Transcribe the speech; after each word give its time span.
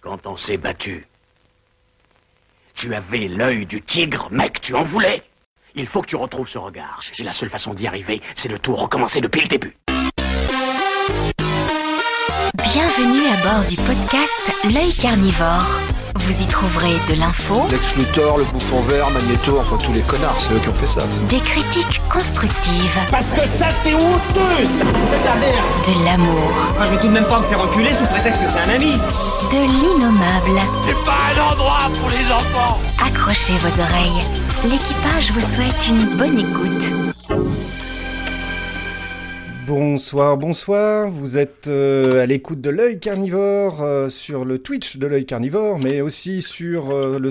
Quand 0.00 0.26
on 0.26 0.34
s'est 0.34 0.56
battu, 0.56 1.06
tu 2.74 2.94
avais 2.94 3.28
l'œil 3.28 3.66
du 3.66 3.82
tigre, 3.82 4.28
mec, 4.30 4.58
tu 4.62 4.74
en 4.74 4.82
voulais. 4.82 5.22
Il 5.74 5.86
faut 5.86 6.00
que 6.00 6.06
tu 6.06 6.16
retrouves 6.16 6.48
ce 6.48 6.56
regard. 6.56 7.02
Et 7.18 7.22
la 7.22 7.34
seule 7.34 7.50
façon 7.50 7.74
d'y 7.74 7.86
arriver, 7.86 8.22
c'est 8.34 8.48
de 8.48 8.56
tout 8.56 8.74
recommencer 8.74 9.20
depuis 9.20 9.42
le 9.42 9.48
début. 9.48 9.76
Bienvenue 12.54 13.26
à 13.26 13.52
bord 13.52 13.68
du 13.68 13.76
podcast 13.76 14.72
L'œil 14.72 14.92
carnivore. 14.94 15.89
Vous 16.16 16.42
y 16.42 16.46
trouverez 16.46 16.92
de 17.08 17.18
l'info, 17.18 17.66
Lex 17.70 17.96
Luthor, 17.96 18.38
le 18.38 18.44
bouffon 18.44 18.80
vert, 18.82 19.10
Magneto, 19.10 19.58
enfin 19.58 19.76
tous 19.84 19.92
les 19.92 20.02
connards, 20.02 20.36
c'est 20.38 20.52
eux 20.54 20.58
qui 20.58 20.68
ont 20.68 20.74
fait 20.74 20.86
ça. 20.86 21.00
des 21.28 21.38
critiques 21.40 22.00
constructives, 22.12 22.98
Parce 23.10 23.28
que 23.30 23.40
ça, 23.48 23.66
c'est 23.82 23.94
honteux, 23.94 24.66
ça 24.66 24.84
C'est 25.08 25.18
de 25.20 25.24
la 25.24 25.34
merde 25.36 25.66
de 25.86 26.04
l'amour, 26.04 26.50
Moi, 26.76 26.84
je 26.84 26.90
vais 26.90 27.00
tout 27.00 27.06
de 27.08 27.12
même 27.12 27.26
pas 27.26 27.38
me 27.40 27.44
faire 27.44 27.60
enculer 27.60 27.90
sous 27.92 28.04
prétexte 28.06 28.40
que 28.40 28.48
c'est 28.50 28.58
un 28.70 28.74
ami. 28.74 28.92
de 28.92 29.60
l'innommable. 29.82 30.60
C'est 30.86 31.04
pas 31.04 31.18
un 31.36 31.52
endroit 31.52 31.90
pour 32.00 32.10
les 32.10 32.32
enfants 32.32 32.78
Accrochez 33.06 33.54
vos 33.58 33.82
oreilles. 33.82 34.24
L'équipage 34.64 35.32
vous 35.32 35.40
souhaite 35.40 35.88
une 35.88 36.16
bonne 36.16 36.38
écoute. 36.38 37.14
Bonsoir, 39.66 40.36
bonsoir. 40.36 41.08
Vous 41.10 41.36
êtes 41.36 41.68
euh, 41.68 42.22
à 42.22 42.26
l'écoute 42.26 42.60
de 42.60 42.70
l'œil 42.70 42.98
carnivore 42.98 43.82
euh, 43.82 44.08
sur 44.08 44.44
le 44.44 44.58
Twitch 44.58 44.96
de 44.96 45.06
l'œil 45.06 45.26
carnivore, 45.26 45.78
mais 45.78 46.00
aussi 46.00 46.42
sur 46.42 46.90
euh, 46.90 47.18
le 47.18 47.30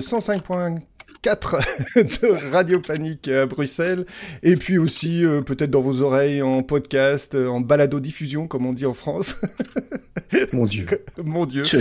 105.4 1.24 2.20
de 2.22 2.50
Radio 2.52 2.80
Panique 2.80 3.28
à 3.28 3.46
Bruxelles, 3.46 4.06
et 4.42 4.56
puis 4.56 4.78
aussi 4.78 5.24
euh, 5.24 5.42
peut-être 5.42 5.70
dans 5.70 5.80
vos 5.80 6.02
oreilles 6.02 6.42
en 6.42 6.62
podcast, 6.62 7.34
euh, 7.34 7.46
en 7.48 7.60
balado-diffusion, 7.60 8.46
comme 8.46 8.66
on 8.66 8.72
dit 8.72 8.86
en 8.86 8.94
France. 8.94 9.36
Mon 10.52 10.64
Dieu. 10.64 10.86
Mon 11.24 11.44
Dieu. 11.44 11.64
Je. 11.64 11.78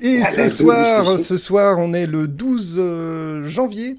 Et 0.00 0.20
Ah, 0.22 0.26
ce 0.30 0.48
soir, 0.48 1.18
ce 1.18 1.36
soir, 1.36 1.78
on 1.78 1.94
est 1.94 2.06
le 2.06 2.28
12 2.28 2.76
euh, 2.78 3.42
janvier. 3.42 3.96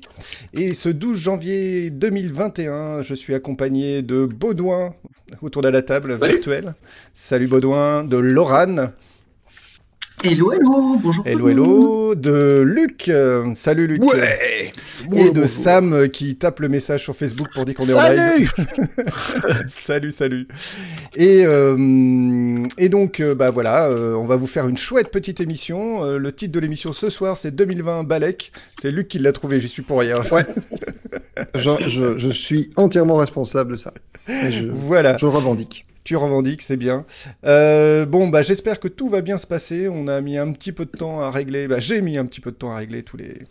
Et 0.54 0.74
ce 0.74 0.90
12 0.90 1.18
janvier 1.18 1.90
2021, 1.90 3.02
je 3.04 3.13
suis 3.15 3.34
accompagné 3.34 4.02
de 4.04 4.26
Baudouin 4.26 4.93
autour 5.41 5.62
de 5.63 5.70
la 5.70 5.82
table 5.82 6.18
Salut. 6.20 6.32
virtuelle. 6.32 6.76
Salut 7.13 7.48
Baudouin, 7.48 8.04
de 8.04 8.18
Lorane. 8.18 8.91
Hello, 10.23 10.51
hello, 10.51 10.98
bonjour. 10.99 11.23
Hello, 11.27 11.48
hello. 11.48 12.15
De 12.15 12.62
Luc. 12.65 13.07
euh, 13.07 13.54
Salut 13.54 13.85
Luc. 13.85 14.04
Ouais 14.04 14.71
Et 15.15 15.29
de 15.32 15.46
Sam 15.46 15.93
euh, 15.93 16.07
qui 16.07 16.35
tape 16.35 16.59
le 16.59 16.70
message 16.70 17.04
sur 17.04 17.15
Facebook 17.15 17.48
pour 17.54 17.65
dire 17.65 17.76
qu'on 17.76 17.85
est 17.87 17.93
en 17.93 18.09
live. 18.09 18.51
salut, 19.68 20.09
salut. 20.09 20.48
Et, 21.15 21.43
euh, 21.46 22.63
et 22.79 22.90
donc, 22.90 23.20
euh, 23.20 23.35
bah 23.35 23.51
voilà, 23.51 23.85
euh, 23.90 24.15
on 24.15 24.26
va 24.26 24.37
vous 24.37 24.48
faire 24.48 24.68
une 24.68 24.77
chouette 24.77 25.12
petite 25.12 25.40
émission. 25.40 26.04
Euh, 26.04 26.18
le 26.18 26.31
titre 26.31 26.52
de 26.54 26.59
l'émission 26.59 26.93
ce 26.93 27.12
soir, 27.12 27.37
c'est 27.37 27.52
2020 27.52 28.04
Balek. 28.04 28.52
C'est 28.81 28.90
Luc 28.90 29.07
qui 29.09 29.20
l'a 29.20 29.31
trouvé, 29.34 29.59
j'y 29.59 29.68
suis 29.70 29.84
pour 29.84 29.99
rien. 29.99 30.15
Ouais. 30.31 30.46
je, 31.55 31.70
je, 31.87 32.18
je 32.18 32.29
suis 32.29 32.71
entièrement 32.76 33.18
responsable 33.18 33.74
de 33.74 33.77
ça. 33.77 33.93
Et 34.29 34.52
je, 34.52 34.65
Voilà, 34.65 35.15
je 35.18 35.27
revendique. 35.27 35.85
Tu 36.08 36.16
revendiques, 36.16 36.62
c'est 36.62 36.77
bien. 36.77 37.05
Euh, 37.46 38.05
bon, 38.05 38.30
bah 38.30 38.41
j'espère 38.41 38.80
que 38.80 38.88
tout 38.88 39.10
va 39.10 39.20
bien 39.22 39.38
se 39.38 39.46
passer. 39.46 39.90
On 39.90 40.08
a 40.08 40.22
mis 40.22 40.38
un 40.38 40.54
petit 40.54 40.72
peu 40.72 40.86
de 40.86 40.91
temps 40.91 41.20
à 41.20 41.30
régler. 41.30 41.68
Bah, 41.68 41.80
j'ai 41.80 41.99
mis 42.02 42.18
un 42.18 42.26
petit 42.26 42.40
peu 42.40 42.52
de 42.52 42.55
temps 42.55 42.72
à 42.72 42.77
régler 42.77 43.04
tous 43.04 43.18
les 43.18 43.41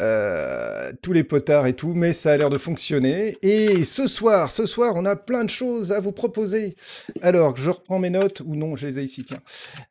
euh, 0.00 0.90
tous 1.02 1.12
les 1.12 1.22
potards 1.22 1.66
et 1.68 1.74
tout, 1.74 1.92
mais 1.94 2.12
ça 2.12 2.32
a 2.32 2.36
l'air 2.36 2.50
de 2.50 2.58
fonctionner. 2.58 3.36
Et 3.42 3.84
ce 3.84 4.08
soir, 4.08 4.50
ce 4.50 4.66
soir, 4.66 4.94
on 4.96 5.04
a 5.04 5.14
plein 5.14 5.44
de 5.44 5.50
choses 5.50 5.92
à 5.92 6.00
vous 6.00 6.10
proposer. 6.10 6.74
Alors, 7.22 7.56
je 7.56 7.70
reprends 7.70 8.00
mes 8.00 8.10
notes, 8.10 8.42
ou 8.44 8.56
non, 8.56 8.74
je 8.74 8.86
les 8.88 8.98
ai 8.98 9.02
ici, 9.04 9.24
tiens. 9.24 9.40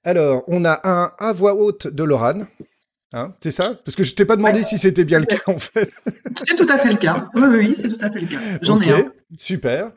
Alors, 0.04 0.44
on 0.48 0.66
a 0.66 0.82
un 0.84 1.12
à 1.20 1.32
voix 1.32 1.56
haute 1.56 1.88
de 1.88 2.04
Lorane. 2.04 2.48
Hein, 3.14 3.34
c'est 3.42 3.52
ça? 3.52 3.80
Parce 3.86 3.96
que 3.96 4.04
je 4.04 4.14
t'ai 4.14 4.26
pas 4.26 4.36
demandé 4.36 4.58
Ouais. 4.60 4.64
si 4.64 4.78
c'était 4.78 5.06
bien 5.06 5.20
le 5.20 5.26
cas, 5.26 5.38
en 5.48 5.58
fait. 5.58 5.90
C'est 6.46 6.56
tout 6.58 6.68
à 6.70 6.78
fait 6.78 6.90
le 6.90 6.98
cas. 6.98 7.30
Oui, 7.36 7.44
oui, 7.50 7.76
c'est 7.82 7.88
tout 7.88 7.98
à 8.02 8.12
fait 8.12 8.20
le 8.20 8.28
cas. 8.28 8.40
J'en 8.62 8.82
ai 8.82 8.92
un. 8.92 9.12
Super. 9.36 9.92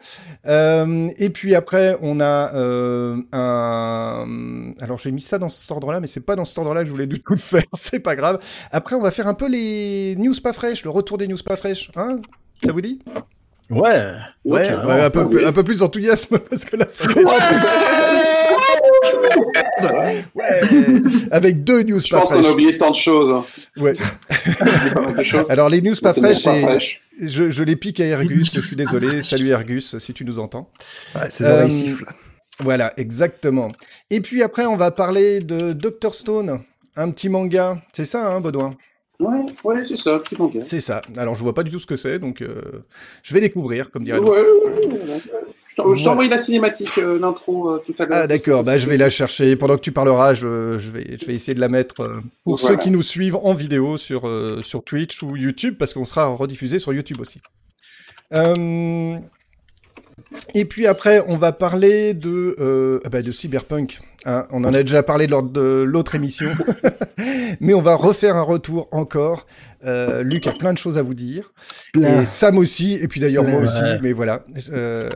Euh, 0.46 1.08
et 1.16 1.30
puis 1.30 1.54
après, 1.54 1.96
on 2.02 2.18
a 2.18 2.52
euh, 2.54 3.16
un. 3.32 4.72
Alors 4.80 4.98
j'ai 4.98 5.12
mis 5.12 5.20
ça 5.20 5.38
dans 5.38 5.48
cet 5.48 5.70
ordre-là, 5.70 6.00
mais 6.00 6.08
c'est 6.08 6.20
pas 6.20 6.34
dans 6.34 6.44
cet 6.44 6.58
ordre-là 6.58 6.80
que 6.80 6.86
je 6.86 6.90
voulais 6.90 7.06
du 7.06 7.20
tout 7.20 7.34
le 7.34 7.38
faire. 7.38 7.62
C'est 7.74 8.00
pas 8.00 8.16
grave. 8.16 8.40
Après, 8.72 8.96
on 8.96 9.00
va 9.00 9.12
faire 9.12 9.28
un 9.28 9.34
peu 9.34 9.48
les 9.48 10.16
news 10.16 10.34
pas 10.42 10.52
fraîches, 10.52 10.82
le 10.82 10.90
retour 10.90 11.16
des 11.16 11.28
news 11.28 11.38
pas 11.44 11.56
fraîches. 11.56 11.92
Hein? 11.94 12.20
Ça 12.64 12.72
vous 12.72 12.80
dit? 12.80 13.00
Ouais. 13.70 14.14
Ouais, 14.44 14.68
un 14.68 15.10
peu, 15.10 15.46
un 15.46 15.52
peu 15.52 15.62
plus 15.62 15.78
d'enthousiasme 15.78 16.38
parce 16.50 16.64
que 16.64 16.76
là, 16.76 16.86
ça 16.88 17.06
va 17.06 17.14
Ouais, 20.34 20.62
avec 21.30 21.64
deux 21.64 21.82
news 21.82 22.00
Je 22.00 22.10
pas 22.10 22.20
pense 22.20 22.30
qu'on 22.32 22.44
a 22.44 22.50
oublié 22.50 22.76
tant 22.76 22.90
de 22.90 22.96
choses. 22.96 23.30
hein. 23.30 23.44
Ouais. 23.80 23.94
De 25.16 25.22
choses. 25.22 25.50
Alors 25.50 25.68
les 25.68 25.80
news 25.80 25.94
pas 26.02 26.12
bon, 26.12 26.22
fraîches, 26.22 26.44
pas 26.44 26.54
je, 27.22 27.50
je 27.50 27.62
les 27.64 27.76
pique 27.76 28.00
à 28.00 28.04
Ergus. 28.06 28.50
Je 28.54 28.60
suis 28.60 28.76
désolé. 28.76 29.22
Salut 29.22 29.48
Ergus, 29.50 29.98
si 29.98 30.12
tu 30.14 30.24
nous 30.24 30.38
entends. 30.38 30.70
Ouais, 31.14 31.28
ses 31.30 31.44
Euh, 31.44 31.54
oreilles 31.54 31.70
sifflent. 31.70 32.04
Voilà, 32.60 32.92
exactement. 32.98 33.72
Et 34.10 34.20
puis 34.20 34.42
après, 34.42 34.66
on 34.66 34.76
va 34.76 34.90
parler 34.90 35.40
de 35.40 35.72
Dr 35.72 36.14
Stone, 36.14 36.60
un 36.96 37.10
petit 37.10 37.28
manga. 37.30 37.80
C'est 37.92 38.04
ça, 38.04 38.30
hein, 38.32 38.40
Baudouin? 38.40 38.74
Ouais, 39.18 39.38
ouais, 39.64 39.84
c'est 39.84 39.96
ça, 39.96 40.18
petit 40.18 40.36
manga. 40.36 40.60
C'est 40.62 40.80
ça. 40.80 41.00
Alors, 41.16 41.34
je 41.34 41.42
vois 41.42 41.54
pas 41.54 41.62
du 41.62 41.70
tout 41.70 41.78
ce 41.78 41.86
que 41.86 41.96
c'est, 41.96 42.18
donc 42.18 42.40
euh, 42.42 42.84
je 43.22 43.32
vais 43.34 43.40
découvrir, 43.40 43.90
comme 43.90 44.04
dirait 44.04 44.18
ouais, 44.18 44.28
ouais, 44.28 44.40
ouais. 44.40 45.40
Je 45.70 45.76
t'en- 45.76 45.94
je 45.94 46.02
t'ai 46.02 46.08
envoyé 46.08 46.28
la 46.28 46.38
cinématique, 46.38 46.98
euh, 46.98 47.18
l'intro 47.18 47.70
euh, 47.70 47.82
tout 47.86 47.94
à 47.98 48.04
l'heure. 48.04 48.18
Ah, 48.22 48.26
d'accord. 48.26 48.64
Bah, 48.64 48.76
je 48.76 48.86
vais 48.88 48.96
la 48.96 49.08
chercher. 49.08 49.54
Pendant 49.56 49.76
que 49.76 49.80
tu 49.82 49.92
parleras, 49.92 50.34
je, 50.34 50.76
je 50.78 50.90
vais, 50.90 51.16
je 51.20 51.24
vais 51.26 51.34
essayer 51.34 51.54
de 51.54 51.60
la 51.60 51.68
mettre 51.68 52.00
euh, 52.00 52.18
pour 52.44 52.56
Voilà. 52.58 52.74
ceux 52.76 52.80
qui 52.82 52.90
nous 52.90 53.02
suivent 53.02 53.36
en 53.36 53.54
vidéo 53.54 53.96
sur, 53.96 54.28
sur 54.62 54.82
Twitch 54.82 55.22
ou 55.22 55.36
YouTube, 55.36 55.76
parce 55.78 55.94
qu'on 55.94 56.04
sera 56.04 56.26
rediffusé 56.26 56.78
sur 56.80 56.92
YouTube 56.92 57.20
aussi. 57.20 57.40
Euh, 60.32 60.36
Et 60.54 60.64
puis 60.64 60.86
après, 60.86 61.22
on 61.28 61.36
va 61.36 61.52
parler 61.52 62.14
de, 62.14 62.56
euh, 62.58 63.00
ah 63.04 63.08
bah, 63.08 63.22
de 63.22 63.32
Cyberpunk. 63.32 64.00
hein. 64.24 64.46
on 64.50 64.64
en 64.64 64.72
a 64.74 64.82
déjà 64.82 65.02
parlé 65.02 65.26
lors 65.26 65.42
de 65.42 65.82
l'autre 65.86 66.14
émission, 66.14 66.50
mais 67.60 67.74
on 67.74 67.80
va 67.80 67.94
refaire 67.94 68.36
un 68.36 68.42
retour 68.42 68.88
encore. 68.92 69.46
Euh, 69.84 70.22
Luc 70.22 70.46
a 70.46 70.52
plein 70.52 70.72
de 70.72 70.78
choses 70.78 70.98
à 70.98 71.02
vous 71.02 71.14
dire, 71.14 71.52
Plein. 71.94 72.20
et 72.22 72.24
Sam 72.26 72.58
aussi, 72.58 72.94
et 72.94 73.08
puis 73.08 73.20
d'ailleurs 73.20 73.44
moi 73.44 73.58
Ouais. 73.60 73.64
aussi, 73.64 73.82
mais 74.02 74.12
voilà. 74.12 74.44
Euh, 74.72 75.08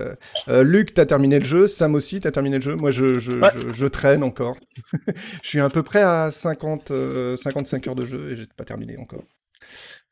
euh, 0.48 0.62
Luc, 0.62 0.94
t'as 0.94 1.04
terminé 1.06 1.38
le 1.38 1.44
jeu, 1.44 1.66
Sam 1.66 1.94
aussi, 1.94 2.20
t'as 2.20 2.30
terminé 2.30 2.56
le 2.56 2.62
jeu. 2.62 2.74
Moi, 2.74 2.90
je, 2.90 3.18
je, 3.18 3.32
Ouais. 3.34 3.50
je, 3.54 3.72
je 3.74 3.86
traîne 3.86 4.22
encore. 4.22 4.56
je 5.42 5.48
suis 5.48 5.60
à 5.60 5.68
peu 5.68 5.82
près 5.82 6.02
à 6.02 6.30
50, 6.30 6.90
euh, 6.92 7.36
55 7.36 7.88
heures 7.88 7.94
de 7.94 8.04
jeu 8.06 8.30
et 8.32 8.36
j'ai 8.36 8.46
pas 8.56 8.64
terminé 8.64 8.96
encore. 8.96 9.22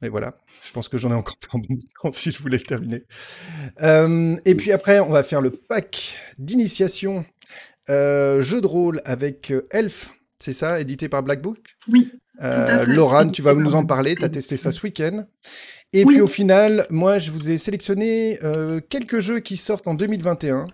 Mais 0.02 0.08
voilà, 0.08 0.34
je 0.62 0.72
pense 0.72 0.88
que 0.88 0.98
j'en 0.98 1.10
ai 1.10 1.14
encore 1.14 1.36
pour 1.36 1.56
un 1.56 1.62
bon 1.62 1.76
temps 2.02 2.12
si 2.12 2.30
je 2.30 2.40
voulais 2.40 2.58
le 2.58 2.64
terminer. 2.64 3.04
Euh, 3.82 4.36
et 4.44 4.54
puis 4.54 4.72
après, 4.72 5.00
on 5.00 5.10
va 5.10 5.22
faire 5.22 5.40
le 5.40 5.50
pack 5.50 6.18
d'initiation 6.38 7.24
euh, 7.90 8.40
jeu 8.40 8.60
de 8.60 8.66
rôle 8.66 9.00
avec 9.04 9.50
euh, 9.50 9.66
Elf, 9.70 10.14
c'est 10.38 10.52
ça, 10.52 10.80
édité 10.80 11.08
par 11.08 11.22
Black 11.22 11.42
Book? 11.42 11.76
Oui. 11.88 12.12
Euh. 12.42 12.84
Laurent, 12.86 13.28
tu 13.28 13.42
vas 13.42 13.54
nous 13.54 13.74
en 13.74 13.84
parler, 13.84 14.14
tu 14.16 14.24
as 14.24 14.28
testé 14.28 14.56
ça 14.56 14.72
ce 14.72 14.82
week-end. 14.82 15.26
Et 15.94 16.04
Oui. 16.04 16.14
puis 16.14 16.20
au 16.22 16.26
final, 16.26 16.86
moi, 16.90 17.18
je 17.18 17.30
vous 17.30 17.50
ai 17.50 17.58
sélectionné 17.58 18.38
euh, 18.42 18.80
quelques 18.88 19.18
jeux 19.18 19.40
qui 19.40 19.56
sortent 19.58 19.86
en 19.86 19.94
2021. 19.94 20.66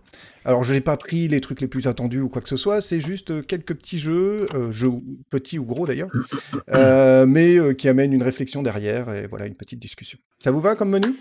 Alors, 0.45 0.63
je 0.63 0.73
n'ai 0.73 0.81
pas 0.81 0.97
pris 0.97 1.27
les 1.29 1.41
trucs 1.41 1.61
les 1.61 1.67
plus 1.67 1.89
attendus 1.89 2.21
ou 2.21 2.29
quoi 2.29 2.41
que 2.41 2.49
ce 2.49 2.57
soit, 2.57 2.81
c'est 2.81 3.01
juste 3.01 3.33
euh, 3.33 3.43
quelques 3.43 3.75
petits 3.75 3.99
jeux, 3.99 4.47
euh, 4.55 4.71
jeux 4.71 4.87
ou- 4.89 5.05
petits 5.29 5.59
ou 5.59 5.65
gros 5.65 5.87
d'ailleurs, 5.87 6.09
euh, 6.73 7.27
mais 7.27 7.57
euh, 7.59 7.75
qui 7.75 7.89
amènent 7.89 8.13
une 8.13 8.23
réflexion 8.23 8.63
derrière 8.63 9.13
et 9.13 9.27
voilà, 9.27 9.47
une 9.47 9.57
petite 9.57 9.81
discussion. 9.81 10.19
Ça 10.43 10.53
vous 10.53 10.61
va 10.61 10.77
comme 10.77 10.91
menu? 10.91 11.17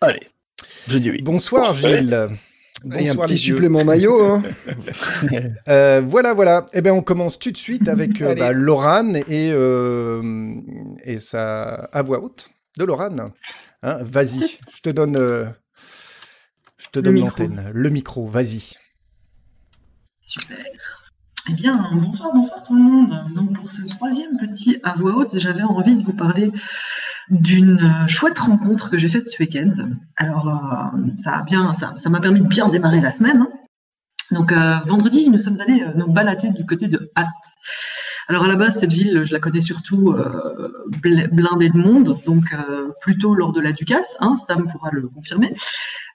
Allez. 0.00 0.20
Je 0.88 0.98
dis 0.98 1.10
oui. 1.10 1.22
Bonsoir. 1.22 1.72
Gilles. 1.72 2.28
Et 2.84 3.08
un 3.08 3.14
Bonsoir, 3.14 3.26
petit 3.28 3.34
les 3.34 3.40
vieux. 3.40 3.54
supplément 3.54 3.84
maillot. 3.84 4.24
Hein. 4.24 4.42
Euh, 5.68 6.02
voilà, 6.04 6.34
voilà. 6.34 6.66
Eh 6.74 6.80
bien, 6.82 6.92
on 6.92 7.02
commence 7.02 7.38
tout 7.38 7.52
de 7.52 7.56
suite 7.56 7.88
avec 7.88 8.20
euh, 8.20 8.30
Allez. 8.32 8.40
bah, 8.40 8.52
Lorane 8.52 9.16
et, 9.28 9.50
euh, 9.52 10.54
et 11.04 11.20
sa 11.20 11.74
à 11.92 12.02
voix 12.02 12.20
haute 12.20 12.50
de 12.78 12.84
Lorane. 12.84 13.30
Hein, 13.82 13.98
vas-y, 14.02 14.40
je 14.74 14.80
te 14.82 14.90
donne, 14.90 15.16
euh, 15.16 15.46
je 16.78 16.88
te 16.88 16.98
Le 16.98 17.02
donne 17.02 17.14
micro. 17.14 17.28
l'antenne, 17.42 17.70
le 17.72 17.90
micro, 17.90 18.26
vas-y. 18.26 18.74
Super. 20.22 20.58
Eh 21.50 21.54
bien, 21.54 21.90
bonsoir, 21.94 22.30
bonsoir 22.32 22.62
tout 22.62 22.74
le 22.74 22.80
monde. 22.82 23.34
Donc, 23.34 23.52
pour 23.54 23.70
ce 23.72 23.82
troisième 23.82 24.38
petit 24.38 24.78
à 24.84 24.94
voix 24.94 25.16
haute, 25.16 25.36
j'avais 25.38 25.62
envie 25.62 25.96
de 25.96 26.04
vous 26.04 26.12
parler 26.12 26.52
d'une 27.30 27.80
euh, 27.82 28.06
chouette 28.08 28.38
rencontre 28.38 28.88
que 28.90 28.98
j'ai 28.98 29.08
faite 29.08 29.28
ce 29.28 29.42
week-end. 29.42 29.72
Alors, 30.16 30.48
euh, 30.48 30.98
ça 31.22 31.38
a 31.38 31.42
bien, 31.42 31.74
ça, 31.74 31.94
ça 31.98 32.08
m'a 32.10 32.20
permis 32.20 32.40
de 32.40 32.46
bien 32.46 32.68
démarrer 32.68 33.00
la 33.00 33.10
semaine. 33.10 33.38
hein. 33.42 33.48
Donc, 34.30 34.52
euh, 34.52 34.78
vendredi, 34.86 35.28
nous 35.30 35.38
sommes 35.38 35.60
allés 35.60 35.82
euh, 35.82 35.92
nous 35.96 36.06
balader 36.12 36.50
du 36.50 36.64
côté 36.64 36.86
de 36.86 37.10
Hatt. 37.16 37.26
Alors 38.28 38.44
à 38.44 38.48
la 38.48 38.56
base, 38.56 38.78
cette 38.78 38.92
ville, 38.92 39.22
je 39.24 39.32
la 39.32 39.40
connais 39.40 39.60
surtout 39.60 40.10
euh, 40.12 40.86
bl- 41.02 41.28
blindée 41.30 41.70
de 41.70 41.76
monde, 41.76 42.14
donc 42.24 42.44
euh, 42.52 42.88
plutôt 43.00 43.34
lors 43.34 43.52
de 43.52 43.60
la 43.60 43.72
Ducasse, 43.72 44.16
hein, 44.20 44.36
Sam 44.36 44.68
pourra 44.70 44.90
le 44.92 45.08
confirmer. 45.08 45.54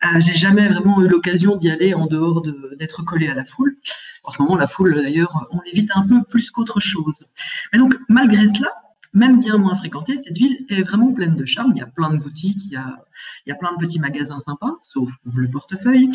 Euh, 0.05 0.19
J'ai 0.19 0.33
jamais 0.33 0.67
vraiment 0.67 1.01
eu 1.01 1.07
l'occasion 1.07 1.55
d'y 1.55 1.69
aller 1.69 1.93
en 1.93 2.05
dehors 2.05 2.41
de- 2.41 2.75
d'être 2.79 3.03
collé 3.03 3.27
à 3.27 3.33
la 3.33 3.45
foule. 3.45 3.75
En 4.23 4.31
ce 4.31 4.41
moment, 4.41 4.55
la 4.57 4.67
foule, 4.67 4.95
d'ailleurs, 4.95 5.47
on 5.51 5.59
l'évite 5.65 5.89
un 5.95 6.07
peu 6.07 6.23
plus 6.29 6.51
qu'autre 6.51 6.79
chose. 6.79 7.25
Mais 7.73 7.79
donc, 7.79 7.95
malgré 8.09 8.47
cela, 8.49 8.71
même 9.13 9.39
bien 9.39 9.57
moins 9.57 9.75
fréquentée, 9.75 10.17
cette 10.17 10.37
ville 10.37 10.65
est 10.69 10.83
vraiment 10.83 11.11
pleine 11.13 11.35
de 11.35 11.45
charme. 11.45 11.71
Il 11.75 11.79
y 11.79 11.81
a 11.81 11.87
plein 11.87 12.11
de 12.11 12.17
boutiques, 12.17 12.65
il 12.65 12.73
y 12.73 13.51
a, 13.51 13.55
plein 13.55 13.71
de 13.73 13.77
petits 13.79 13.99
magasins 13.99 14.39
sympas, 14.39 14.75
sauf 14.81 15.09
le 15.33 15.49
portefeuille. 15.49 16.11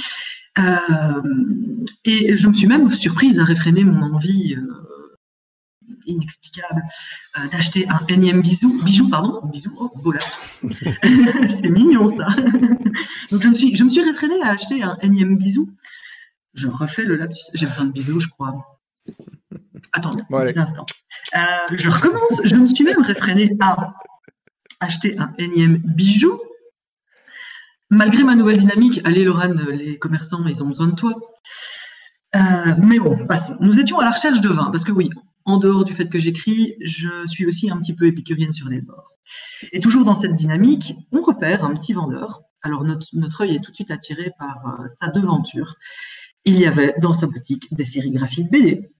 Euh, 0.58 1.22
et 2.04 2.36
je 2.36 2.46
me 2.48 2.54
suis 2.54 2.66
même 2.66 2.90
surprise 2.90 3.38
à 3.40 3.44
réfréner 3.44 3.82
mon 3.84 4.14
envie 4.14 4.54
inexplicable 6.06 6.82
euh, 7.38 7.48
d'acheter 7.48 7.86
un 7.88 8.04
énième 8.08 8.42
bisou, 8.42 8.82
bijou, 8.82 9.08
pardon, 9.08 9.40
bisou, 9.46 9.72
oh, 9.78 9.90
beau 9.96 10.12
là. 10.12 10.20
c'est 10.62 11.68
mignon 11.68 12.08
ça. 12.08 12.26
Donc 13.30 13.42
je 13.42 13.48
me 13.48 13.54
suis, 13.54 13.76
je 13.76 13.84
me 13.84 13.90
suis 13.90 14.02
réfrénée 14.02 14.42
à 14.42 14.50
acheter 14.50 14.82
un 14.82 14.98
énième 15.02 15.36
bisou. 15.36 15.70
Je 16.54 16.68
refais 16.68 17.04
le 17.04 17.16
lapsus. 17.16 17.44
J'ai 17.54 17.66
besoin 17.66 17.86
de 17.86 17.92
bisous, 17.92 18.20
je 18.20 18.28
crois. 18.28 18.80
Attendez, 19.92 20.22
Bon, 20.30 20.38
un 20.38 20.46
petit 20.46 20.58
instant. 20.58 20.86
Euh, 21.36 21.40
je 21.72 21.88
recommence. 21.88 22.40
Je 22.44 22.56
me 22.56 22.68
suis 22.68 22.84
même 22.84 23.02
réfrénée 23.02 23.56
à 23.60 23.94
acheter 24.80 25.18
un 25.18 25.32
énième 25.38 25.78
bijou. 25.78 26.40
Malgré 27.90 28.22
ma 28.24 28.34
nouvelle 28.34 28.58
dynamique, 28.58 29.00
allez 29.04 29.24
Laurent, 29.24 29.52
les 29.70 29.98
commerçants, 29.98 30.46
ils 30.46 30.62
ont 30.62 30.68
besoin 30.68 30.88
de 30.88 30.94
toi. 30.94 31.14
Euh, 32.34 32.74
mais 32.78 32.98
bon, 32.98 33.26
passons. 33.26 33.56
Nous 33.60 33.78
étions 33.78 33.98
à 33.98 34.04
la 34.04 34.12
recherche 34.12 34.40
de 34.40 34.48
vin, 34.48 34.70
parce 34.70 34.84
que 34.84 34.92
oui, 34.92 35.10
en 35.44 35.56
dehors 35.58 35.84
du 35.84 35.92
fait 35.92 36.08
que 36.08 36.18
j'écris, 36.18 36.74
je 36.80 37.26
suis 37.26 37.46
aussi 37.46 37.70
un 37.70 37.78
petit 37.78 37.94
peu 37.94 38.06
épicurienne 38.06 38.52
sur 38.52 38.68
les 38.68 38.80
bords. 38.80 39.12
Et 39.72 39.80
toujours 39.80 40.04
dans 40.04 40.14
cette 40.14 40.34
dynamique, 40.34 40.94
on 41.12 41.22
repère 41.22 41.64
un 41.64 41.74
petit 41.74 41.92
vendeur. 41.92 42.42
Alors 42.62 42.84
notre, 42.84 43.42
œil 43.42 43.56
est 43.56 43.60
tout 43.60 43.70
de 43.70 43.76
suite 43.76 43.90
attiré 43.90 44.32
par 44.38 44.80
euh, 44.80 44.88
sa 45.00 45.08
devanture. 45.08 45.76
Il 46.44 46.58
y 46.58 46.66
avait 46.66 46.94
dans 47.00 47.12
sa 47.12 47.26
boutique 47.26 47.72
des 47.72 47.84
sérigraphies 47.84 48.44
de 48.44 48.50
BD. 48.50 48.90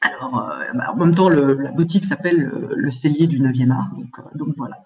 Alors, 0.00 0.50
euh, 0.50 0.64
bah, 0.74 0.92
en 0.92 0.96
même 0.96 1.14
temps, 1.14 1.28
la 1.28 1.70
boutique 1.70 2.04
s'appelle 2.04 2.50
euh, 2.52 2.72
le 2.74 2.90
cellier 2.90 3.28
du 3.28 3.40
9e 3.40 3.70
art, 3.70 3.88
donc, 3.94 4.36
donc 4.36 4.54
voilà. 4.56 4.82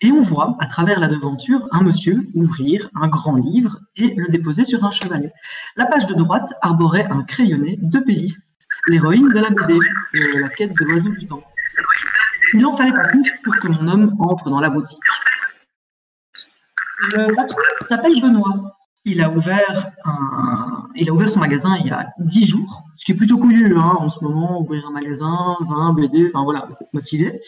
Et 0.00 0.12
on 0.12 0.22
voit, 0.22 0.56
à 0.60 0.66
travers 0.66 1.00
la 1.00 1.08
devanture, 1.08 1.66
un 1.72 1.82
monsieur 1.82 2.28
ouvrir 2.34 2.88
un 2.94 3.08
grand 3.08 3.34
livre 3.34 3.80
et 3.96 4.14
le 4.14 4.28
déposer 4.28 4.64
sur 4.64 4.84
un 4.84 4.92
chevalet. 4.92 5.32
La 5.76 5.86
page 5.86 6.06
de 6.06 6.14
droite 6.14 6.54
arborait 6.62 7.06
un 7.10 7.24
crayonné 7.24 7.78
de 7.82 7.98
Pélis, 7.98 8.54
l'héroïne 8.88 9.28
de 9.28 9.38
la 9.38 9.50
BD, 9.50 9.74
euh, 9.74 10.40
la 10.40 10.48
quête 10.48 10.72
de 10.72 10.84
l'oiseau 10.84 11.08
du. 11.08 11.42
Il 12.52 12.60
n'en 12.60 12.76
fallait 12.76 12.92
pas 12.92 13.04
plus 13.08 13.32
pour 13.44 13.56
que 13.56 13.68
mon 13.68 13.86
homme 13.88 14.16
entre 14.18 14.50
dans 14.50 14.60
la 14.60 14.68
boutique. 14.68 14.98
Le 17.12 17.34
patron 17.34 17.60
s'appelle 17.88 18.20
Benoît. 18.20 18.76
Il 19.04 19.22
a 19.22 19.30
ouvert 19.30 19.92
un, 20.04 20.88
il 20.94 21.08
a 21.08 21.12
ouvert 21.12 21.30
son 21.30 21.40
magasin 21.40 21.76
il 21.80 21.86
y 21.86 21.90
a 21.90 22.12
10 22.18 22.46
jours, 22.46 22.84
ce 22.96 23.06
qui 23.06 23.12
est 23.12 23.14
plutôt 23.14 23.38
couillu 23.38 23.74
hein, 23.78 23.96
en 23.98 24.10
ce 24.10 24.22
moment, 24.22 24.60
ouvrir 24.60 24.86
un 24.86 24.90
magasin, 24.90 25.56
20 25.60 25.94
BD, 25.94 26.28
enfin 26.28 26.44
voilà, 26.44 26.68
motivé. 26.92 27.40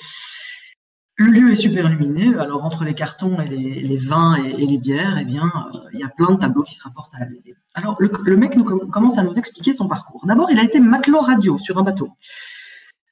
Le 1.22 1.30
lieu 1.30 1.52
est 1.52 1.56
super 1.56 1.88
lumineux, 1.88 2.40
alors 2.40 2.64
entre 2.64 2.82
les 2.82 2.94
cartons 2.94 3.40
et 3.40 3.46
les, 3.46 3.96
vins 3.96 4.34
et, 4.34 4.66
les 4.66 4.76
bières, 4.76 5.18
eh 5.20 5.24
bien, 5.24 5.52
euh, 5.72 5.78
il 5.92 6.00
y 6.00 6.02
a 6.02 6.08
plein 6.08 6.32
de 6.32 6.36
tableaux 6.40 6.64
qui 6.64 6.74
se 6.74 6.82
rapportent 6.82 7.14
à 7.14 7.20
la 7.20 7.26
BD. 7.26 7.54
Alors 7.74 7.96
le, 8.00 8.36
mec 8.36 8.56
commence 8.90 9.18
à 9.18 9.22
nous 9.22 9.34
expliquer 9.34 9.72
son 9.72 9.86
parcours. 9.86 10.26
D'abord, 10.26 10.50
il 10.50 10.58
a 10.58 10.64
été 10.64 10.80
matelot 10.80 11.20
radio 11.20 11.58
sur 11.58 11.78
un 11.78 11.84
bateau. 11.84 12.10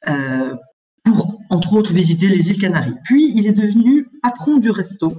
Euh, 0.09 0.57
pour, 1.05 1.41
entre 1.51 1.75
autres, 1.75 1.93
visiter 1.93 2.27
les 2.27 2.51
îles 2.51 2.61
Canaries. 2.61 2.97
Puis, 3.05 3.33
il 3.33 3.47
est 3.47 3.53
devenu 3.53 4.09
patron 4.23 4.57
du 4.57 4.71
resto, 4.71 5.17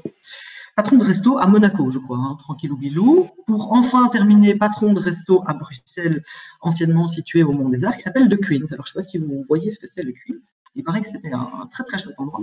patron 0.75 0.97
de 0.97 1.03
resto 1.03 1.37
à 1.37 1.47
Monaco, 1.47 1.91
je 1.91 1.99
crois, 1.99 2.17
hein, 2.17 2.35
tranquillou 2.39 2.77
bilou, 2.77 3.29
pour 3.45 3.73
enfin 3.73 4.09
terminer 4.09 4.55
patron 4.55 4.93
de 4.93 4.99
resto 4.99 5.43
à 5.47 5.53
Bruxelles, 5.53 6.23
anciennement 6.61 7.07
situé 7.07 7.43
au 7.43 7.51
Mont 7.51 7.69
des 7.69 7.85
Arts, 7.85 7.97
qui 7.97 8.03
s'appelle 8.03 8.29
Le 8.29 8.37
Quint. 8.37 8.65
Alors, 8.71 8.85
je 8.85 8.91
ne 8.91 8.93
sais 8.93 8.99
pas 8.99 9.03
si 9.03 9.17
vous 9.17 9.43
voyez 9.47 9.71
ce 9.71 9.79
que 9.79 9.87
c'est 9.87 10.03
Le 10.03 10.11
Quint. 10.11 10.39
Il 10.75 10.83
paraît 10.83 11.01
que 11.01 11.09
c'était 11.09 11.33
un, 11.33 11.49
un 11.61 11.67
très 11.67 11.83
très 11.83 11.97
chouette 11.97 12.17
endroit. 12.17 12.39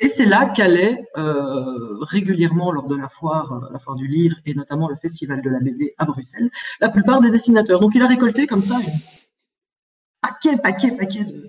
Et 0.00 0.08
c'est 0.08 0.26
là 0.26 0.46
qu'allait 0.46 1.02
euh, 1.16 1.96
régulièrement 2.02 2.72
lors 2.72 2.86
de 2.86 2.96
la 2.96 3.08
foire, 3.08 3.52
euh, 3.52 3.72
la 3.72 3.78
foire 3.78 3.96
du 3.96 4.06
livre 4.06 4.36
et 4.44 4.54
notamment 4.54 4.88
le 4.88 4.96
festival 4.96 5.40
de 5.40 5.48
la 5.48 5.60
BD 5.60 5.94
à 5.96 6.04
Bruxelles, 6.04 6.50
la 6.80 6.90
plupart 6.90 7.20
des 7.20 7.30
dessinateurs. 7.30 7.80
Donc 7.80 7.94
il 7.94 8.02
a 8.02 8.06
récolté 8.06 8.46
comme 8.46 8.62
ça 8.62 8.76
un 8.76 8.82
paquet, 10.20 10.58
paquet, 10.58 10.92
paquet 10.92 11.24
de, 11.24 11.48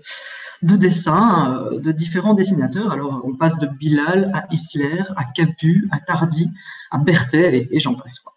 de 0.62 0.76
dessins 0.76 1.68
euh, 1.72 1.80
de 1.80 1.92
différents 1.92 2.34
dessinateurs. 2.34 2.92
Alors 2.92 3.22
on 3.24 3.34
passe 3.34 3.58
de 3.58 3.66
Bilal 3.66 4.30
à 4.34 4.46
Isler, 4.52 5.02
à 5.16 5.24
Capu, 5.24 5.88
à 5.90 5.98
Tardy, 5.98 6.48
à 6.90 6.98
Berthet 6.98 7.68
et, 7.70 7.80
j'en 7.80 7.94
passe 7.94 8.20
quoi. 8.20 8.34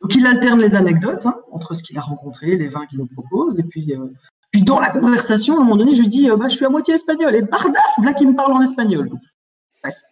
Donc 0.00 0.14
il 0.14 0.26
alterne 0.26 0.60
les 0.60 0.74
anecdotes 0.74 1.26
hein, 1.26 1.36
entre 1.50 1.74
ce 1.74 1.82
qu'il 1.82 1.98
a 1.98 2.02
rencontré, 2.02 2.56
les 2.56 2.68
vins 2.68 2.86
qu'il 2.86 2.98
nous 2.98 3.06
propose, 3.06 3.58
et 3.58 3.64
puis, 3.64 3.94
euh, 3.94 4.12
puis 4.52 4.62
dans 4.62 4.78
la 4.78 4.90
conversation, 4.90 5.54
à 5.54 5.60
un 5.60 5.64
moment 5.64 5.76
donné, 5.76 5.94
je 5.94 6.02
lui 6.02 6.08
dis 6.08 6.30
euh, 6.30 6.36
bah, 6.36 6.48
je 6.48 6.56
suis 6.56 6.64
à 6.64 6.68
moitié 6.68 6.94
espagnol, 6.94 7.34
et 7.34 7.42
bardaf, 7.42 7.82
là 8.02 8.12
qui 8.12 8.26
me 8.26 8.34
parle 8.34 8.52
en 8.52 8.62
espagnol. 8.62 9.10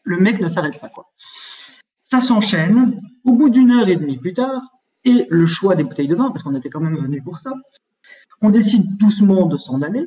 Le 0.05 0.19
mec 0.19 0.41
ne 0.41 0.49
s'arrête 0.49 0.81
pas 0.81 0.89
quoi. 0.89 1.11
Ça 2.03 2.21
s'enchaîne. 2.21 3.01
Au 3.25 3.33
bout 3.33 3.49
d'une 3.49 3.73
heure 3.73 3.89
et 3.89 3.97
demie 3.97 4.19
plus 4.19 4.35
tard, 4.35 4.63
et 5.05 5.27
le 5.31 5.47
choix 5.47 5.75
des 5.75 5.85
bouteilles 5.85 6.09
de 6.09 6.15
vin, 6.15 6.31
parce 6.31 6.43
qu'on 6.43 6.55
était 6.55 6.69
quand 6.69 6.81
même 6.81 6.97
venu 6.97 7.23
pour 7.23 7.39
ça, 7.39 7.53
on 8.41 8.51
décide 8.51 8.97
doucement 8.99 9.47
de 9.47 9.57
s'en 9.57 9.81
aller, 9.83 10.07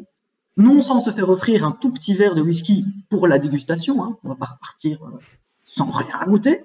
non 0.57 0.81
sans 0.81 0.99
se 0.99 1.11
faire 1.11 1.29
offrir 1.29 1.63
un 1.63 1.71
tout 1.71 1.91
petit 1.91 2.15
verre 2.15 2.35
de 2.35 2.41
whisky 2.41 2.85
pour 3.09 3.27
la 3.27 3.37
dégustation, 3.39 4.03
hein, 4.03 4.17
on 4.23 4.29
va 4.29 4.35
pas 4.35 4.45
repartir 4.45 4.99
euh, 5.05 5.19
sans 5.65 5.89
rien 5.91 6.17
à 6.19 6.25
goûter. 6.25 6.63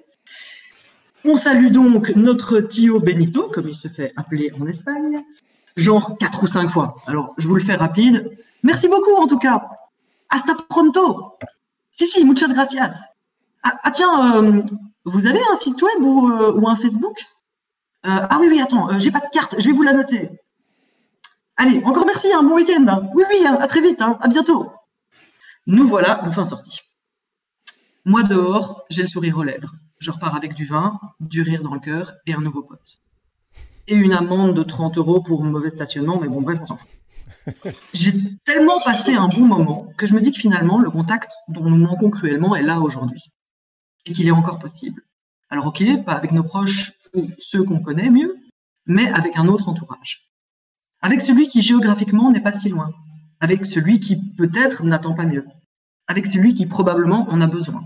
On 1.23 1.37
salue 1.37 1.71
donc 1.71 2.13
notre 2.15 2.59
Tio 2.59 2.99
Benito, 2.99 3.49
comme 3.53 3.69
il 3.69 3.75
se 3.75 3.87
fait 3.87 4.11
appeler 4.17 4.51
en 4.59 4.67
Espagne, 4.67 5.23
genre 5.77 6.17
quatre 6.17 6.43
ou 6.43 6.47
cinq 6.47 6.69
fois. 6.69 6.95
Alors, 7.05 7.33
je 7.37 7.47
vous 7.47 7.55
le 7.55 7.63
fais 7.63 7.75
rapide. 7.75 8.37
Merci 8.63 8.89
beaucoup 8.89 9.15
en 9.15 9.27
tout 9.27 9.39
cas. 9.39 9.63
Hasta 10.29 10.55
pronto. 10.67 11.37
Si, 11.91 12.07
si, 12.07 12.25
muchas 12.25 12.47
gracias. 12.47 12.93
Ah, 13.61 13.79
ah, 13.83 13.91
tiens, 13.91 14.43
euh, 14.43 14.63
vous 15.05 15.27
avez 15.27 15.39
un 15.51 15.55
site 15.55 15.81
web 15.81 16.01
ou, 16.01 16.29
euh, 16.31 16.67
un 16.67 16.75
Facebook? 16.75 17.17
Ah 18.05 18.37
oui, 18.41 18.47
oui, 18.49 18.59
attends, 18.59 18.99
j'ai 18.99 19.11
pas 19.11 19.21
de 19.21 19.29
carte, 19.31 19.55
je 19.57 19.65
vais 19.65 19.71
vous 19.73 19.81
la 19.81 19.93
noter. 19.93 20.29
Allez, 21.57 21.83
encore 21.83 22.05
merci, 22.05 22.31
un 22.33 22.43
bon 22.43 22.55
week-end. 22.55 22.85
hein. 22.87 23.09
Oui, 23.13 23.23
oui, 23.29 23.45
hein, 23.45 23.57
à 23.59 23.67
très 23.67 23.81
vite, 23.81 24.01
hein, 24.01 24.17
à 24.21 24.27
bientôt. 24.27 24.71
Nous 25.67 25.87
voilà 25.87 26.25
enfin 26.25 26.45
sortis. 26.45 26.81
Moi 28.05 28.23
dehors, 28.23 28.83
j'ai 28.89 29.03
le 29.03 29.07
sourire 29.07 29.37
aux 29.37 29.43
lèvres. 29.43 29.73
Je 29.99 30.11
repars 30.11 30.35
avec 30.35 30.53
du 30.55 30.65
vin, 30.65 30.99
du 31.21 31.41
rire 31.41 31.63
dans 31.63 31.73
le 31.73 31.79
cœur 31.79 32.13
et 32.25 32.33
un 32.33 32.41
nouveau 32.41 32.63
pote. 32.63 32.97
Et 33.87 33.95
une 33.95 34.13
amende 34.13 34.55
de 34.55 34.63
30 34.63 34.97
euros 34.97 35.21
pour 35.21 35.43
mauvais 35.43 35.69
stationnement, 35.69 36.19
mais 36.19 36.27
bon, 36.27 36.41
bref, 36.41 36.59
on 36.61 36.67
s'en 36.67 36.77
fout. 36.77 36.89
J'ai 37.93 38.11
tellement 38.45 38.79
passé 38.83 39.13
un 39.13 39.27
bon 39.27 39.45
moment 39.45 39.87
que 39.97 40.05
je 40.05 40.13
me 40.13 40.21
dis 40.21 40.31
que 40.31 40.39
finalement, 40.39 40.79
le 40.79 40.89
contact 40.89 41.31
dont 41.47 41.63
nous 41.63 41.77
manquons 41.77 42.09
cruellement 42.09 42.55
est 42.55 42.63
là 42.63 42.79
aujourd'hui. 42.79 43.31
Et 44.05 44.13
qu'il 44.13 44.27
est 44.27 44.31
encore 44.31 44.59
possible. 44.59 45.01
Alors, 45.49 45.67
ok, 45.67 45.83
pas 46.03 46.13
avec 46.13 46.31
nos 46.31 46.43
proches 46.43 46.91
ou 47.13 47.29
ceux 47.39 47.63
qu'on 47.63 47.79
connaît 47.79 48.09
mieux, 48.09 48.35
mais 48.85 49.09
avec 49.09 49.37
un 49.37 49.47
autre 49.47 49.69
entourage. 49.69 50.32
Avec 51.03 51.19
celui 51.19 51.49
qui 51.49 51.61
géographiquement 51.61 52.31
n'est 52.31 52.39
pas 52.39 52.53
si 52.53 52.69
loin. 52.69 52.89
Avec 53.41 53.65
celui 53.65 53.99
qui 53.99 54.15
peut-être 54.15 54.85
n'attend 54.85 55.13
pas 55.13 55.25
mieux. 55.25 55.45
Avec 56.07 56.27
celui 56.27 56.53
qui 56.53 56.65
probablement 56.65 57.27
en 57.29 57.41
a 57.41 57.47
besoin. 57.47 57.85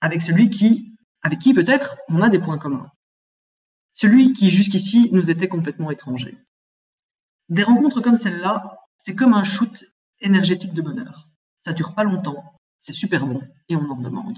Avec 0.00 0.22
celui 0.22 0.50
qui, 0.50 0.92
avec 1.22 1.38
qui 1.38 1.54
peut-être 1.54 1.96
on 2.08 2.20
a 2.20 2.28
des 2.28 2.40
points 2.40 2.58
communs. 2.58 2.90
Celui 3.92 4.32
qui 4.32 4.50
jusqu'ici 4.50 5.08
nous 5.12 5.30
était 5.30 5.46
complètement 5.46 5.92
étranger. 5.92 6.36
Des 7.48 7.62
rencontres 7.62 8.00
comme 8.00 8.18
celle-là, 8.18 8.76
c'est 8.96 9.14
comme 9.14 9.34
un 9.34 9.44
shoot 9.44 9.84
énergétique 10.20 10.74
de 10.74 10.82
bonheur. 10.82 11.28
Ça 11.60 11.72
dure 11.72 11.94
pas 11.94 12.02
longtemps, 12.02 12.42
c'est 12.80 12.92
super 12.92 13.24
bon 13.24 13.40
et 13.68 13.76
on 13.76 13.88
en 13.88 13.96
demande. 13.96 14.36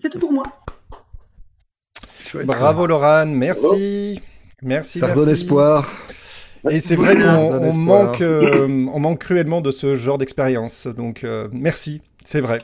C'est 0.00 0.08
tout 0.08 0.18
pour 0.18 0.32
moi. 0.32 0.44
Chouette. 2.24 2.46
Bravo 2.46 2.86
Laurent, 2.86 3.26
merci. 3.26 4.22
Merci. 4.64 4.98
Ça 4.98 5.06
merci. 5.06 5.20
redonne 5.20 5.32
espoir. 5.32 5.92
Et 6.70 6.80
c'est 6.80 6.96
vrai 6.96 7.14
qu'on 7.20 7.78
manque, 7.78 8.20
euh, 8.22 8.66
on 8.92 8.98
manque 8.98 9.20
cruellement 9.20 9.60
de 9.60 9.70
ce 9.70 9.94
genre 9.94 10.16
d'expérience. 10.18 10.86
Donc 10.86 11.22
euh, 11.22 11.48
merci, 11.52 12.00
c'est 12.24 12.40
vrai. 12.40 12.62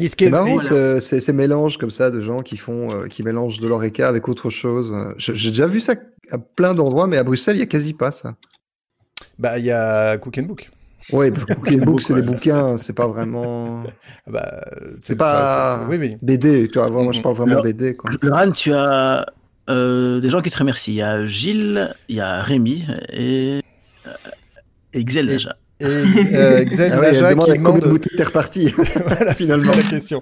Et 0.00 0.08
ce 0.08 0.16
qui 0.16 0.24
C'est 0.24 0.28
est- 0.28 0.32
marrant, 0.32 0.58
ce- 0.60 1.00
ces, 1.00 1.20
ces 1.20 1.32
mélanges 1.32 1.76
comme 1.78 1.90
ça 1.90 2.10
de 2.10 2.20
gens 2.20 2.42
qui 2.42 2.56
font, 2.56 2.90
euh, 2.92 3.06
qui 3.06 3.22
mélangent 3.22 3.60
de 3.60 3.66
l'oreca 3.68 4.08
avec 4.08 4.28
autre 4.28 4.48
chose. 4.50 4.94
J'ai 5.18 5.50
déjà 5.50 5.66
vu 5.66 5.80
ça 5.80 5.94
à 6.30 6.38
plein 6.38 6.72
d'endroits, 6.74 7.06
mais 7.06 7.16
à 7.16 7.24
Bruxelles, 7.24 7.56
il 7.56 7.60
y 7.60 7.62
a 7.62 7.66
quasi 7.66 7.92
pas 7.94 8.10
ça. 8.10 8.34
Bah, 9.38 9.58
il 9.58 9.64
y 9.64 9.70
a 9.72 10.16
Cook 10.18 10.38
and 10.38 10.42
Book. 10.44 10.70
Ouais, 11.12 11.30
Book 11.30 11.76
Book, 11.84 12.00
c'est 12.02 12.14
des 12.14 12.22
bouquins, 12.22 12.76
c'est 12.76 12.92
pas 12.94 13.06
vraiment 13.08 13.82
Ah 14.26 14.30
Bah, 14.30 14.64
C'est 15.00 15.16
pas- 15.16 15.86
Oui, 15.88 15.96
oui. 15.96 16.16
BD. 16.22 16.68
Tu 16.68 16.78
vois, 16.78 16.90
moi, 16.90 17.12
je 17.12 17.20
parle 17.20 17.34
vraiment 17.36 17.56
Le- 17.56 17.62
BD, 17.62 17.94
quoi. 17.94 18.10
Laurent, 18.22 18.50
tu 18.52 18.72
as 18.72 19.26
euh, 19.70 20.20
des 20.20 20.30
gens 20.30 20.40
qui 20.42 20.50
te 20.50 20.58
remercient. 20.58 20.92
Il 20.92 20.96
y 20.96 21.02
a 21.02 21.24
Gilles, 21.26 21.94
il 22.08 22.16
y 22.16 22.20
a 22.20 22.42
Rémi 22.42 22.84
et, 23.12 23.60
Et 24.92 25.04
Xel 25.04 25.26
déjà. 25.26 25.56
Et 25.80 25.84
euh, 25.86 26.64
Xel 26.66 26.92
Ah 26.94 27.00
ouais, 27.00 27.12
Naja 27.12 27.30
demande 27.30 27.46
qui 27.46 27.50
à 27.52 27.56
combien 27.56 27.72
de 27.74 27.80
demande... 27.80 27.90
bouteilles 27.98 28.16
t'es 28.16 28.24
reparti. 28.24 28.70
Voilà, 29.06 29.34
finalement. 29.34 29.72
la 29.74 29.82
question. 29.82 30.20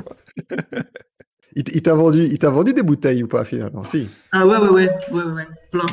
il 1.55 1.83
t'a 1.83 1.95
vendu, 1.95 2.21
il 2.21 2.39
t'a 2.39 2.51
vendu 2.51 2.73
des 2.73 2.83
bouteilles 2.83 3.23
ou 3.23 3.29
pas 3.29 3.45
finalement? 3.45 3.85
Si. 3.85 4.09
Ah 4.33 4.47
ouais, 4.47 4.57
ouais, 4.57 4.69
ouais, 4.69 4.91
ouais, 5.13 5.23
ouais, 5.23 5.33
ouais, 5.33 5.47
plein. 5.71 5.87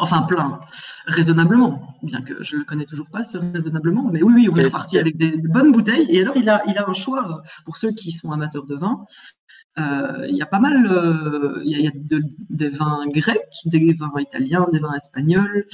enfin, 0.00 0.22
plein. 0.22 0.60
Raisonnablement, 1.06 1.96
bien 2.02 2.20
que 2.22 2.42
je 2.42 2.56
ne 2.56 2.60
le 2.60 2.64
connais 2.66 2.84
toujours 2.84 3.06
pas, 3.10 3.24
ce 3.24 3.38
raisonnablement. 3.38 4.10
Mais 4.12 4.22
oui, 4.22 4.32
oui, 4.34 4.48
on 4.52 4.56
est 4.56 4.66
Et- 4.66 4.70
parti 4.70 4.98
avec 4.98 5.16
des, 5.16 5.30
des 5.38 5.48
bonnes 5.48 5.72
bouteilles. 5.72 6.06
Et 6.10 6.20
alors, 6.20 6.36
il 6.36 6.48
a, 6.50 6.62
il 6.68 6.76
a 6.78 6.88
un 6.88 6.94
choix, 6.94 7.42
pour 7.64 7.76
ceux 7.76 7.92
qui 7.92 8.10
sont 8.12 8.30
amateurs 8.32 8.66
de 8.66 8.74
vin. 8.76 9.04
Euh, 9.78 10.26
il 10.28 10.36
y 10.36 10.42
a 10.42 10.46
pas 10.46 10.58
mal, 10.58 10.86
euh, 10.90 11.60
il 11.64 11.80
y 11.80 11.86
a, 11.86 11.90
des 12.50 12.70
vins 12.70 13.06
grecs, 13.08 13.42
des 13.66 13.92
vins 13.92 14.10
italiens, 14.18 14.66
des 14.72 14.78
vins 14.78 14.94
espagnols, 14.94 15.66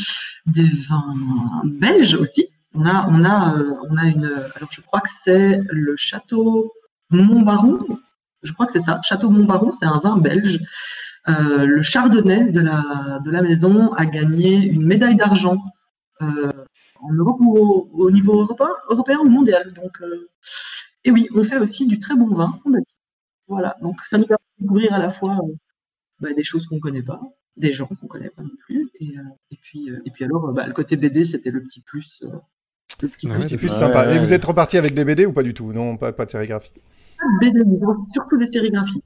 des 0.47 0.69
vins 0.89 1.63
belges 1.65 2.15
aussi. 2.15 2.49
On 2.75 2.85
a, 2.85 3.07
on 3.09 3.25
a, 3.25 3.57
euh, 3.57 3.75
on 3.89 3.97
a 3.97 4.05
une, 4.07 4.33
alors 4.57 4.71
je 4.71 4.81
crois 4.81 5.01
que 5.01 5.11
c'est 5.23 5.61
le 5.71 5.95
château 5.97 6.73
Montbaron. 7.11 7.79
Je 8.43 8.53
crois 8.53 8.67
que 8.67 8.73
c'est 8.73 8.81
ça, 8.81 9.01
château 9.05 9.31
Montbaron, 9.31 9.71
c'est 9.71 9.87
un 9.87 10.01
vin 10.03 10.17
belge. 10.17 10.59
Le 11.29 11.81
chardonnay 11.83 12.51
de 12.51 12.61
la, 12.61 13.21
de 13.25 13.31
la 13.31 13.43
maison 13.43 13.93
a 13.93 14.07
gagné 14.07 14.55
une 14.55 14.85
médaille 14.85 15.15
d'argent 15.15 15.63
en 16.21 17.13
Europe 17.13 17.37
ou 17.41 17.57
au, 17.57 17.91
au 17.93 18.11
niveau 18.11 18.41
européen, 18.41 18.71
européen 18.91 19.19
ou 19.19 19.29
mondial. 19.29 19.73
Donc, 19.75 20.01
et 21.05 21.13
oui, 21.13 21.29
on 21.35 21.45
fait 21.45 21.59
aussi 21.59 21.87
du 21.87 22.01
très 22.01 22.17
bon 22.17 22.35
vin. 22.35 22.59
en 22.65 22.71
Belgique. 22.71 22.92
Voilà, 23.49 23.77
donc 23.83 24.01
ça 24.09 24.19
nous 24.19 24.27
permet 24.27 24.39
de 24.59 24.63
découvrir 24.65 24.93
à 24.95 24.99
la 24.99 25.11
fois 25.11 25.39
euh, 25.43 25.53
bah, 26.21 26.33
des 26.33 26.45
choses 26.45 26.67
qu'on 26.67 26.77
ne 26.77 26.81
connaît 26.81 27.03
pas, 27.03 27.21
des 27.57 27.73
gens 27.73 27.87
qu'on 27.87 27.97
ne 28.03 28.09
connaît 28.09 28.31
pas 28.31 28.43
non 28.43 28.51
plus. 28.59 28.89
Et, 29.01 29.17
euh, 29.19 29.23
et, 29.51 29.57
puis, 29.61 29.91
euh, 29.91 30.01
et 30.07 30.11
puis 30.11 30.25
alors, 30.25 30.53
bah, 30.53 30.67
le 30.67 30.73
côté 30.73 30.97
BD, 30.97 31.25
c'était 31.25 31.51
le 31.51 31.63
petit 31.63 31.81
plus. 31.81 32.23
euh, 32.25 32.29
le 33.03 33.09
petit 33.09 33.27
Ouais, 33.29 33.57
plus 33.57 33.69
sympa. 33.69 34.07
ouais, 34.07 34.17
Et 34.17 34.19
vous 34.19 34.27
ouais. 34.27 34.35
êt 34.35 34.45
reparti 34.47 34.77
avec 34.79 34.95
des 34.95 35.05
BD 35.05 35.27
ou 35.27 35.33
pas 35.33 35.43
du 35.43 35.55
tout? 35.55 35.73
Non, 35.73 35.97
pas, 35.97 36.13
pas 36.13 36.25
de 36.25 36.31
sérigraphie. 36.31 36.73
pas 37.19 37.25
de 37.25 37.39
BD, 37.53 37.65
mais 37.65 37.79
surtout 38.13 38.37
des 38.39 38.47
sérigraphies. 38.47 39.03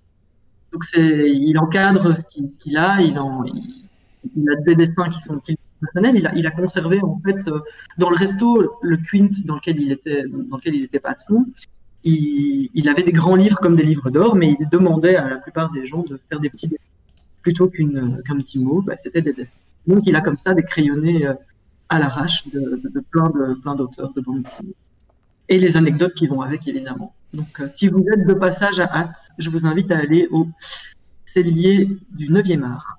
Donc 0.72 0.84
c'est, 0.84 1.30
il 1.30 1.58
encadre 1.58 2.14
ce 2.16 2.22
qu'il, 2.60 2.76
a, 2.76 3.00
il, 3.00 3.18
en, 3.18 3.44
il, 3.44 3.84
il 4.36 4.50
a 4.50 4.56
des 4.56 4.74
dessins 4.74 5.08
qui 5.08 5.20
sont, 5.20 5.40
personnels. 5.80 6.16
Il 6.16 6.26
a, 6.26 6.34
il 6.34 6.46
a 6.46 6.50
conservé 6.50 7.00
en 7.02 7.18
fait 7.24 7.48
euh, 7.48 7.60
dans 7.98 8.10
le 8.10 8.16
resto 8.16 8.74
le 8.82 8.96
Quint 8.98 9.30
dans 9.46 9.54
lequel 9.56 9.80
il 9.80 9.92
était, 9.92 10.24
dans 10.28 10.56
lequel 10.56 10.74
il 10.74 10.84
était 10.84 11.00
patron. 11.00 11.46
Il, 12.06 12.70
il 12.72 12.88
avait 12.88 13.02
des 13.02 13.12
grands 13.12 13.36
livres 13.36 13.58
comme 13.58 13.76
des 13.76 13.82
livres 13.82 14.08
d'or, 14.10 14.34
mais 14.34 14.56
il 14.58 14.68
demandait 14.68 15.16
à 15.16 15.28
la 15.28 15.36
plupart 15.36 15.70
des 15.70 15.84
gens 15.84 16.02
de 16.02 16.18
faire 16.30 16.40
des 16.40 16.48
petits 16.48 16.68
dessins 16.68 16.82
plutôt 17.42 17.68
qu'une, 17.68 18.22
qu'un 18.26 18.38
petit 18.38 18.58
mot. 18.58 18.80
Bah, 18.80 18.94
c'était 18.96 19.22
des 19.22 19.34
dessins. 19.34 19.52
Donc 19.86 20.02
il 20.06 20.16
a 20.16 20.22
comme 20.22 20.38
ça 20.38 20.54
des 20.54 20.62
crayonnés 20.62 21.26
euh, 21.26 21.34
à 21.88 21.98
l'arrache 21.98 22.48
de, 22.48 22.80
de, 22.82 22.88
de 22.88 23.00
plein 23.00 23.28
de 23.30 23.54
plein 23.54 23.74
d'auteurs 23.74 24.12
de 24.14 24.20
bande 24.20 24.42
dessinée 24.42 24.74
et 25.48 25.58
les 25.58 25.76
anecdotes 25.76 26.14
qui 26.14 26.26
vont 26.26 26.42
avec, 26.42 26.66
évidemment. 26.66 27.14
Donc, 27.32 27.60
euh, 27.60 27.68
si 27.68 27.88
vous 27.88 28.04
êtes 28.12 28.26
de 28.26 28.34
passage 28.34 28.80
à 28.80 28.84
Hâte, 28.84 29.28
je 29.38 29.50
vous 29.50 29.66
invite 29.66 29.90
à 29.90 29.98
aller 29.98 30.28
au 30.30 30.48
cellier 31.24 31.88
du 32.10 32.30
9e 32.30 32.64
art 32.64 32.98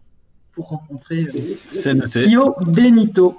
pour 0.53 0.69
rencontrer 0.69 1.19
euh. 1.19 1.95
Pio 2.23 2.55
Benito. 2.65 3.37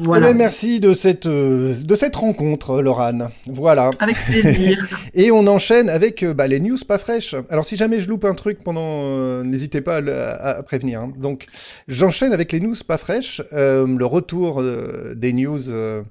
Voilà. 0.00 0.28
Eh 0.28 0.32
ben, 0.32 0.36
merci 0.38 0.80
de 0.80 0.92
cette, 0.94 1.26
euh, 1.26 1.74
de 1.82 1.94
cette 1.94 2.16
rencontre, 2.16 2.80
Laurane. 2.82 3.30
Voilà. 3.46 3.90
Avec 3.98 4.16
plaisir. 4.26 4.88
Et 5.14 5.30
on 5.30 5.46
enchaîne 5.46 5.88
avec 5.88 6.22
euh, 6.22 6.34
bah, 6.34 6.46
les 6.46 6.60
news 6.60 6.76
pas 6.86 6.98
fraîches. 6.98 7.34
Alors 7.48 7.64
si 7.64 7.76
jamais 7.76 8.00
je 8.00 8.08
loupe 8.08 8.24
un 8.24 8.34
truc 8.34 8.62
pendant, 8.64 9.02
euh, 9.04 9.42
n'hésitez 9.44 9.80
pas 9.80 9.96
à, 9.96 10.00
le- 10.00 10.14
à- 10.14 10.56
à 10.58 10.62
prévenir. 10.62 11.00
hein. 11.00 11.12
Donc 11.16 11.46
j'enchaîne 11.88 12.32
avec 12.32 12.52
les 12.52 12.60
news 12.60 12.74
pas 12.86 12.98
fraîches, 12.98 13.40
euh, 13.52 13.86
le 13.86 14.06
retour 14.06 14.60
euh, 14.60 15.14
des 15.16 15.32
news 15.32 15.68
euh, 15.70 16.02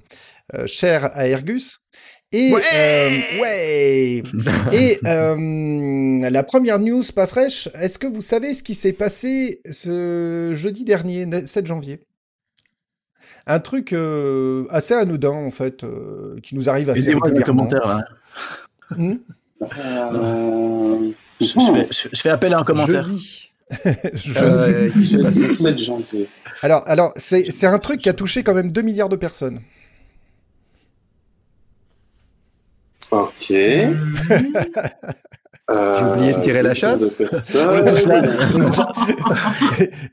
euh, 0.54 0.66
chères 0.66 1.10
à 1.14 1.26
Ergus. 1.28 1.80
Et 2.32 2.52
euh, 2.74 3.10
ouais. 3.40 4.22
Et 4.72 4.98
euh, 5.06 6.28
la 6.30 6.42
première 6.42 6.80
news 6.80 7.04
pas 7.14 7.28
fraîche. 7.28 7.68
Est-ce 7.80 7.96
que 7.98 8.08
vous 8.08 8.22
savez 8.22 8.54
ce 8.54 8.64
qui 8.64 8.74
s'est 8.74 8.92
passé 8.92 9.60
ce 9.70 10.50
jeudi 10.52 10.82
dernier, 10.82 11.26
7 11.46 11.66
janvier? 11.66 12.00
Un 13.46 13.60
truc 13.60 13.92
euh, 13.92 14.64
assez 14.70 14.94
anodin 14.94 15.30
en 15.32 15.50
fait, 15.50 15.84
euh, 15.84 16.36
qui 16.42 16.54
nous 16.54 16.68
arrive 16.68 16.90
assez 16.90 17.12
régulièrement. 17.12 17.66
commentaires 17.66 17.86
là. 17.86 18.04
Hmm? 18.96 19.14
Euh, 19.62 21.10
Je, 21.40 21.46
je 21.46 21.52
fais, 21.52 21.88
je- 21.90 22.08
je 22.12 22.20
fais 22.20 22.30
appel 22.30 22.54
à 22.54 22.58
un 22.60 22.64
commentaire. 22.64 23.06
Jeudi. 23.06 23.50
Je- 24.14 24.90
qui 24.92 25.06
s'est 25.06 25.22
passé 25.22 25.46
7 25.46 25.78
janvier. 25.78 26.28
Alors, 26.62 26.82
alors 26.86 27.12
c'est 27.16 27.50
c'est 27.50 27.66
un 27.66 27.78
truc 27.78 28.00
qui 28.00 28.08
a 28.08 28.12
touché 28.12 28.42
quand 28.42 28.54
même 28.54 28.70
2 28.70 28.82
milliards 28.82 29.08
de 29.08 29.16
personnes. 29.16 29.60
Ok. 33.10 33.46
J'ai 33.48 33.88
oublié 36.04 36.32
de 36.34 36.40
tirer 36.40 36.62
la 36.62 36.74
chasse. 36.74 37.18
de 37.18 37.24
personnes. 37.26 38.70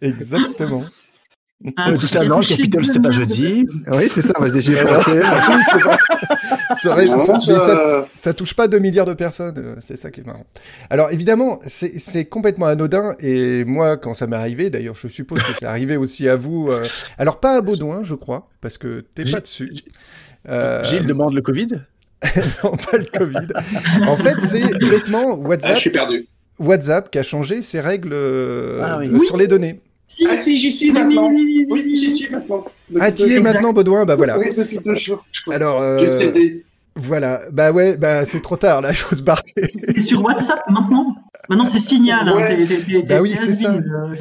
Exactement. 0.02 0.82
Un 1.78 1.92
Tout 1.92 1.98
truc 2.00 2.10
ça, 2.10 2.24
non, 2.26 2.38
touché 2.38 2.58
Capital, 2.58 2.86
c'était 2.86 3.00
pas 3.00 3.12
jeudi. 3.12 3.68
Oui, 3.92 4.10
c'est 4.10 4.22
ça. 4.22 4.34
J'ai 4.58 4.80
Alors, 4.80 4.96
pensé. 4.96 5.12
oui, 5.48 5.62
c'est 6.76 6.88
vrai. 6.90 8.06
Ça, 8.14 8.34
touche 8.34 8.54
pas 8.54 8.68
2 8.68 8.80
milliards 8.80 9.06
de 9.06 9.14
personnes, 9.14 9.54
euh, 9.58 9.76
c'est 9.80 9.96
ça 9.98 10.10
qui 10.12 10.22
est 10.22 10.26
marrant. 10.26 10.46
Alors 10.90 11.12
évidemment, 11.12 11.60
c'est 11.68 12.26
complètement 12.26 12.66
anodin, 12.68 13.14
et 13.20 13.64
moi, 13.66 13.98
quand 13.98 14.14
ça 14.14 14.28
m'est 14.28 14.36
arrivé, 14.36 14.70
d'ailleurs, 14.70 14.96
je 14.96 15.08
suppose 15.08 15.40
que 15.40 15.52
c'est 15.60 15.66
arrivé 15.66 15.98
aussi 15.98 16.28
à 16.28 16.36
vous, 16.36 16.70
euh, 16.72 16.84
alors 17.18 17.40
pas 17.40 17.58
à 17.58 17.62
Baudouin, 17.62 18.02
je 18.04 18.16
crois, 18.16 18.50
parce 18.62 18.78
que 18.78 19.06
t'es 19.14 19.26
Gilles- 19.26 19.36
pas 19.36 19.42
dessus. 19.42 19.72
Euh, 20.50 20.84
Gilles 20.84 21.06
demande 21.06 21.34
le 21.36 21.42
Covid. 21.42 21.68
non, 22.64 22.72
pas 22.72 22.98
le 22.98 23.06
Covid. 23.18 23.48
En 24.08 24.18
fait, 24.18 24.40
c'est 24.40 24.64
bêtement 24.90 25.32
Ah, 25.34 25.48
WhatsApp, 25.48 25.76
je 25.76 25.80
suis 25.82 25.90
perdu. 25.90 26.28
WhatsApp 26.60 27.10
qui 27.12 27.18
a 27.20 27.24
changé 27.24 27.62
ses 27.62 27.80
règles 27.80 28.14
euh, 28.14 28.80
Ah 28.84 28.98
oui. 29.00 29.10
de- 29.10 29.18
sur 29.20 29.38
les 29.38 29.48
données. 29.48 29.82
Ah 30.30 30.38
si, 30.38 30.58
j'y 30.58 30.72
suis 30.72 30.92
maintenant. 30.92 31.30
oui, 31.32 31.68
j'y 31.96 32.12
suis 32.12 32.30
maintenant. 32.30 32.66
Depuis 32.90 33.02
Ah, 33.06 33.12
t'y 33.12 33.24
es 33.34 33.40
maintenant, 33.40 33.74
Baudouin 33.74 34.06
Bah 34.06 34.16
voilà. 34.16 34.38
Oui, 34.38 34.48
depuis 34.56 34.80
deux 34.80 34.96
jours. 34.96 35.24
Alors, 35.52 35.82
euh, 35.82 36.06
cédé. 36.06 36.64
voilà. 36.96 37.42
Bah 37.52 37.72
ouais, 37.72 37.98
bah 37.98 38.26
c'est 38.26 38.42
trop 38.42 38.58
tard, 38.58 38.82
là, 38.82 38.92
je 38.94 39.04
se 39.04 39.22
barrer. 39.24 39.42
C'est 39.56 40.04
sur 40.04 40.24
WhatsApp 40.24 40.62
maintenant. 40.70 41.16
Maintenant, 41.50 41.70
c'est 41.74 41.80
Signal. 41.80 42.28
hein, 42.30 42.36
Ouais. 42.36 42.66
Bah 43.08 43.22
oui, 43.22 43.34
c'est 43.36 43.54
ça. 43.54 43.74
euh. 43.74 44.14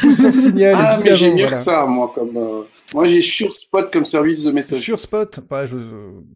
Tout 0.00 0.12
sur 0.12 0.32
signal. 0.34 0.74
Ah, 0.78 1.00
mais 1.02 1.14
j'ai 1.14 1.30
mieux 1.30 1.42
voilà. 1.42 1.50
que 1.52 1.58
ça, 1.58 1.84
moi. 1.86 2.12
Comme, 2.14 2.36
euh, 2.36 2.62
Moi, 2.94 3.06
j'ai 3.06 3.20
SureSpot 3.20 3.90
comme 3.92 4.04
service 4.04 4.44
de 4.44 4.52
message. 4.52 4.80
Sur 4.80 5.00
Spot, 5.00 5.40
bah, 5.48 5.66
je... 5.66 5.76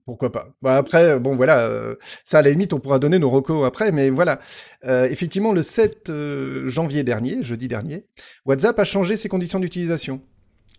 pourquoi 0.04 0.32
pas. 0.32 0.48
Bah, 0.60 0.76
après, 0.76 1.18
bon 1.18 1.36
voilà, 1.36 1.66
euh, 1.66 1.94
ça 2.24 2.38
à 2.38 2.42
la 2.42 2.50
limite, 2.50 2.72
on 2.72 2.80
pourra 2.80 2.98
donner 2.98 3.18
nos 3.18 3.30
recos 3.30 3.64
après, 3.64 3.92
mais 3.92 4.10
voilà. 4.10 4.40
Euh, 4.84 5.08
effectivement, 5.10 5.52
le 5.52 5.62
7 5.62 6.10
euh, 6.10 6.66
janvier 6.66 7.04
dernier, 7.04 7.42
jeudi 7.42 7.68
dernier, 7.68 8.06
WhatsApp 8.44 8.78
a 8.78 8.84
changé 8.84 9.16
ses 9.16 9.28
conditions 9.28 9.60
d'utilisation. 9.60 10.20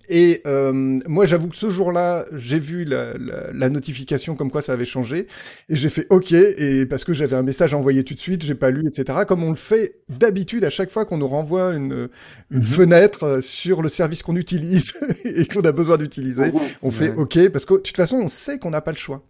Et 0.09 0.41
euh, 0.45 0.71
moi, 1.07 1.25
j'avoue 1.25 1.47
que 1.47 1.55
ce 1.55 1.69
jour-là, 1.69 2.25
j'ai 2.33 2.59
vu 2.59 2.83
la, 2.85 3.13
la- 3.17 3.51
la 3.53 3.69
notification 3.69 4.35
comme 4.35 4.51
quoi 4.51 4.61
ça 4.61 4.73
avait 4.73 4.85
changé, 4.85 5.27
et 5.69 5.75
j'ai 5.75 5.89
fait 5.89 6.05
OK, 6.09 6.31
et 6.31 6.85
parce 6.85 7.03
que 7.03 7.13
j'avais 7.13 7.35
un 7.35 7.43
message 7.43 7.73
envoyé 7.73 8.03
tout 8.03 8.13
de 8.13 8.19
suite, 8.19 8.43
j'ai 8.43 8.55
pas 8.55 8.69
lu, 8.71 8.87
etc. 8.87 9.19
Comme 9.27 9.43
on 9.43 9.49
le 9.49 9.55
fait 9.55 9.99
d'habitude 10.09 10.63
à 10.63 10.69
chaque 10.69 10.91
fois 10.91 11.05
qu'on 11.05 11.17
nous 11.17 11.27
renvoie 11.27 11.73
une, 11.73 12.09
une 12.51 12.63
fenêtre 12.63 13.23
euh, 13.23 13.41
sur 13.41 13.81
le 13.81 13.89
service 13.89 14.23
qu'on 14.23 14.35
utilise 14.35 14.93
et 15.25 15.45
qu'on 15.47 15.61
a 15.61 15.71
besoin 15.71 15.97
d'utiliser. 15.97 16.51
On 16.81 16.91
fait. 16.91 17.13
OK, 17.15 17.49
parce 17.49 17.65
que 17.65 17.73
de 17.75 17.79
toute 17.79 17.95
façon, 17.97 18.17
on 18.17 18.27
sait 18.27 18.59
qu'on 18.59 18.69
n'a 18.71 18.81
pas 18.81 18.91
le 18.91 18.97
choix. 18.97 19.23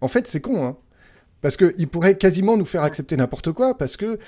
En 0.00 0.08
fait, 0.08 0.26
c'est 0.26 0.40
con, 0.40 0.64
hein. 0.64 0.76
Parce 1.42 1.56
qu'il 1.56 1.88
pourrait 1.88 2.18
quasiment 2.18 2.58
nous 2.58 2.66
faire 2.66 2.82
accepter 2.82 3.16
n'importe 3.16 3.52
quoi, 3.52 3.76
parce 3.78 3.96
que 3.96 4.18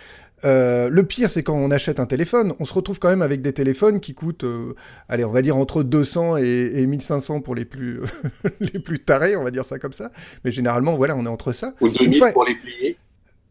euh, 0.45 0.89
le 0.89 1.03
pire, 1.05 1.31
c'est 1.31 1.43
quand 1.43 1.55
on 1.55 1.71
achète 1.71 2.01
un 2.01 2.07
téléphone, 2.07 2.53
on 2.59 2.65
se 2.65 2.75
retrouve 2.75 2.99
quand 2.99 3.09
même 3.09 3.23
avec 3.23 3.43
des 3.43 3.53
téléphones 3.53 4.01
qui 4.01 4.15
coûtent, 4.15 4.45
euh, 4.45 4.75
allez, 5.09 5.25
on 5.25 5.31
va 5.31 5.43
dire 5.43 5.57
entre 5.57 5.83
200 5.83 6.37
et, 6.39 6.73
et 6.75 6.87
1500 6.87 7.41
pour 7.41 7.55
les 7.55 7.65
plus, 7.65 8.01
les 8.61 8.81
plus 8.81 8.99
tarés, 8.99 9.37
on 9.37 9.43
va 9.45 9.51
dire 9.51 9.65
ça 9.65 9.79
comme 9.79 9.93
ça. 9.93 10.11
Mais 10.45 10.51
généralement, 10.51 10.97
voilà, 10.97 11.17
on 11.17 11.25
est 11.25 11.29
entre 11.29 11.53
ça. 11.53 11.75
Ou 11.81 11.87
Une 11.89 11.93
2000 11.95 12.19
fois- 12.19 12.33
pour 12.33 12.45
les 12.45 12.55
plier. 12.57 12.97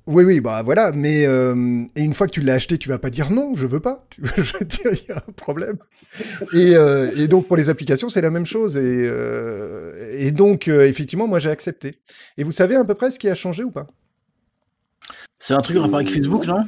Oui, 0.07 0.23
oui, 0.23 0.39
bah 0.41 0.63
voilà, 0.63 0.91
mais 0.91 1.27
euh, 1.27 1.83
et 1.95 2.01
une 2.01 2.15
fois 2.15 2.25
que 2.25 2.31
tu 2.31 2.41
l'as 2.41 2.55
acheté, 2.55 2.79
tu 2.79 2.89
vas 2.89 2.97
pas 2.97 3.11
dire 3.11 3.29
non, 3.31 3.53
je 3.53 3.67
veux 3.67 3.79
pas. 3.79 4.03
Tu- 4.09 4.21
je 4.25 4.57
veux 4.57 4.65
dire, 4.65 4.91
il 4.91 5.07
y 5.07 5.11
a 5.11 5.17
un 5.17 5.31
problème. 5.31 5.77
Et, 6.53 6.75
euh, 6.75 7.11
et 7.15 7.27
donc 7.27 7.47
pour 7.47 7.55
les 7.55 7.69
applications, 7.69 8.09
c'est 8.09 8.19
la 8.21 8.31
même 8.31 8.45
chose. 8.47 8.77
Et, 8.77 8.81
euh, 8.83 10.11
et 10.17 10.31
donc 10.31 10.67
effectivement, 10.67 11.27
moi 11.27 11.37
j'ai 11.37 11.51
accepté. 11.51 11.99
Et 12.37 12.43
vous 12.43 12.51
savez 12.51 12.75
à 12.75 12.83
peu 12.83 12.95
près 12.95 13.11
ce 13.11 13.19
qui 13.19 13.29
a 13.29 13.35
changé 13.35 13.63
ou 13.63 13.69
pas? 13.69 13.85
C'est 15.43 15.55
un 15.55 15.59
truc 15.59 15.75
en 15.77 15.81
rapport 15.81 15.95
avec 15.97 16.11
Facebook, 16.11 16.45
non? 16.45 16.65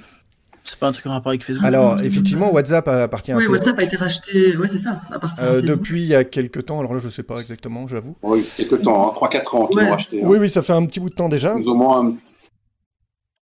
C'est 0.64 0.80
pas 0.80 0.88
un 0.88 0.92
truc 0.94 1.06
en 1.06 1.12
rapport 1.12 1.30
avec 1.30 1.44
Facebook? 1.44 1.64
Alors 1.66 2.00
effectivement, 2.02 2.52
WhatsApp 2.52 2.88
appartient 2.88 3.32
à 3.32 3.38
Oui, 3.38 3.44
Facebook 3.44 3.60
WhatsApp 3.68 3.80
a 3.80 3.84
été 3.84 3.96
racheté. 3.98 4.58
Oui, 4.58 4.68
c'est 4.72 4.82
ça. 4.82 5.02
À 5.12 5.20
partir 5.20 5.44
de 5.44 5.50
euh, 5.50 5.62
depuis 5.62 6.02
il 6.02 6.08
y 6.08 6.16
a 6.16 6.24
quelques 6.24 6.66
temps. 6.66 6.80
Alors 6.80 6.94
là, 6.94 7.00
je 7.00 7.10
sais 7.10 7.22
pas 7.22 7.36
exactement, 7.40 7.86
j'avoue. 7.86 8.16
Oui, 8.24 8.42
c'est 8.44 8.66
que 8.68 8.76
temps, 8.76 9.10
hein, 9.10 9.14
3-4 9.16 9.56
ans 9.58 9.68
qu'ils 9.68 9.78
Ouais. 9.78 9.86
l'ont 9.86 9.94
acheté. 9.94 10.24
hein. 10.24 10.28
Oui, 10.28 10.38
oui, 10.40 10.50
ça 10.50 10.62
fait 10.64 10.74
un 10.74 10.86
petit 10.86 11.00
bout 11.00 11.10
de 11.10 11.16
temps 11.16 11.30
déjà. 11.30 11.54
Plus 11.54 11.68
ou 11.70 11.76
moins. 11.76 12.06
un- 12.08 12.10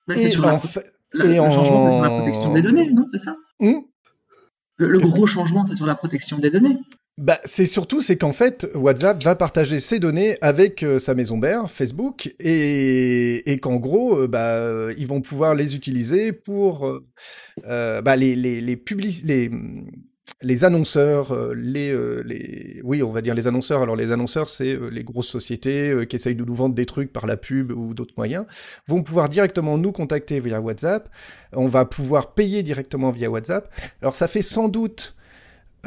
Ouais, 0.09 0.15
c'est 0.15 0.33
Et 0.35 0.39
en 0.41 0.59
fait, 0.59 0.85
la- 1.13 1.25
et 1.27 1.35
le 1.35 1.41
en- 1.41 1.51
changement, 1.53 1.87
c'est 1.87 1.95
sur 1.97 2.03
la 2.03 2.11
protection 2.11 2.53
des 2.55 2.63
données, 2.63 2.91
non 2.91 3.07
C'est 3.13 3.19
ça? 3.19 3.37
Hmm? 3.61 3.81
Le, 4.79 4.99
gros 4.99 5.27
changement, 5.27 5.65
c'est 5.67 5.77
sur 5.77 5.87
la 5.87 5.95
protection 5.95 6.39
des 6.39 6.51
données. 6.51 6.77
Bah, 7.19 7.39
c'est 7.45 7.67
surtout 7.67 8.01
c'est 8.01 8.17
qu'en 8.17 8.33
fait 8.33 8.67
WhatsApp 8.75 9.23
va 9.25 9.35
partager 9.35 9.79
ses 9.79 9.99
données 9.99 10.39
avec 10.41 10.83
euh, 10.83 10.99
sa 10.99 11.15
maison 11.15 11.37
mère 11.37 11.71
Facebook 11.71 12.35
et, 12.39 13.59
qu'en 13.61 13.77
gros 13.77 14.21
euh, 14.21 14.27
bah 14.27 14.91
ils 14.97 15.07
vont 15.07 15.21
pouvoir 15.21 15.55
les 15.55 15.77
utiliser 15.77 16.33
pour 16.33 16.87
euh, 17.67 18.01
bah, 18.01 18.17
les 18.17 18.35
les 18.37 18.63
les, 18.63 18.77
publici- 18.77 19.27
les 19.27 19.51
les 20.43 20.65
annonceurs, 20.65 21.53
les, 21.55 21.95
les, 22.25 22.81
oui, 22.83 23.03
on 23.03 23.11
va 23.11 23.21
dire 23.21 23.35
les 23.35 23.47
annonceurs. 23.47 23.83
Alors 23.83 23.95
les 23.95 24.11
annonceurs, 24.11 24.49
c'est 24.49 24.79
les 24.91 25.05
grosses 25.05 25.29
sociétés 25.29 26.07
qui 26.09 26.17
essayent 26.17 26.35
de 26.35 26.45
nous 26.47 26.55
vendre 26.55 26.75
des 26.75 26.87
trucs 26.87 27.13
par 27.13 27.27
la 27.27 27.37
pub 27.37 27.73
ou 27.73 27.93
d'autres 27.93 28.15
moyens, 28.17 28.47
vont 28.87 29.03
pouvoir 29.03 29.29
directement 29.29 29.77
nous 29.77 29.93
contacter 29.93 30.41
via 30.41 30.59
WhatsApp. 30.59 31.11
On 31.53 31.67
va 31.67 31.85
pouvoir 31.85 32.33
payer 32.33 32.63
directement 32.63 33.11
via 33.11 33.29
WhatsApp. 33.31 33.71
Alors 34.01 34.15
ça 34.15 34.29
fait 34.29 34.41
sans 34.41 34.69
doute 34.69 35.15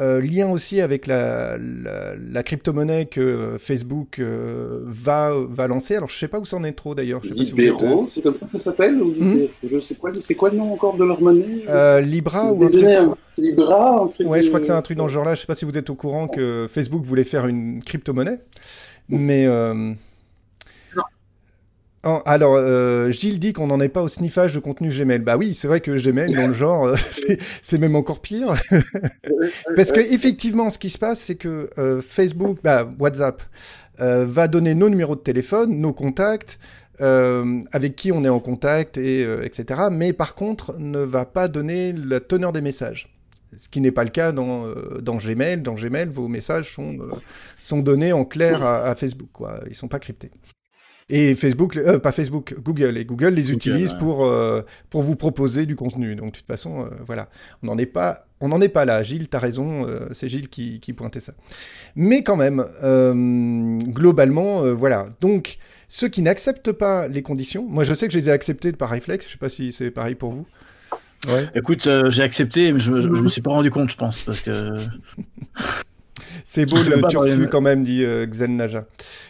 euh, 0.00 0.20
lien 0.20 0.48
aussi 0.50 0.80
avec 0.80 1.06
la, 1.06 1.56
la, 1.56 2.14
la 2.16 2.42
crypto-monnaie 2.42 3.06
que 3.06 3.20
euh, 3.20 3.58
Facebook 3.58 4.18
euh, 4.18 4.80
va, 4.84 5.32
va 5.48 5.66
lancer. 5.68 5.96
Alors 5.96 6.08
je 6.08 6.16
sais 6.18 6.28
pas 6.28 6.40
où 6.40 6.44
ça 6.44 6.56
en 6.56 6.64
est 6.64 6.72
trop 6.72 6.94
d'ailleurs. 6.94 7.20
Pas 7.20 7.28
si 7.28 7.52
êtes, 7.52 8.06
c'est 8.08 8.22
comme 8.22 8.34
ça 8.36 8.46
que 8.46 8.52
ça 8.52 8.58
s'appelle 8.58 9.00
ou 9.00 9.12
Hmm 9.18 9.46
Je 9.62 9.78
sais 9.80 9.94
quoi, 9.94 10.10
c'est 10.20 10.34
quoi 10.34 10.50
le 10.50 10.56
nom 10.56 10.72
encore 10.72 10.96
de 10.96 11.04
leur 11.04 11.20
monnaie 11.20 11.64
euh, 11.68 12.00
Libra 12.00 12.52
ou 12.52 12.64
un 12.64 12.68
truc. 12.70 12.84
un- 12.84 13.16
Libra, 13.38 14.02
un 14.02 14.06
truc. 14.08 14.28
Ouais, 14.28 14.42
je 14.42 14.48
crois 14.48 14.60
que 14.60 14.66
c'est 14.66 14.72
un 14.72 14.82
truc 14.82 14.96
dans 14.96 15.08
ce 15.08 15.12
genre-là. 15.12 15.34
Je 15.34 15.40
sais 15.40 15.46
pas 15.46 15.54
si 15.54 15.64
vous 15.64 15.76
êtes 15.76 15.90
au 15.90 15.94
courant 15.94 16.28
que 16.28 16.66
Facebook 16.70 17.04
voulait 17.04 17.24
faire 17.24 17.46
une 17.46 17.82
crypto-monnaie. 17.82 18.38
Mais. 19.08 19.46
Alors, 22.26 22.56
euh, 22.56 23.10
Gilles 23.10 23.38
dit 23.38 23.52
qu'on 23.52 23.68
n'en 23.68 23.80
est 23.80 23.88
pas 23.88 24.02
au 24.02 24.08
sniffage 24.08 24.54
de 24.54 24.60
contenu 24.60 24.88
Gmail. 24.88 25.20
Bah 25.20 25.36
oui, 25.36 25.54
c'est 25.54 25.68
vrai 25.68 25.80
que 25.80 25.90
Gmail, 25.90 26.34
dans 26.34 26.46
le 26.46 26.52
genre, 26.52 26.86
euh, 26.86 26.96
c'est 27.62 27.78
même 27.78 27.96
encore 27.96 28.20
pire. 28.20 28.54
Parce 29.76 29.92
que 29.92 30.00
effectivement, 30.00 30.70
ce 30.70 30.78
qui 30.78 30.90
se 30.90 30.98
passe, 30.98 31.20
c'est 31.20 31.36
que 31.36 31.70
euh, 31.78 32.02
Facebook, 32.02 32.58
bah, 32.62 32.88
WhatsApp, 32.98 33.42
va 33.98 34.48
donner 34.48 34.74
nos 34.74 34.88
numéros 34.88 35.14
de 35.14 35.20
téléphone, 35.20 35.78
nos 35.78 35.92
contacts, 35.92 36.58
avec 36.98 37.94
qui 37.94 38.10
on 38.10 38.24
est 38.24 38.28
en 38.28 38.40
contact, 38.40 38.98
et, 38.98 39.22
etc. 39.44 39.82
Mais 39.92 40.12
par 40.12 40.34
contre, 40.34 40.76
ne 40.78 40.98
va 40.98 41.24
pas 41.24 41.46
donner 41.46 41.92
la 41.92 42.18
teneur 42.18 42.52
des 42.52 42.60
messages. 42.60 43.16
Ce 43.56 43.68
qui 43.68 43.80
n'est 43.80 43.92
pas 43.92 44.02
le 44.02 44.10
cas 44.10 44.32
dans, 44.32 44.64
Gmail. 45.00 45.62
Dans 45.62 45.74
Gmail, 45.74 46.08
vos 46.08 46.26
messages 46.26 46.72
sont, 46.72 46.98
sont 47.56 47.78
donnés 47.78 48.12
en 48.12 48.24
clair 48.24 48.64
à, 48.64 48.96
Facebook. 48.96 49.30
Ils 49.68 49.76
sont 49.76 49.86
pas 49.86 50.00
cryptés. 50.00 50.32
Et 51.10 51.34
Facebook, 51.34 51.76
euh, 51.76 51.98
pas 51.98 52.12
Facebook, 52.12 52.54
Google. 52.62 52.96
Et 52.96 53.04
Google 53.04 53.34
les 53.34 53.52
utilise 53.52 53.92
ouais. 53.92 53.98
pour, 53.98 54.24
euh, 54.24 54.62
pour 54.88 55.02
vous 55.02 55.16
proposer 55.16 55.66
du 55.66 55.76
contenu. 55.76 56.14
Donc, 56.16 56.32
de 56.32 56.36
toute 56.38 56.46
façon, 56.46 56.80
euh, 56.84 56.88
voilà. 57.06 57.28
On 57.62 57.66
n'en 57.66 57.76
est 57.76 57.84
pas, 57.86 58.26
on 58.40 58.48
n'en 58.48 58.60
est 58.62 58.70
pas 58.70 58.84
là. 58.86 59.02
Gilles, 59.02 59.28
t'as 59.28 59.38
raison. 59.38 59.86
euh, 59.86 60.08
c'est 60.12 60.28
Gilles 60.30 60.48
qui, 60.48 60.80
qui 60.80 60.92
pointait 60.94 61.20
ça. 61.20 61.34
Mais 61.94 62.22
quand 62.22 62.36
même, 62.36 62.64
euh, 62.82 63.12
globalement, 63.82 64.62
euh, 64.64 64.72
voilà. 64.72 65.06
Donc, 65.20 65.58
ceux 65.88 66.08
qui 66.08 66.22
n'acceptent 66.22 66.72
pas 66.72 67.06
les 67.06 67.20
conditions, 67.22 67.66
moi, 67.68 67.84
je 67.84 67.92
sais 67.92 68.06
que 68.06 68.12
je 68.14 68.18
les 68.18 68.28
ai 68.30 68.32
acceptées 68.32 68.72
par 68.72 68.88
réflexe. 68.88 69.26
Je 69.26 69.32
sais 69.32 69.38
pas 69.38 69.50
si 69.50 69.72
c'est 69.72 69.90
pareil 69.90 70.14
pour 70.14 70.32
vous. 70.32 70.46
Ouais. 71.28 71.48
Écoute, 71.54 71.86
euh, 71.86 72.08
j'ai 72.10 72.22
accepté, 72.22 72.72
mais 72.72 72.80
je, 72.80 72.90
me- 72.90 73.00
je 73.00 73.08
me 73.08 73.28
suis 73.28 73.40
pas 73.42 73.50
rendu 73.50 73.70
compte, 73.70 73.90
je 73.90 73.96
pense, 73.96 74.22
parce 74.22 74.40
que. 74.40 74.70
C'est 76.46 76.66
beau 76.66 76.76
le 76.76 77.08
turfu 77.08 77.48
quand 77.48 77.62
même, 77.62 77.82
dit 77.82 78.04
euh, 78.04 78.26
Xen 78.26 78.56
Naja. 78.56 78.86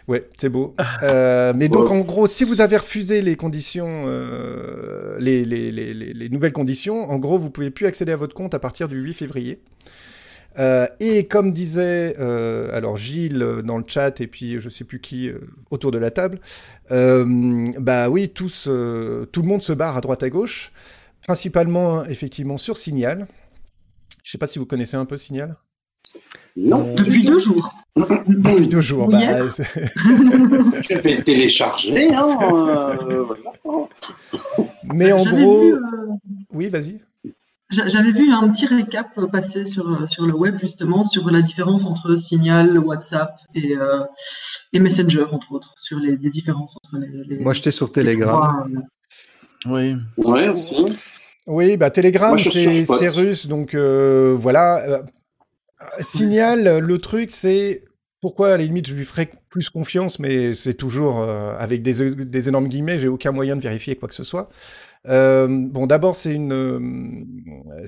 Ouais, 0.09 0.29
c'est 0.37 0.49
beau. 0.49 0.75
Euh, 1.05 1.53
mais 1.55 1.69
donc 1.69 1.91
en 1.91 2.01
gros, 2.01 2.27
si 2.27 2.43
vous 2.43 2.61
avez 2.61 2.77
refusé 2.77 3.23
les 3.23 3.37
conditions, 3.37 4.03
euh, 4.07 5.17
les, 5.21 5.45
les, 5.45 5.71
les, 5.71 5.95
les, 5.95 6.13
les 6.13 6.29
nouvelles 6.29 6.53
conditions, 6.53 7.09
en 7.09 7.17
gros, 7.19 7.39
vous 7.39 7.51
pouvez 7.51 7.71
plus 7.71 7.87
accéder 7.87 8.11
à 8.11 8.17
votre 8.17 8.35
compte 8.35 8.53
à 8.53 8.59
partir 8.59 8.89
du 8.89 8.97
8 9.01 9.15
février. 9.15 9.61
Euh, 10.59 10.87
et 10.99 11.27
comme 11.27 11.53
disait 11.53 12.17
alors 12.17 12.97
Gilles 12.97 13.63
dans 13.65 13.79
le 13.79 13.85
chat 13.87 14.21
et 14.21 14.29
puis 14.29 14.61
je 14.61 14.69
sais 14.69 14.85
plus 14.85 15.01
qui 15.01 15.31
autour 15.71 15.93
de 15.93 15.99
la 15.99 16.11
table, 16.11 16.41
bah 16.91 18.09
oui, 18.09 18.29
tous, 18.29 18.65
tout 18.65 19.43
le 19.43 19.49
monde 19.49 19.63
se 19.63 19.73
barre 19.73 19.97
à 19.97 20.01
droite 20.01 20.25
à 20.25 20.31
gauche, 20.31 20.73
principalement 21.27 22.05
effectivement 22.05 22.57
sur 22.57 22.77
Signal. 22.77 23.29
Je 24.25 24.33
sais 24.33 24.39
pas 24.39 24.49
si 24.49 24.59
vous 24.59 24.67
connaissez 24.67 24.97
un 24.97 25.05
peu 25.05 25.17
Signal. 25.17 25.57
Non, 26.57 26.95
Depuis 26.95 27.23
deux 27.23 27.39
jours. 27.41 27.75
Depuis 28.29 28.69
deux 28.69 28.81
jours. 28.81 29.09
Bah, 29.09 29.19
tu 30.83 30.95
fais 30.97 31.15
le 31.17 31.23
télécharger, 31.23 32.15
hein. 32.15 32.39
euh, 32.53 33.25
voilà. 33.25 33.89
Mais 34.93 35.13
en 35.13 35.25
gros, 35.25 35.61
vu, 35.63 35.73
euh, 35.75 35.79
oui, 36.53 36.69
vas-y. 36.69 36.95
j'a- 37.71 37.89
J'avais 37.89 38.13
vu 38.13 38.31
un 38.33 38.49
petit 38.51 38.67
récap 38.67 39.09
passer 39.33 39.65
sur, 39.65 39.89
euh, 39.91 40.07
sur 40.07 40.27
le 40.27 40.35
web 40.35 40.57
justement 40.61 41.05
sur 41.05 41.29
la 41.31 41.43
différence 41.43 41.85
entre 41.87 42.17
Signal, 42.17 42.79
WhatsApp 42.79 43.37
et, 43.55 43.77
euh, 43.77 44.01
et 44.73 44.79
Messenger 44.79 45.25
entre 45.33 45.53
autres, 45.53 45.75
sur 45.79 45.99
les, 45.99 46.17
les 46.17 46.31
différences 46.31 46.75
entre 46.85 46.99
les. 47.05 47.37
les- 47.37 47.43
Moi, 47.43 47.53
j'étais 47.53 47.71
sur 47.73 47.91
Telegram. 47.91 48.29
trois, 48.29 48.67
Oui. 49.75 49.97
Ouais, 50.19 50.49
aussi. 50.51 50.85
Oui, 51.47 51.77
bah 51.77 51.91
Telegram, 51.91 52.37
je 52.39 52.49
c'est 52.49 53.21
russe, 53.21 53.47
donc 53.47 53.75
euh, 53.75 54.37
voilà. 54.39 55.03
Euh, 55.85 56.03
Signal, 56.03 56.79
le 56.79 56.99
truc, 56.99 57.31
c'est 57.31 57.85
pourquoi 58.21 58.49
à 58.55 58.59
la 58.59 58.65
limite 58.65 58.89
je 58.89 58.95
lui 58.95 59.05
ferais 59.05 59.31
plus 59.51 59.69
confiance, 59.71 60.19
mais 60.19 60.55
c'est 60.55 60.75
toujours 60.75 61.21
euh, 61.21 61.55
avec 61.59 61.83
des, 61.83 62.49
énormes 62.49 62.69
guillemets, 62.69 62.97
j'ai 62.99 63.09
aucun 63.09 63.33
moyen 63.33 63.57
de 63.57 63.61
vérifier 63.61 63.97
quoi 63.97 64.09
que 64.09 64.15
ce 64.15 64.25
soit. 64.25 64.49
Euh, 65.07 65.47
bon, 65.51 65.87
d'abord, 65.87 66.15
c'est 66.17 66.33
une, 66.33 66.53
euh, 66.53 66.79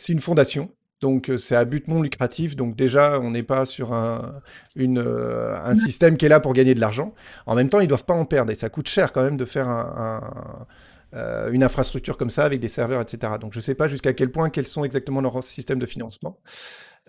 une 0.08 0.20
fondation. 0.20 0.70
Donc 1.02 1.28
euh, 1.28 1.36
c'est 1.36 1.54
à 1.56 1.66
but 1.66 1.88
non 1.88 2.00
lucratif, 2.00 2.56
donc 2.56 2.74
déjà 2.74 3.20
on 3.20 3.30
n'est 3.32 3.42
pas 3.42 3.66
sur 3.66 3.92
un, 3.92 4.40
euh, 4.78 5.58
un 5.62 5.74
système 5.74 6.16
qui 6.16 6.24
est 6.24 6.30
là 6.30 6.40
pour 6.40 6.54
gagner 6.54 6.72
de 6.74 6.80
l'argent. 6.80 7.14
En 7.44 7.54
même 7.54 7.68
temps, 7.68 7.80
ils 7.80 7.88
doivent 7.88 8.06
pas 8.06 8.14
en 8.14 8.24
perdre 8.24 8.50
et 8.50 8.54
ça 8.54 8.70
coûte 8.70 8.88
cher 8.88 9.12
quand 9.12 9.22
même 9.22 9.36
de 9.36 9.44
faire 9.44 9.68
un, 9.68 10.22
un- 10.22 10.66
euh, 11.14 11.50
une 11.52 11.62
infrastructure 11.62 12.16
comme 12.16 12.30
ça 12.30 12.44
avec 12.44 12.60
des 12.60 12.68
serveurs, 12.68 13.00
etc. 13.02 13.34
Donc 13.40 13.52
je 13.52 13.60
sais 13.60 13.74
pas 13.74 13.88
jusqu'à 13.88 14.12
quel 14.14 14.30
point 14.32 14.48
quels 14.50 14.66
sont 14.66 14.84
exactement 14.84 15.20
leurs 15.20 15.42
systèmes 15.44 15.78
de 15.78 15.86
financement. 15.86 16.38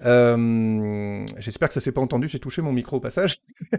Euh, 0.05 1.25
J'espère 1.39 1.69
que 1.69 1.73
ça 1.73 1.79
s'est 1.79 1.91
pas 1.91 2.01
entendu, 2.01 2.27
j'ai 2.27 2.39
touché 2.39 2.61
mon 2.61 2.71
micro 2.71 2.97
au 2.97 2.99
passage. 2.99 3.41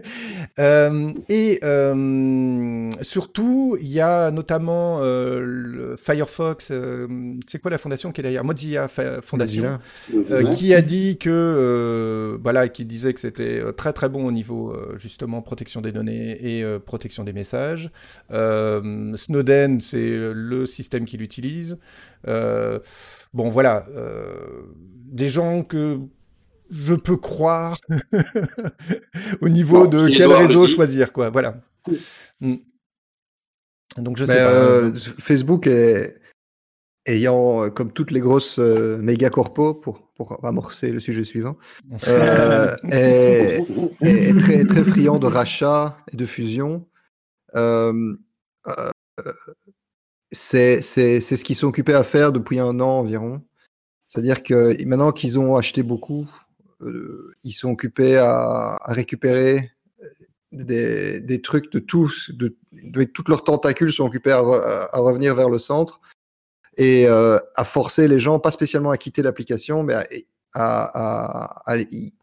Euh, 0.57 1.11
et 1.29 1.59
euh, 1.63 2.89
surtout, 3.01 3.77
il 3.79 3.87
y 3.87 4.01
a 4.01 4.29
notamment 4.31 4.99
le 4.99 5.95
Firefox. 5.95 6.71
c'est 7.47 7.59
quoi 7.59 7.71
la 7.71 7.77
fondation 7.77 8.11
qui 8.11 8.21
est 8.21 8.23
derrière? 8.23 8.43
Mozilla 8.43 8.87
Foundation, 8.87 9.79
Mozilla. 10.11 10.49
qui 10.49 10.73
a 10.73 10.81
dit 10.81 11.17
que 11.17 12.37
voilà, 12.41 12.67
qui 12.67 12.83
disait 12.85 13.13
que 13.13 13.21
c'était 13.21 13.61
très 13.77 13.93
très 13.93 14.09
bon 14.09 14.25
au 14.25 14.31
niveau 14.31 14.75
justement 14.97 15.41
protection 15.41 15.81
des 15.81 15.91
données 15.91 16.59
et 16.59 16.79
protection 16.79 17.23
des 17.23 17.33
messages. 17.33 17.91
Snowden, 18.29 19.79
c'est 19.79 20.17
le 20.33 20.65
système 20.65 21.05
qu'il 21.05 21.21
utilise. 21.21 21.79
Euh, 22.27 22.79
bon 23.33 23.49
voilà, 23.49 23.87
euh, 23.89 24.63
des 24.75 25.29
gens 25.29 25.63
que 25.63 25.99
je 26.69 26.93
peux 26.93 27.17
croire 27.17 27.77
au 29.41 29.49
niveau 29.49 29.83
Bon, 29.83 29.87
de 29.89 29.97
si 29.97 30.15
quel 30.15 30.31
réseau 30.31 30.67
choisir 30.67 31.11
quoi. 31.13 31.29
Voilà. 31.29 31.61
Mm. 32.41 32.55
Donc 33.97 34.17
je 34.17 34.25
sais 34.25 34.33
Mais, 34.33 34.39
pas. 34.39 34.51
euh, 34.51 34.93
Facebook 34.93 35.65
est 35.67 36.15
ayant, 37.07 37.69
comme 37.71 37.91
toutes 37.91 38.11
les 38.11 38.19
grosses 38.19 38.59
euh, 38.59 38.97
méga 38.97 39.29
corpos, 39.31 39.73
pour, 39.73 40.11
pour 40.13 40.45
amorcer 40.45 40.91
le 40.91 40.99
sujet 40.99 41.23
suivant, 41.23 41.57
euh, 42.07 42.75
est, 42.91 43.59
est- 44.01 44.29
est 44.29 44.37
très, 44.39 44.63
très 44.65 44.83
friand 44.83 45.17
de 45.17 45.25
rachats 45.25 45.97
et 46.13 46.17
de 46.17 46.25
fusions. 46.27 46.85
Euh, 50.33 50.35
euh, 50.57 50.81
c'est 50.81 51.21
ce 51.21 51.43
qu'ils 51.43 51.55
sont 51.55 51.67
occupés 51.67 51.93
à 51.93 52.03
faire 52.03 52.31
depuis 52.31 52.59
un 52.59 52.79
an 52.79 52.99
environ. 52.99 53.41
C'est-à-dire 54.07 54.43
que 54.43 54.83
maintenant 54.85 55.11
qu'ils 55.11 55.37
ont 55.39 55.55
acheté 55.55 55.83
beaucoup, 55.83 56.27
euh, 56.81 57.35
ils 57.43 57.51
sont 57.51 57.71
occupés 57.71 58.17
à, 58.17 58.77
récupérer 58.85 59.71
des, 60.51 61.19
des 61.21 61.41
trucs 61.41 61.71
de 61.71 61.79
tous, 61.79 62.31
de, 62.31 62.55
toutes 63.03 63.29
leurs 63.29 63.43
tentacules 63.43 63.91
sont 63.91 64.05
occupés 64.05 64.31
à, 64.31 64.41
re- 64.41 64.87
à 64.91 64.99
revenir 64.99 65.35
vers 65.35 65.49
le 65.49 65.59
centre 65.59 65.99
et 66.77 67.07
euh, 67.07 67.37
à 67.55 67.63
forcer 67.63 68.07
les 68.07 68.19
gens, 68.19 68.39
pas 68.39 68.51
spécialement 68.51 68.89
à 68.89 68.97
quitter 68.97 69.21
l'application, 69.21 69.83
mais 69.83 69.93
à, 69.93 70.05
à- 70.55 71.75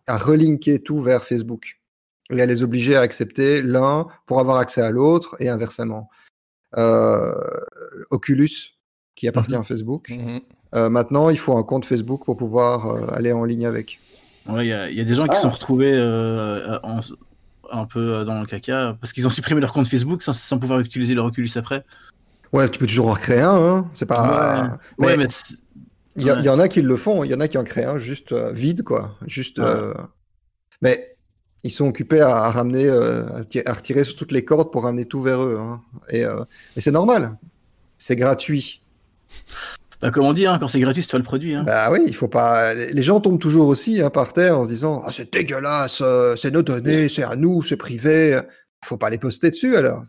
à 0.07 0.19
relinker 0.19 0.83
tout 0.83 1.01
vers 1.01 1.23
Facebook 1.23 1.81
et 2.31 2.41
à 2.41 2.47
les 2.47 2.63
obliger 2.63 2.97
à 2.97 3.03
accepter 3.03 3.63
l'un 3.63 4.09
pour 4.27 4.41
avoir 4.41 4.57
accès 4.59 4.81
à 4.81 4.91
l'autre 4.91 5.37
et 5.39 5.49
inversement. 5.49 6.09
Euh, 6.77 7.33
Oculus, 8.11 8.51
qui 9.15 9.29
appartient 9.29 9.55
à 9.55 9.63
Facebook, 9.63 10.11
Mhm. 10.11 10.41
euh, 10.75 10.89
maintenant 10.91 11.31
il 11.31 11.39
faut 11.39 11.57
un 11.57 11.63
compte 11.63 11.85
Facebook 11.87 12.25
pour 12.25 12.37
pouvoir 12.37 12.87
euh, 12.87 13.07
aller 13.15 13.33
en 13.33 13.45
ligne 13.45 13.67
avec. 13.67 13.99
Ouais, 14.47 14.67
il 14.67 14.69
y, 14.69 14.73
a- 14.73 14.91
il 14.91 14.97
y 14.97 15.01
a 15.01 15.05
des 15.05 15.15
gens 15.15 15.25
qui 15.25 15.31
Ah. 15.33 15.37
se 15.37 15.43
sont 15.43 15.51
retrouvés 15.51 15.93
euh, 15.95 16.79
en- 16.83 17.01
un 17.73 17.87
peu 17.87 18.25
dans 18.25 18.39
le 18.41 18.47
caca 18.47 18.97
parce 19.01 19.13
qu'ils 19.13 19.27
ont 19.27 19.31
supprimé 19.31 19.61
leur 19.61 19.73
compte 19.73 19.89
Facebook 19.89 20.23
sans, 20.23 20.33
sans 20.33 20.59
pouvoir 20.59 20.79
utiliser 20.81 21.15
leur 21.15 21.25
Oculus 21.25 21.51
après. 21.57 21.85
Ouais, 22.53 22.69
tu 22.71 22.79
peux 22.79 22.87
toujours 22.87 23.09
en 23.09 23.15
créer 23.15 23.41
un, 23.41 23.57
hein. 23.57 23.89
c'est 23.93 24.07
pas. 24.07 24.79
Ouais, 24.99 25.17
mais 25.17 25.27
il 26.17 26.27
y, 26.27 26.31
ouais. 26.31 26.49
en 26.49 26.59
a 26.61 26.69
qui 26.69 26.81
le 26.83 26.97
font, 26.97 27.25
il 27.25 27.31
y 27.31 27.35
en 27.35 27.41
a 27.41 27.49
qui 27.49 27.59
en 27.59 27.65
créent 27.65 27.85
un 27.87 27.99
juste 27.99 28.33
euh, 28.33 28.53
vide, 28.53 28.83
quoi. 28.85 29.17
Juste. 29.27 29.59
Ouais. 29.59 29.65
euh, 29.67 29.95
Mais 30.81 31.16
ils 31.67 31.71
sont 31.71 31.87
occupés 31.87 32.21
à, 32.21 32.29
à 32.37 32.51
ramener, 32.51 32.87
euh, 32.87 33.23
à, 33.27 33.71
à 33.71 33.73
retirer 33.75 34.05
sur 34.05 34.17
toutes 34.17 34.33
les 34.33 34.45
cordes 34.45 34.71
pour 34.73 34.85
ramener 34.85 35.05
tout 35.05 35.21
vers 35.23 35.43
eux. 35.43 35.59
hein. 35.61 35.81
Et, 36.11 36.25
euh, 36.25 36.43
et 36.77 36.81
c'est 36.81 36.91
normal. 36.93 37.37
C'est 37.99 38.17
gratuit. 38.17 38.83
Bah, 40.03 40.11
comme 40.11 40.25
on 40.27 40.33
dit, 40.35 40.47
hein, 40.47 40.59
quand 40.61 40.69
c'est 40.69 40.81
gratuit, 40.81 41.03
c'est 41.03 41.09
toi 41.09 41.19
le 41.19 41.25
produit. 41.25 41.55
Hein. 41.55 41.65
Bah 41.67 41.89
oui, 41.91 42.01
il 42.07 42.15
faut 42.15 42.29
pas. 42.29 42.75
Les 42.75 43.03
gens 43.03 43.19
tombent 43.21 43.39
toujours 43.39 43.69
aussi 43.69 44.03
hein, 44.03 44.11
par 44.11 44.33
terre 44.35 44.59
en 44.59 44.65
se 44.65 44.71
disant 44.71 45.03
ah, 45.07 45.11
c'est 45.13 45.33
dégueulasse, 45.33 46.01
euh, 46.05 46.35
c'est 46.37 46.51
nos 46.53 46.63
données, 46.63 47.09
c'est 47.09 47.23
à 47.23 47.35
nous, 47.37 47.63
c'est 47.63 47.77
privé. 47.79 48.39
faut 48.85 48.99
pas 48.99 49.09
les 49.11 49.19
poster 49.19 49.51
dessus 49.51 49.75
alors. 49.77 50.03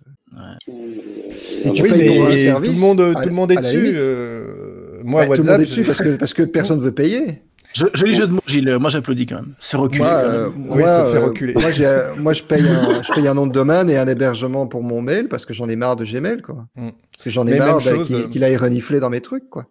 Si 1.29 1.71
tu 1.71 1.83
Oui, 1.83 1.89
payes 1.89 2.07
pour 2.17 2.25
un 2.25 2.29
mais 2.29 2.37
service, 2.37 2.69
tout 2.71 2.75
le 2.75 2.81
monde, 2.81 3.15
à- 3.17 3.21
tout 3.21 3.29
le 3.29 3.35
monde 3.35 3.51
est 3.51 3.55
dessus. 3.55 3.95
euh, 3.99 5.01
moi, 5.03 5.21
Bah, 5.25 5.35
tout 5.37 5.43
le 5.43 5.47
WhatsApp. 5.47 5.51
monde 5.53 5.61
est 5.61 5.69
dessus 5.69 5.83
parce 5.83 5.99
que, 6.01 6.15
parce 6.17 6.33
que 6.33 6.43
personne 6.43 6.81
veut 6.81 6.91
payer. 6.93 7.41
Je- 7.77 7.85
Joli 7.93 8.13
jeu 8.15 8.27
de 8.27 8.31
mots, 8.33 8.41
Gilles. 8.47 8.77
Moi, 8.79 8.89
j'applaudis 8.89 9.25
quand 9.27 9.35
même. 9.35 9.53
Se 9.59 9.77
reculer. 9.77 9.99
Moi, 10.03 10.09
euh, 10.13 10.49
Oui, 10.55 10.79
moi, 10.79 10.87
ça 10.87 11.05
fait 11.11 11.17
euh, 11.17 11.25
reculer. 11.25 11.53
moi, 11.53 11.69
j'ai- 11.71 12.01
moi, 12.19 12.33
je 12.33 12.43
paye, 12.43 12.61
un, 12.67 13.01
je 13.03 13.13
paye 13.13 13.27
un 13.27 13.33
nom 13.33 13.45
de 13.45 13.51
domaine 13.51 13.89
et 13.89 13.97
un 13.97 14.07
hébergement 14.07 14.65
pour 14.67 14.81
mon 14.83 15.01
mail 15.01 15.27
parce 15.29 15.45
que 15.45 15.53
j'en 15.53 15.69
ai 15.69 15.75
marre 15.75 15.95
de 15.95 16.05
Gmail, 16.05 16.41
quoi. 16.41 16.65
Mm. 16.75 16.89
Parce 17.11 17.23
que 17.23 17.29
j'en 17.29 17.45
ai 17.47 17.51
Mais 17.51 17.59
marre 17.59 17.77
qu'il 17.79 18.15
euh, 18.15 18.27
qu'il 18.27 18.43
aille 18.43 18.57
renifler 18.57 18.99
dans 18.99 19.09
mes 19.09 19.21
trucs, 19.21 19.49
quoi. 19.49 19.65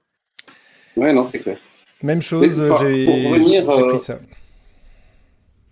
Ouais, 0.97 1.12
non, 1.12 1.23
c'est 1.23 1.40
clair. 1.40 1.59
Même 2.03 2.23
chose, 2.23 2.59
Mais, 2.59 3.05
pour 3.07 3.14
revenir, 3.33 3.71
j'ai 3.71 3.83
euh, 3.83 3.88
pris 3.88 3.99
ça. 3.99 4.19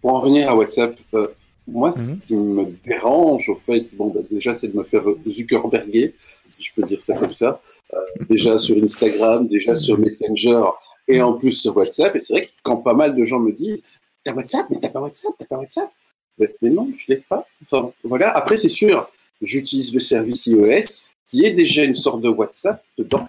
Pour 0.00 0.14
en 0.14 0.20
revenir 0.20 0.48
à 0.50 0.54
WhatsApp, 0.56 0.96
euh, 1.14 1.28
moi, 1.66 1.88
Mhm. 1.90 1.94
ce 1.94 2.26
qui 2.26 2.36
me 2.36 2.64
dérange, 2.84 3.48
au 3.48 3.54
fait, 3.54 3.94
bon, 3.96 4.08
bah, 4.08 4.20
déjà, 4.30 4.52
c'est 4.54 4.68
de 4.68 4.76
me 4.76 4.82
faire 4.82 5.02
Zuckerberger, 5.28 6.14
si 6.48 6.62
je 6.62 6.72
peux 6.74 6.82
dire 6.82 7.00
ça 7.00 7.14
comme 7.14 7.32
ça. 7.32 7.60
Euh, 7.94 7.98
déjà 8.28 8.56
sur 8.58 8.76
Instagram, 8.82 9.46
déjà 9.46 9.74
sur 9.74 9.98
Messenger, 9.98 10.62
et 11.08 11.20
en 11.20 11.34
plus 11.34 11.52
sur 11.52 11.76
WhatsApp. 11.76 12.14
Et 12.16 12.20
c'est 12.20 12.34
vrai 12.34 12.42
que 12.42 12.50
quand 12.62 12.78
pas 12.78 12.94
mal 12.94 13.14
de 13.14 13.24
gens 13.24 13.40
me 13.40 13.52
disent 13.52 13.82
T'as 14.24 14.32
WhatsApp, 14.32 14.66
mais 14.70 14.78
t'as 14.80 14.88
pas 14.88 15.00
WhatsApp, 15.00 15.32
t'as 15.38 15.44
pas 15.44 15.58
WhatsApp. 15.58 15.90
Mais, 16.38 16.48
non, 16.62 16.90
je 16.96 17.04
l'ai 17.08 17.16
pas. 17.18 17.46
Enfin, 17.62 17.92
voilà. 18.02 18.30
Après, 18.30 18.56
c'est 18.56 18.70
sûr, 18.70 19.08
j'utilise 19.42 19.92
le 19.92 20.00
service 20.00 20.46
iOS, 20.46 21.10
qui 21.26 21.44
est 21.44 21.52
déjà 21.52 21.84
une 21.84 21.94
sorte 21.94 22.22
de 22.22 22.30
WhatsApp 22.30 22.82
dedans. 22.96 23.28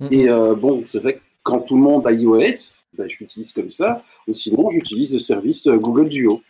Mhm. 0.00 0.08
Et 0.10 0.28
euh, 0.28 0.54
bon, 0.54 0.82
c'est 0.86 1.00
vrai 1.00 1.16
que 1.16 1.20
quand 1.42 1.60
tout 1.60 1.76
le 1.76 1.82
monde 1.82 2.06
a 2.06 2.12
iOS, 2.12 2.84
ben, 2.94 3.06
je 3.06 3.18
l'utilise 3.18 3.52
comme 3.52 3.70
ça. 3.70 4.02
Ou 4.26 4.32
sinon, 4.32 4.70
j'utilise 4.70 5.12
le 5.12 5.18
service 5.18 5.66
euh, 5.66 5.76
Google 5.76 6.08
Duo. 6.08 6.42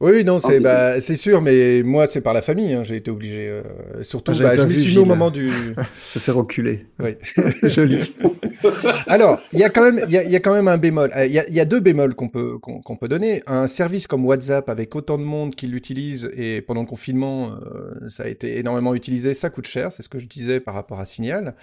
Oui, 0.00 0.24
non, 0.24 0.40
c'est 0.40 0.56
Ah, 0.56 0.60
bah, 0.60 1.00
c'est 1.00 1.14
sûr, 1.14 1.40
mais 1.40 1.82
moi, 1.82 2.06
c'est 2.08 2.20
par 2.20 2.34
la 2.34 2.42
famille, 2.42 2.72
hein, 2.74 2.82
j'ai 2.82 2.96
été 2.96 3.10
obligé. 3.10 3.48
euh, 3.48 3.62
surtout, 4.02 4.32
Ah, 4.40 4.42
bah, 4.42 4.56
je 4.56 4.62
vu, 4.62 4.74
suis 4.74 4.92
mis 4.92 4.98
au 4.98 5.04
moment 5.04 5.30
du. 5.30 5.50
Se 5.94 6.18
faire 6.18 6.34
reculer. 6.36 6.86
Oui. 7.02 7.16
Joli. 7.62 8.14
Alors, 9.06 9.40
il 9.52 9.60
y 9.60 9.64
a 9.64 9.70
quand 9.70 9.82
même, 9.84 10.00
il 10.06 10.12
y 10.12 10.18
a, 10.18 10.24
y 10.24 10.36
a 10.36 10.40
quand 10.40 10.52
même 10.52 10.68
un 10.68 10.76
bémol. 10.78 11.10
Euh, 11.16 11.26
Il 11.26 11.32
y 11.32 11.38
a, 11.38 11.48
y 11.48 11.60
a 11.60 11.64
deux 11.64 11.80
bémols 11.80 12.14
qu'on 12.14 12.28
peut, 12.28 12.58
qu'on 12.58 12.96
peut 12.96 13.08
donner. 13.08 13.42
Un 13.46 13.66
service 13.66 14.06
comme 14.06 14.24
WhatsApp 14.26 14.68
avec 14.68 14.94
autant 14.96 15.16
de 15.18 15.22
monde 15.22 15.54
qui 15.54 15.66
l'utilise 15.66 16.30
et 16.36 16.60
pendant 16.60 16.80
le 16.82 16.86
confinement, 16.86 17.50
euh, 17.52 18.08
ça 18.08 18.24
a 18.24 18.28
été 18.28 18.58
énormément 18.58 18.94
utilisé, 18.94 19.32
ça 19.34 19.48
coûte 19.50 19.66
cher. 19.66 19.92
C'est 19.92 20.02
ce 20.02 20.08
que 20.08 20.18
je 20.18 20.26
disais 20.26 20.60
par 20.60 20.74
rapport 20.74 21.00
à 21.00 21.06
Signal. 21.06 21.54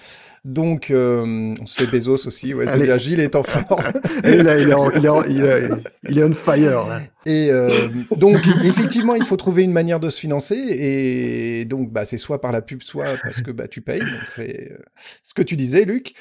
Donc, 0.46 0.89
euh, 0.89 1.54
on 1.62 1.65
se 1.65 1.84
fait 1.84 1.91
Bezos 1.91 2.28
aussi. 2.28 2.54
Ouais, 2.54 2.65
bien. 2.78 2.98
Gilles 2.98 3.20
est 3.20 3.36
en 3.36 3.44
forme. 3.44 3.82
Est, 4.24 4.30
est, 4.30 4.39
est, 4.39 5.70
il 6.10 6.17
est 6.20 6.24
on 6.24 6.34
fire, 6.34 6.88
là. 6.88 7.02
Et 7.25 7.49
euh, 7.51 7.69
donc, 8.17 8.47
effectivement, 8.63 9.15
il 9.15 9.25
faut 9.25 9.38
trouver 9.38 9.63
une 9.63 9.71
manière 9.71 9.99
de 9.99 10.10
se 10.10 10.19
financer. 10.19 10.55
Et 10.55 11.65
donc, 11.65 11.91
bah, 11.91 12.05
c'est 12.05 12.17
soit 12.17 12.41
par 12.41 12.51
la 12.51 12.62
pub, 12.62 12.81
soit 12.81 13.05
parce 13.23 13.41
que 13.41 13.51
bah, 13.51 13.67
tu 13.67 13.81
payes. 13.81 14.03
C'est 14.36 14.71
euh, 14.71 14.77
ce 15.23 15.34
que 15.34 15.41
tu 15.41 15.55
disais, 15.55 15.86
Luc. 15.86 16.13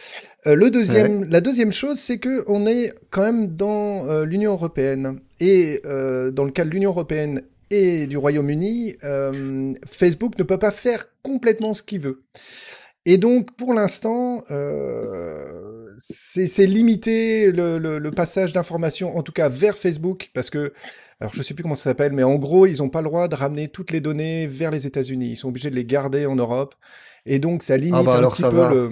Euh, 0.46 0.54
le 0.54 0.70
deuxième, 0.70 1.24
La 1.24 1.40
deuxième 1.40 1.72
chose, 1.72 1.98
c'est 1.98 2.18
que 2.18 2.44
on 2.46 2.66
est 2.66 2.92
quand 3.10 3.22
même 3.22 3.54
dans 3.56 4.08
euh, 4.08 4.24
l'Union 4.24 4.52
européenne. 4.52 5.20
Et 5.38 5.80
euh, 5.84 6.30
dans 6.30 6.44
le 6.44 6.50
cas 6.50 6.64
de 6.64 6.70
l'Union 6.70 6.90
européenne 6.90 7.42
et 7.70 8.06
du 8.06 8.16
Royaume-Uni, 8.16 8.96
Facebook 9.88 10.36
ne 10.38 10.42
peut 10.42 10.58
pas 10.58 10.72
faire 10.72 11.04
complètement 11.22 11.72
ce 11.72 11.84
qu'il 11.84 12.00
veut. 12.00 12.24
Et 13.06 13.16
donc, 13.16 13.56
pour 13.56 13.72
l'instant, 13.72 14.42
euh, 14.50 15.86
c'est 15.98 16.66
limité 16.66 17.50
le, 17.50 17.78
le- 17.78 17.98
le 17.98 18.10
passage 18.10 18.52
d'informations, 18.52 19.16
en 19.16 19.22
tout 19.22 19.32
cas 19.32 19.48
vers 19.48 19.76
Facebook, 19.76 20.30
parce 20.34 20.50
que, 20.50 20.72
alors 21.18 21.32
je 21.34 21.42
sais 21.42 21.54
plus 21.54 21.62
comment 21.62 21.74
ça 21.74 21.84
s'appelle, 21.84 22.12
mais 22.12 22.22
en 22.22 22.36
gros, 22.36 22.66
ils 22.66 22.78
n'ont 22.78 22.90
pas 22.90 23.00
le 23.00 23.06
droit 23.06 23.26
de 23.28 23.34
ramener 23.34 23.68
toutes 23.68 23.90
les 23.90 24.00
données 24.00 24.46
vers 24.46 24.70
les 24.70 24.86
États-Unis. 24.86 25.30
Ils 25.30 25.36
sont 25.36 25.48
obligés 25.48 25.70
de 25.70 25.76
les 25.76 25.84
garder 25.86 26.26
en 26.26 26.36
Europe. 26.36 26.74
Et 27.26 27.38
donc, 27.38 27.62
ça 27.62 27.76
limite 27.78 28.04
bah 28.04 28.14
un 28.14 28.18
alors 28.18 28.32
petit 28.32 28.42
ça 28.42 28.50
peu 28.50 28.56
va. 28.56 28.74
le. 28.74 28.90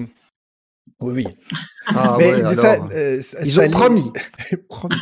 Oui, 1.00 1.12
oui. 1.14 1.26
Ah, 1.90 2.16
mais 2.18 2.34
ouais, 2.44 2.54
ça, 2.54 2.72
alors. 2.72 2.88
euh, 2.92 3.20
ça- 3.22 3.38
Ils 3.42 3.50
ça 3.52 3.60
ont 3.62 3.64
li- 3.64 3.70
promis. 3.70 4.12
Promis. 4.68 4.94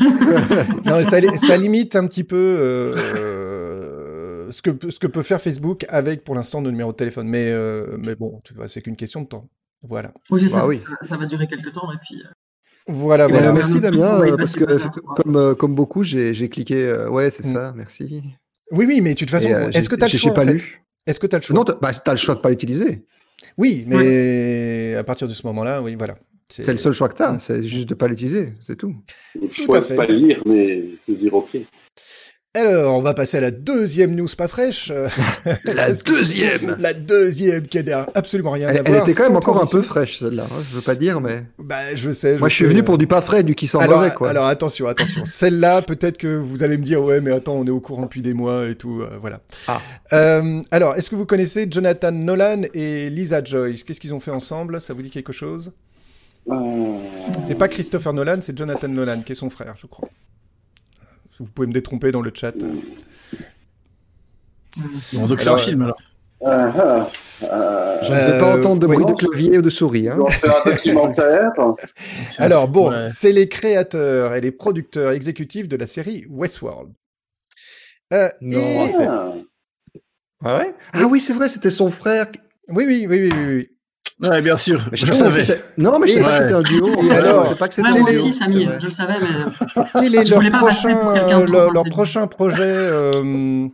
non, 0.84 1.02
ça, 1.02 1.18
ça 1.36 1.56
limite 1.56 1.96
un 1.96 2.06
petit 2.06 2.22
peu 2.22 2.36
euh, 2.36 2.94
euh, 3.16 4.05
ce, 4.50 4.62
que, 4.62 4.90
ce 4.90 4.98
que 4.98 5.06
peut 5.06 5.22
faire 5.22 5.40
Facebook 5.40 5.84
avec, 5.88 6.24
pour 6.24 6.34
l'instant, 6.34 6.60
nos 6.62 6.70
numéros 6.70 6.92
de 6.92 6.96
téléphone. 6.96 7.28
Mais, 7.28 7.50
euh, 7.50 7.96
mais 7.98 8.14
bon, 8.14 8.40
tu 8.44 8.54
c'est 8.68 8.82
qu'une 8.82 8.96
question 8.96 9.22
de 9.22 9.26
temps. 9.26 9.48
Voilà. 9.82 10.12
Oui, 10.30 10.48
Bah 10.50 10.60
ça. 10.60 10.66
oui. 10.66 10.80
Ça- 11.02 11.08
Ça 11.10 11.16
va 11.16 11.26
durer 11.26 11.46
quelques 11.46 11.72
temps 11.72 11.90
et 11.92 11.96
puis. 12.06 12.20
euh, 12.22 12.28
Voilà, 12.88 13.26
voilà. 13.28 13.52
merci 13.52 13.80
Damien, 13.80 14.20
euh, 14.22 14.36
parce 14.36 14.54
que 14.54 14.64
comme, 15.22 15.36
euh, 15.36 15.54
comme 15.54 15.74
beaucoup, 15.74 16.02
j'ai 16.02 16.48
cliqué. 16.48 16.84
euh, 16.84 17.08
ouais, 17.10 17.30
c'est 17.30 17.44
Mm. 17.46 17.52
ça, 17.52 17.72
merci. 17.76 18.22
Oui, 18.72 18.84
oui, 18.88 19.00
mais 19.00 19.14
de 19.14 19.18
toute 19.18 19.30
façon, 19.30 19.50
euh, 19.50 19.68
est-ce 19.70 19.88
que 19.88 19.94
tu 19.96 20.04
as 20.04 20.08
le 20.08 20.18
choix 20.18 20.34
pas 20.34 20.42
en 20.42 20.46
fait 20.46 20.52
lu. 20.54 20.82
Est-ce 21.06 21.20
que 21.20 21.26
tu 21.26 21.36
as 21.36 21.38
le 21.38 21.42
choix 21.44 21.54
Non, 21.56 21.64
t'as 21.64 21.74
bah, 21.80 21.92
t'as 21.92 22.12
le 22.12 22.16
choix 22.16 22.34
de 22.34 22.40
pas 22.40 22.50
l'utiliser. 22.50 23.04
Oui, 23.58 23.84
mais 23.86 24.94
à 24.96 25.04
partir 25.04 25.28
de 25.28 25.32
ce 25.32 25.46
moment-là, 25.46 25.82
oui, 25.82 25.94
voilà. 25.94 26.16
C'est 26.48 26.68
le 26.70 26.76
seul 26.78 26.92
choix 26.92 27.08
que 27.08 27.14
t'as, 27.14 27.38
c'est 27.40 27.64
juste 27.66 27.88
de 27.88 27.94
pas 27.94 28.06
l'utiliser, 28.08 28.54
c'est 28.62 28.76
tout. 28.76 28.94
Le 29.40 29.48
choix 29.50 29.80
de 29.80 29.84
fait. 29.84 29.96
pas 29.96 30.06
le 30.06 30.14
lire, 30.14 30.42
mais 30.46 30.84
de 31.08 31.14
dire 31.14 31.34
OK. 31.34 31.56
Alors, 32.56 32.94
on 32.94 33.02
va 33.02 33.12
passer 33.12 33.36
à 33.36 33.40
la 33.42 33.50
deuxième 33.50 34.14
news 34.14 34.28
pas 34.34 34.48
fraîche. 34.48 34.90
La 35.64 35.92
deuxième 35.92 36.76
La 36.80 36.94
deuxième 36.94 37.66
qui 37.66 37.78
a 37.78 38.06
absolument 38.14 38.52
rien 38.52 38.68
Elle, 38.68 38.76
à 38.78 38.80
elle 38.80 38.86
voir. 38.92 39.02
était 39.02 39.12
quand 39.12 39.24
même 39.24 39.36
encore 39.36 39.62
un 39.62 39.66
peu 39.66 39.82
fraîche 39.82 40.20
celle-là, 40.20 40.44
hein, 40.44 40.62
je 40.70 40.76
veux 40.76 40.80
pas 40.80 40.94
dire, 40.94 41.20
mais. 41.20 41.42
Bah, 41.58 41.94
je 41.94 42.10
sais. 42.12 42.38
Moi 42.38 42.48
je 42.48 42.54
suis 42.54 42.64
venu 42.64 42.82
pour 42.82 42.96
du 42.96 43.06
pas 43.06 43.20
frais, 43.20 43.42
du 43.42 43.54
qui 43.54 43.66
sent 43.66 43.76
alors, 43.78 43.98
mauvais, 43.98 44.10
quoi. 44.10 44.30
alors 44.30 44.46
attention, 44.46 44.86
attention. 44.86 45.22
Celle-là, 45.26 45.82
peut-être 45.82 46.16
que 46.16 46.34
vous 46.38 46.62
allez 46.62 46.78
me 46.78 46.82
dire, 46.82 47.02
ouais, 47.02 47.20
mais 47.20 47.30
attends, 47.30 47.56
on 47.56 47.66
est 47.66 47.70
au 47.70 47.80
courant 47.80 48.04
depuis 48.04 48.22
des 48.22 48.32
mois 48.32 48.66
et 48.66 48.74
tout, 48.74 49.02
euh, 49.02 49.18
voilà. 49.20 49.40
Ah. 49.68 49.78
Euh, 50.14 50.62
alors, 50.70 50.94
est-ce 50.94 51.10
que 51.10 51.14
vous 51.16 51.26
connaissez 51.26 51.66
Jonathan 51.70 52.12
Nolan 52.12 52.62
et 52.72 53.10
Lisa 53.10 53.44
Joyce? 53.44 53.84
Qu'est-ce 53.84 54.00
qu'ils 54.00 54.14
ont 54.14 54.20
fait 54.20 54.30
ensemble? 54.30 54.80
Ça 54.80 54.94
vous 54.94 55.02
dit 55.02 55.10
quelque 55.10 55.34
chose? 55.34 55.72
Euh, 56.50 56.54
C'est 57.46 57.54
pas 57.54 57.68
Christopher 57.68 58.14
Nolan, 58.14 58.38
c'est 58.40 58.56
Jonathan 58.56 58.88
Nolan 58.88 59.20
qui 59.26 59.32
est 59.32 59.36
son 59.36 59.50
frère, 59.50 59.74
je 59.76 59.86
crois. 59.86 60.08
Vous 61.38 61.46
pouvez 61.46 61.66
me 61.68 61.72
détromper 61.72 62.10
dans 62.12 62.22
le 62.22 62.30
chat. 62.34 62.54
Bon, 65.14 65.26
donc 65.26 65.40
c'est 65.42 65.48
un 65.48 65.56
film 65.58 65.82
alors. 65.82 65.96
ah, 66.44 66.72
ah, 66.76 67.10
euh, 67.44 67.98
Je 68.02 68.10
ne 68.12 68.16
vais 68.16 68.38
pas 68.38 68.54
Euh, 68.54 68.58
entendre 68.60 68.80
de 68.80 68.86
bruit 68.86 69.04
de 69.06 69.12
clavier 69.14 69.58
ou 69.58 69.62
de 69.62 69.70
souris. 69.70 70.08
Hein. 70.08 70.16
un 70.18 70.70
documentaire. 70.70 71.50
Alors 72.38 72.68
bon, 72.68 72.90
Ouais. 72.90 73.08
c'est 73.08 73.32
les 73.32 73.48
créateurs 73.48 74.34
et 74.34 74.40
les 74.40 74.50
producteurs 74.52 75.12
exécutifs 75.12 75.68
de 75.68 75.76
la 75.76 75.86
série 75.86 76.26
Westworld. 76.28 76.92
Euh, 78.12 78.28
Non, 78.40 78.58
et- 78.86 78.88
c'est- 78.90 79.06
Ah. 79.06 79.32
Ah 80.44 80.58
ouais? 80.58 80.74
Ah 80.92 81.06
oui, 81.06 81.20
c'est 81.20 81.32
vrai, 81.32 81.48
c'était 81.48 81.70
son 81.70 81.90
frère. 81.90 82.26
oui, 82.68 82.84
oui, 82.86 83.06
oui, 83.08 83.30
oui, 83.32 83.32
oui. 83.48 83.68
Ouais, 84.20 84.40
bien 84.40 84.56
sûr. 84.56 84.80
Mais 84.90 84.96
Je 84.96 85.04
je 85.06 85.12
savais 85.12 85.44
savais. 85.44 85.62
Non, 85.76 85.98
mais 85.98 86.06
je 86.06 86.14
savais 86.14 86.32
que 86.32 86.38
c'était 86.38 86.54
un 86.54 86.62
duo. 86.62 86.94
Et 87.02 87.10
alors 87.12 87.44
je 87.44 87.48
sais 87.50 87.54
pas 87.56 87.68
que 87.68 87.74
c'était 87.74 87.88
Ouais, 87.88 87.98
un 87.98 88.00
moi 88.02 88.10
aussi, 88.10 88.32
c'est 88.32 88.38
Samy, 88.38 88.68
je 88.80 88.86
le 88.86 88.90
savais, 88.92 89.14
mais. 89.20 89.82
Quel 90.00 90.14
est 90.14 90.24
Je 90.24 90.30
leur 90.30 90.38
voulais 90.40 90.50
pas 90.50 90.60
passer 90.62 90.80
prochain, 90.88 90.96
pour 90.98 91.12
quelqu'un 91.12 91.40
de 91.40 91.44
euh, 91.44 91.52
leur, 91.52 91.70
leur 91.70 91.84
prochain 91.84 92.26
projet 92.26 92.62
euh, 92.62 93.68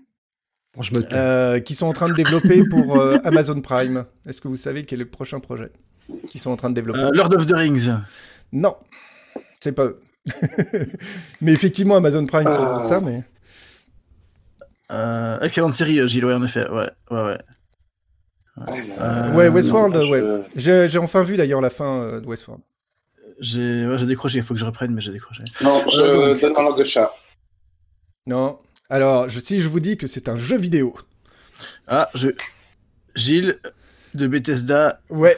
Bon, 0.75 0.83
je 0.83 0.95
me 0.95 1.01
tais. 1.03 1.15
euh, 1.15 1.61
qu'ils 1.61 1.77
sont 1.77 1.87
en 1.87 1.93
train 1.93 2.09
de 2.09 2.15
développer 2.15 2.65
pour 2.65 2.99
euh, 3.01 3.19
Amazon 3.25 3.61
Prime? 3.61 4.05
Est-ce 4.27 4.41
que 4.41 4.49
vous 4.49 4.57
savez 4.57 4.83
quel 4.85 5.01
est 5.01 5.05
le 5.05 5.11
prochain 5.11 5.39
projet 5.39 5.71
qu'ils 6.29 6.41
sont 6.41 6.51
en 6.51 6.57
train 6.57 6.71
de 6.71 6.75
développer? 6.75 7.01
Euh, 7.01 7.11
Lord 7.13 7.33
of 7.37 7.47
the 7.47 7.53
Rings. 7.55 7.91
Non, 8.53 8.75
c'est 9.61 9.73
pas 9.73 9.85
eux. 9.85 10.01
mais 11.41 11.53
effectivement, 11.53 11.97
Amazon 11.97 12.27
Prime 12.27 12.45
Ah. 12.47 12.85
ça, 12.89 13.01
mais 13.01 13.23
Euh, 14.91 15.39
excellente 15.41 15.75
série, 15.75 16.01
euh, 16.01 16.07
Gilles, 16.07 16.25
ouais, 16.27 16.35
en 16.35 16.43
effet. 16.45 16.69
Ouais, 16.69 16.91
ouais, 17.11 17.23
ouais. 17.23 17.39
Ouais, 18.57 18.85
là, 18.87 18.95
Euh, 19.31 19.33
ouais, 19.33 19.49
Westworld, 19.49 20.03
je- 20.03 20.09
ouais. 20.11 20.43
J'ai 20.57 20.89
j'ai 20.89 20.99
enfin 20.99 21.23
vu 21.23 21.37
d'ailleurs 21.37 21.61
la 21.63 21.71
fin 21.71 22.01
euh, 22.01 22.21
de 22.21 22.27
Westworld. 22.27 22.63
J'ai 23.41 23.87
ouais, 23.87 23.99
j'ai 23.99 24.07
décroché, 24.07 24.39
il 24.39 24.45
faut 24.45 24.55
que 24.55 24.61
je 24.61 24.67
reprenne, 24.67 24.93
mais 24.93 25.01
j'ai 25.01 25.13
décroché. 25.13 25.43
Non, 25.63 25.83
je 25.89 26.01
Euh, 26.01 26.33
donc. 26.33 26.41
donne 26.43 26.53
ma 26.53 26.63
langue 26.63 26.79
de 26.79 26.85
chat. 26.85 27.13
Non. 28.27 28.59
Alors, 28.91 29.29
je, 29.29 29.41
si 29.41 29.59
je 29.59 29.69
vous 29.69 29.81
dis 29.81 29.97
que 29.97 30.07
c'est 30.07 30.29
un 30.29 30.37
jeu 30.37 30.57
vidéo. 30.59 30.95
Ah, 31.89 32.09
je... 32.15 32.29
Gilles 33.15 33.59
de 34.15 34.27
Bethesda. 34.27 35.01
Ouais. 35.09 35.37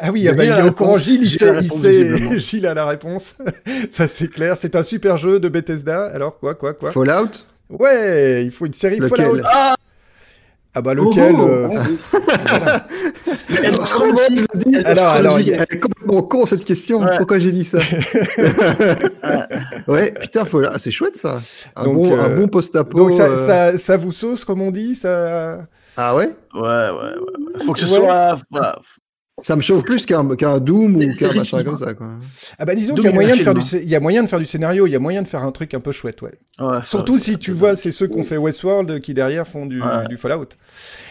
Ah 0.00 0.12
oui, 0.12 0.28
ah 0.28 0.30
Gilles 0.30 0.36
bah, 0.36 0.44
il 0.44 0.50
est 0.50 0.62
au 0.68 0.72
courant. 0.72 0.96
Gilles, 0.96 1.22
il 1.22 1.28
Gilles 1.28 1.42
a 1.48 1.52
la 1.52 1.60
sait, 1.60 1.66
il 1.66 1.68
réponse, 1.68 1.80
sait. 1.82 2.02
visiblement. 2.02 2.38
Gilles 2.38 2.66
a 2.68 2.74
la 2.74 2.86
réponse. 2.86 3.34
Ça, 3.90 4.06
c'est 4.06 4.28
clair. 4.28 4.56
C'est 4.56 4.76
un 4.76 4.82
super 4.84 5.16
jeu 5.16 5.40
de 5.40 5.48
Bethesda. 5.48 6.04
Alors, 6.06 6.38
quoi, 6.38 6.54
quoi, 6.54 6.74
quoi? 6.74 6.92
Fallout? 6.92 7.30
Ouais, 7.68 8.44
il 8.44 8.50
faut 8.52 8.66
une 8.66 8.72
série 8.72 8.98
Lequel? 9.00 9.16
Fallout. 9.26 9.40
Ah 9.46 9.74
bah 10.82 10.94
lequel 10.94 11.34
Oh, 11.38 11.42
euh, 11.48 11.68
Ah 12.58 12.86
oui, 14.28 14.40
le 14.52 14.58
dis 14.58 14.76
Alors, 14.84 15.08
alors, 15.08 15.36
a- 15.36 15.40
est 15.40 15.78
complètement 15.80 16.22
con 16.22 16.46
cette 16.46 16.64
question. 16.64 17.00
Ouais. 17.02 17.16
Pourquoi 17.18 17.38
j'ai 17.38 17.52
dit 17.52 17.64
ça 17.64 17.78
Ouais, 19.88 20.12
putain, 20.20 20.44
faut... 20.44 20.62
ah, 20.64 20.78
c'est 20.78 20.90
chouette 20.90 21.16
ça. 21.16 21.38
Un 21.76 21.84
Donc, 21.84 21.94
bon, 21.96 22.12
euh, 22.12 22.22
un 22.24 22.36
bon 22.36 22.48
post-apo. 22.48 22.98
Donc 22.98 23.12
ça, 23.12 23.24
euh, 23.24 23.46
ça, 23.72 23.78
ça 23.78 23.96
vous 23.96 24.12
sauce, 24.12 24.44
comme 24.44 24.60
on 24.62 24.70
dit 24.70 24.94
ça... 24.94 25.66
Ah 25.96 26.16
ouais? 26.16 26.34
Ouais, 26.54 26.60
ouais, 26.60 26.90
ouais. 26.90 27.58
ouais. 27.58 27.64
Faut 27.64 27.72
que 27.72 27.80
ce 27.80 27.84
Ouais. 27.86 27.96
soit. 28.00 28.36
Voilà. 28.50 28.78
Ça 29.42 29.56
me 29.56 29.62
chauffe 29.62 29.82
plus 29.82 30.06
qu'un 30.06 30.22
Doom 30.60 30.96
ou 30.96 31.14
qu'un 31.14 31.32
machin 31.34 31.62
comme 31.64 31.74
ça. 31.76 31.92
Quoi. 31.92 32.06
Ah 32.58 32.64
bah 32.64 32.74
disons 32.76 32.94
qu'il 32.94 33.04
y 33.04 33.08
a 33.08 33.10
il 33.10 33.14
y 33.14 33.18
a 33.18 33.20
moyen 33.20 33.36
de 33.36 33.42
faire 33.42 33.54
du, 33.54 33.60
scé- 33.60 33.80
il 33.82 33.88
y 33.90 33.96
a 33.96 34.00
moyen 34.00 34.22
de 34.22 34.28
faire 34.28 34.38
du 34.38 34.46
scénario, 34.46 34.86
il 34.86 34.90
y 34.92 34.96
a 34.96 35.00
moyen 35.00 35.22
de 35.22 35.26
faire 35.28 35.42
un 35.42 35.50
truc 35.50 35.74
un 35.74 35.80
peu 35.80 35.90
chouette, 35.90 36.22
ouais. 36.22 36.34
Ouais, 36.60 36.78
Surtout 36.84 37.18
si 37.18 37.36
tu 37.36 37.50
vois, 37.52 37.74
c'est 37.74 37.90
ceux 37.90 38.06
qui 38.06 38.16
ont 38.16 38.22
fait 38.22 38.36
Westworld 38.36 39.00
qui 39.00 39.12
derrière 39.12 39.46
font 39.46 39.66
du, 39.66 39.82
Ouais. 39.82 40.06
du 40.08 40.16
Fallout. 40.16 40.50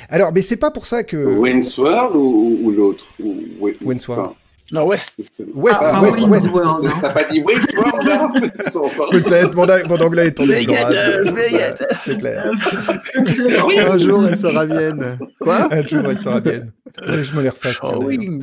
Alors, 0.09 0.31
mais 0.33 0.41
c'est 0.41 0.55
pas 0.55 0.71
pour 0.71 0.85
ça 0.85 1.03
que 1.03 1.17
Wayne's 1.17 1.77
World 1.77 2.15
ou, 2.15 2.71
l'autre 2.71 3.05
ou, 3.21 3.35
ou- 3.59 3.69
Wayne's 3.81 4.07
World. 4.07 4.27
enfin, 4.27 4.35
Non, 4.71 4.85
West. 4.87 5.15
West, 5.53 5.79
Ah, 5.83 6.01
West, 6.01 6.19
West. 6.21 6.49
World, 6.49 6.85
hein. 6.85 6.93
T'as 7.01 7.09
pas 7.09 7.23
dit 7.25 7.43
Wayne's 7.43 7.73
World 7.75 8.07
là 8.07 8.31
Peut-être, 9.11 9.53
mon, 9.55 9.67
mon 9.89 10.01
anglais 10.05 10.27
est 10.27 10.31
tombé. 10.31 10.65
C'est 12.03 12.17
clair. 12.17 12.49
Un 13.91 13.97
jour, 13.97 14.25
elle 14.27 14.37
sera 14.37 14.65
vienne. 14.65 15.17
Quoi? 15.39 15.67
Un 15.69 15.81
jour, 15.81 16.01
elle 16.09 16.19
sera 16.19 16.41
que 16.41 16.61
Je 17.07 17.35
me 17.35 17.41
les 17.41 17.49
refasse. 17.49 17.77
Oh 17.83 17.99
oui. 18.03 18.39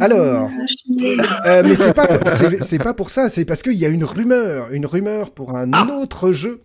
Alors. 0.00 0.50
Euh, 1.46 1.62
mais 1.64 1.74
c'est 1.74 1.94
pas, 1.94 2.06
c'est, 2.62 2.78
pas 2.78 2.94
pour 2.94 3.10
ça, 3.10 3.28
c'est 3.28 3.44
parce 3.44 3.62
qu'il 3.62 3.72
y 3.74 3.86
a 3.86 3.88
une 3.88 4.04
rumeur, 4.04 4.68
une 4.70 4.86
rumeur 4.86 5.30
pour 5.30 5.56
un 5.56 5.72
autre 5.88 6.32
jeu. 6.32 6.60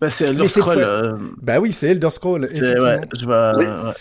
Bah, 0.00 0.10
c'est 0.10 0.28
Elder 0.28 0.48
fois- 0.48 0.76
euh, 0.76 1.16
Bah 1.40 1.60
oui, 1.60 1.72
c'est 1.72 1.88
Elder 1.88 2.10
Scroll. 2.10 2.42
ouais, 2.42 3.00
je 3.18 3.24
vois. 3.24 3.50
Oui. 3.56 3.64
ouais. 3.66 3.92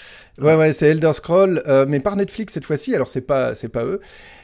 Ouais, 0.42 0.56
ouais, 0.56 0.72
c'est 0.74 0.88
Elder 0.88 1.14
Scroll, 1.14 1.62
euh, 1.68 1.86
mais 1.88 2.00
par 2.00 2.16
Netflix 2.16 2.54
cette 2.54 2.66
fois-ci. 2.66 2.96
Alors 2.96 3.08
c'est 3.08 3.22
pas, 3.22 3.56
c'est 3.56 3.70
pas 3.70 3.86
eux. 3.86 4.00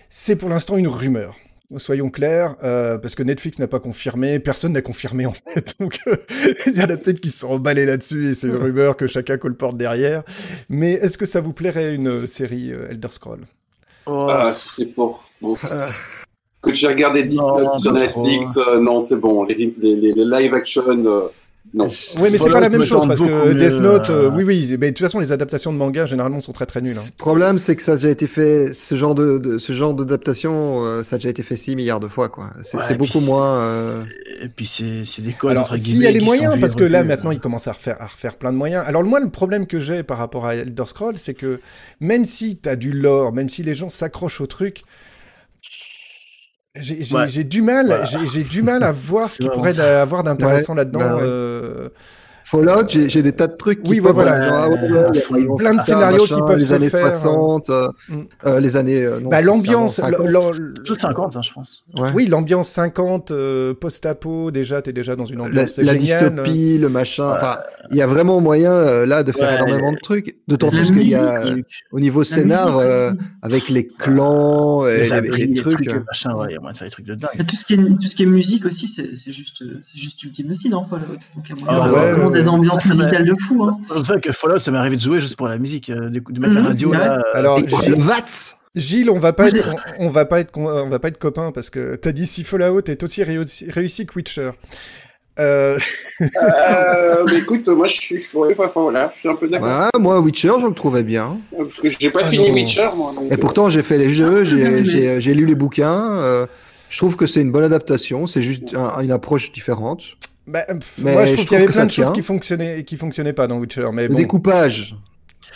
C'est 0.10 0.36
pour 0.36 0.49
l'instant 0.49 0.78
une 0.78 0.88
rumeur. 0.88 1.36
Soyons 1.78 2.10
clairs, 2.10 2.56
euh, 2.63 2.97
parce 2.97 3.13
que 3.13 3.21
Netflix 3.21 3.60
n'a 3.60 3.67
pas 3.67 3.80
confirmé, 3.80 4.39
personne 4.39 4.73
n'a 4.73 4.82
confirmé 4.82 5.28
en 5.28 5.34
fait. 5.34 5.75
Donc 5.80 5.99
euh, 6.08 6.15
il 6.65 6.75
y 6.78 6.82
en 6.82 6.89
a 6.89 6.97
peut-être 6.97 7.19
qui 7.19 7.30
se 7.30 7.39
sont 7.39 7.49
emballés 7.49 7.86
là-dessus 7.86 8.28
et 8.30 8.34
c'est 8.34 8.47
une 8.47 8.56
rumeur 8.56 8.97
que 8.97 9.06
chacun 9.06 9.38
colporte 9.38 9.78
derrière. 9.78 10.23
Mais 10.67 10.93
est-ce 10.93 11.17
que 11.17 11.25
ça 11.25 11.41
vous 11.41 11.54
plairait 11.54 11.93
une 11.93 12.25
série 12.25 12.71
euh, 12.73 12.89
Elder 12.89 13.10
Scroll? 13.12 13.45
Oh, 14.08 14.28
Ah, 14.30 14.52
si 14.54 14.69
c'est 14.69 14.88
pour. 14.88 15.30
Bon, 15.41 15.56
que 16.62 16.73
j'ai 16.73 16.88
regardé 16.88 17.23
Deep 17.23 17.39
Non, 17.39 17.60
Note 17.60 17.71
sur 17.71 17.93
Netflix, 17.93 18.58
euh, 18.58 18.80
non, 18.80 18.99
c'est 18.99 19.15
bon. 19.15 19.43
Les, 19.43 19.56
les, 19.56 19.95
les, 19.95 20.13
les 20.13 20.25
live 20.25 20.54
action, 20.54 20.84
euh, 20.88 21.28
non. 21.73 21.86
Oui, 22.17 22.29
mais 22.32 22.38
c'est 22.38 22.49
pas 22.49 22.60
la 22.60 22.69
même 22.69 22.79
me 22.79 22.86
chose 22.86 23.08
parce 23.08 23.19
que 23.19 23.53
Death 23.53 23.79
Note, 23.79 24.10
euh, 24.10 24.25
euh, 24.25 24.32
oui, 24.36 24.43
oui, 24.43 24.77
mais 24.79 24.91
de 24.91 24.95
toute 24.97 25.05
façon 25.05 25.19
les 25.19 25.32
adaptations 25.32 25.71
de 25.71 25.77
manga 25.77 26.05
généralement 26.05 26.39
sont 26.39 26.51
très 26.51 26.65
très 26.65 26.82
nulles. 26.82 26.97
hein. 26.97 27.03
Le 27.05 27.17
problème, 27.17 27.60
c'est 27.60 27.75
que 27.75 27.84
ça 27.84 27.91
a 27.91 27.95
déjà 27.95 28.10
été 28.10 28.27
fait, 28.27 28.73
ce 28.73 28.95
genre 28.95 29.13
de, 29.15 29.38
de- 29.38 29.58
ce 29.60 29.71
genre 29.73 29.93
d'adaptation, 29.93 30.84
euh, 30.86 31.03
ça 31.03 31.15
a 31.15 31.19
déjà 31.19 31.29
été 31.29 31.43
fait 31.43 31.55
6 31.55 31.75
milliards 31.75 31.99
de 31.99 32.08
fois, 32.08 32.29
quoi. 32.29 32.49
C'est 32.63 32.77
Ouais, 32.77 32.95
beaucoup 32.97 33.19
moins. 33.19 33.60
euh, 33.60 34.03
Et 34.41 34.49
puis 34.49 34.65
c'est 34.67 35.03
c'est 35.05 35.21
des 35.21 35.34
codes 35.34 35.51
Alors, 35.51 35.75
s'il 35.75 36.01
y 36.01 36.08
a 36.08 36.12
les 36.12 36.19
moyens, 36.21 36.60
parce 36.60 36.75
que 36.75 36.84
là 36.84 37.03
maintenant 37.03 37.32
ils 37.32 37.39
commencent 37.39 37.67
à 37.67 37.73
refaire, 37.73 37.97
à 38.01 38.08
refaire 38.08 38.36
plein 38.36 38.51
de 38.51 38.58
moyens. 38.58 38.84
Alors 38.88 39.03
moi 39.03 39.19
le 39.19 39.29
problème 39.29 39.67
que 39.67 39.79
j'ai 39.79 40.03
par 40.03 40.17
rapport 40.17 40.45
à 40.45 40.55
Elder 40.55 40.86
Scrolls, 40.86 41.17
c'est 41.17 41.34
que 41.34 41.60
même 41.99 42.25
si 42.25 42.58
t'as 42.58 42.75
du 42.75 42.91
lore, 42.91 43.32
même 43.34 43.49
si 43.49 43.63
les 43.63 43.73
gens 43.73 43.89
s'accrochent 43.89 44.41
au 44.41 44.47
truc, 44.47 44.84
j'ai 46.75 47.03
j'ai- 47.03 47.15
Ouais. 47.15 47.27
j'ai 47.27 47.43
du 47.43 47.62
mal, 47.62 47.88
Voilà. 47.88 48.03
j'ai 48.05 48.27
j'ai 48.27 48.43
du 48.43 48.62
mal 48.62 48.84
à 48.84 48.91
voir 48.91 49.32
ce 49.32 49.38
qu'il 49.39 49.49
pourrait 49.49 49.77
avoir 49.79 50.23
d'intéressant 50.23 50.73
Ouais, 50.73 50.77
là-dedans. 50.79 50.99
bah 50.99 51.15
ouais. 51.15 51.21
euh, 51.23 51.89
Fallout, 52.49 52.88
j'ai 52.89 53.21
des 53.21 53.31
tas 53.33 53.47
de 53.47 53.55
trucs 53.55 53.83
qui 53.83 53.91
Oui, 53.91 54.01
peuvent 54.01 54.13
voilà. 54.13 54.47
genre, 54.49 54.69
ah 54.71 55.38
ils 55.38 55.45
vont 55.47 55.55
Plein 55.55 55.75
de 55.75 55.81
scénarios 55.81 56.23
qui 56.23 56.41
peuvent 56.47 56.57
les 56.57 56.65
se 56.65 56.73
années 56.73 56.89
faire, 56.89 57.05
hein. 57.05 57.13
60, 57.13 57.69
euh, 57.69 57.88
Mm. 58.09 58.15
euh, 58.47 58.59
les 58.59 58.75
années. 58.75 59.03
euh, 59.05 59.19
non, 59.19 59.29
bah, 59.29 59.41
l'ambiance, 59.41 59.99
vraiment 59.99 60.17
50. 60.17 60.31
l'am- 60.31 60.43
l'am- 60.51 60.73
Tout 60.83 60.95
50, 60.95 61.35
hein, 61.35 61.41
je 61.43 61.51
pense. 61.53 61.83
Ouais. 61.95 62.09
oui, 62.15 62.25
l'ambiance 62.25 62.67
50, 62.69 63.31
euh, 63.31 63.73
post-apo, 63.73 64.49
déjà, 64.51 64.81
t'es 64.81 64.93
déjà 64.93 65.15
dans 65.15 65.25
une 65.25 65.38
la, 65.39 65.43
ambiance 65.45 65.77
la 65.77 65.83
géniale. 65.95 65.97
dystopie, 65.99 66.77
le 66.79 66.89
machin. 66.89 67.29
Enfin, 67.35 67.57
il 67.91 67.97
y 67.97 68.01
a 68.01 68.07
vraiment 68.07 68.41
moyen 68.41 68.71
euh, 68.73 69.05
là 69.05 69.23
de 69.23 69.31
faire 69.31 69.49
Ouais, 69.49 69.55
énormément 69.55 69.91
de 69.93 69.99
trucs. 69.99 70.38
D'autant 70.47 70.67
La 70.67 70.71
plus 70.73 70.91
qu'il 70.91 71.07
y 71.07 71.15
a 71.15 71.41
euh, 71.45 71.55
au 71.91 71.99
niveau 71.99 72.23
scénar 72.23 72.77
euh, 72.79 73.12
avec 73.43 73.69
les 73.69 73.85
clans 73.88 74.88
et, 74.88 74.97
Les 74.97 74.99
les, 75.03 75.13
abris, 75.13 75.31
les 75.41 75.47
les 75.47 75.53
trucs. 75.62 75.79
ouais, 75.79 75.88
il 76.49 76.53
y 76.53 76.55
a 76.55 76.59
moyen 76.59 76.73
de 76.73 76.77
faire 76.77 76.88
des 76.88 76.91
trucs 76.91 77.05
de 77.05 77.15
dingue. 77.15 77.45
Tout 77.47 77.55
ce, 77.55 77.65
qui 78.15 78.23
est, 78.23 78.25
musique 78.25 78.65
aussi, 78.65 78.88
c'est 78.88 79.09
c'est 79.15 79.31
juste, 79.31 79.63
c'est 79.83 79.99
juste 79.99 80.21
ultime 80.23 80.51
aussi 80.51 80.69
dans 80.69 80.85
Fallout? 80.85 81.05
Ah 82.39 82.43
des 82.43 82.47
ambiances 82.49 82.84
Ah, 82.86 82.88
ça 82.89 82.93
musicales 82.95 83.25
de 83.25 83.36
fou. 83.47 83.63
Hein. 83.63 83.78
C'est 83.89 84.08
vrai 84.13 84.21
que 84.21 84.32
Fallout, 84.32 84.60
ça 84.60 84.71
m'est 84.71 84.78
arrivé 84.78 84.95
de 84.95 85.02
jouer 85.02 85.21
juste 85.21 85.36
pour 85.36 85.47
la 85.47 85.58
musique, 85.58 85.89
euh, 85.89 86.10
de, 86.10 86.19
de 86.30 86.39
mettre 86.39 86.56
la 86.56 86.63
radio 86.63 86.89
ouais. 86.89 86.97
là. 86.97 87.17
euh, 87.19 87.38
Alors, 87.38 87.60
le 87.60 87.95
VATS 87.95 88.58
Gilles, 88.75 89.10
on 89.10 89.19
va 89.19 89.34
pas 89.34 89.47
être, 89.47 89.63
on, 89.97 90.06
on 90.06 90.10
va 90.10 90.25
pas 90.25 90.39
être, 90.39 90.52
on 90.58 90.89
va 90.89 90.99
pas 90.99 91.08
être 91.08 91.17
copains 91.17 91.52
parce 91.52 91.69
que 91.69 91.95
t'as 91.95 92.12
dit 92.12 92.25
si 92.28 92.43
Fallout 92.43 92.82
est 92.86 93.02
aussi 93.04 93.23
réussi, 93.23 94.06
que 94.06 94.13
Witcher. 94.15 94.52
Euh, 95.39 95.78
Euh, 96.21 97.23
mais 97.28 97.38
écoute, 97.39 97.67
moi 97.69 97.88
je 97.88 97.93
suis. 97.93 98.21
ouais, 98.34 98.54
enfin, 98.58 98.82
voilà, 98.82 99.12
je 99.15 99.19
suis 99.21 99.30
un 99.30 99.36
peu 99.36 99.47
d'accord. 99.47 99.67
Ouais, 99.93 99.99
moi, 99.99 100.19
Witcher, 100.19 100.52
je 100.62 100.67
le 100.67 100.73
trouvais 100.73 101.04
bien. 101.04 101.38
Parce 101.58 101.80
que 101.80 101.88
j'ai 101.89 102.10
pas 102.12 102.21
Ah 102.23 102.28
fini 102.28 102.49
non. 102.49 102.54
Witcher, 102.56 102.89
moi. 102.95 103.13
donc, 103.15 103.32
Et 103.32 103.38
pourtant, 103.38 103.69
j'ai 103.69 103.84
fait 103.84 103.97
les 103.97 104.12
jeux, 104.12 104.43
j'ai- 104.43 104.63
mais- 104.65 104.86
j'ai 104.86 105.21
j'ai 105.21 105.34
lu 105.34 105.45
les 105.45 105.56
bouquins. 105.56 106.12
euh, 106.19 106.45
je 106.89 106.97
trouve 106.97 107.15
que 107.15 107.25
c'est 107.28 107.41
une 107.41 107.52
bonne 107.52 107.63
adaptation. 107.63 108.28
C'est 108.28 108.41
juste 108.41 108.75
un- 108.75 109.02
une 109.02 109.12
approche 109.12 109.52
différente. 109.52 110.02
Bah, 110.49 110.65
pff, 110.65 110.99
Mais 111.03 111.13
moi, 111.13 111.25
je 111.25 111.33
trouve 111.33 111.45
qu'il 111.45 111.57
y 111.57 111.62
avait 111.62 111.71
plein 111.71 111.85
de 111.85 111.91
choses 111.91 112.12
qui 112.13 112.21
fonctionnaient, 112.21 112.83
qui 112.83 112.97
fonctionnaient 112.97 113.33
pas 113.33 113.47
dans 113.47 113.57
Witcher. 113.57 113.88
Mais 113.93 114.03
Le 114.03 114.09
bon, 114.09 114.15
découpage. 114.15 114.95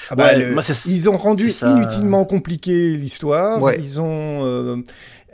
Ah 0.09 0.15
bah, 0.15 0.25
Ouais, 0.25 0.39
le- 0.39 0.53
moi, 0.53 0.61
c'est- 0.63 0.89
ils 0.89 1.09
ont 1.09 1.17
rendu 1.17 1.49
ça. 1.49 1.69
inutilement 1.69 2.25
compliqué 2.25 2.95
l'histoire. 2.95 3.61
Ouais. 3.61 3.77
Ils 3.79 3.99
ont. 4.01 4.45
euh, 4.45 4.77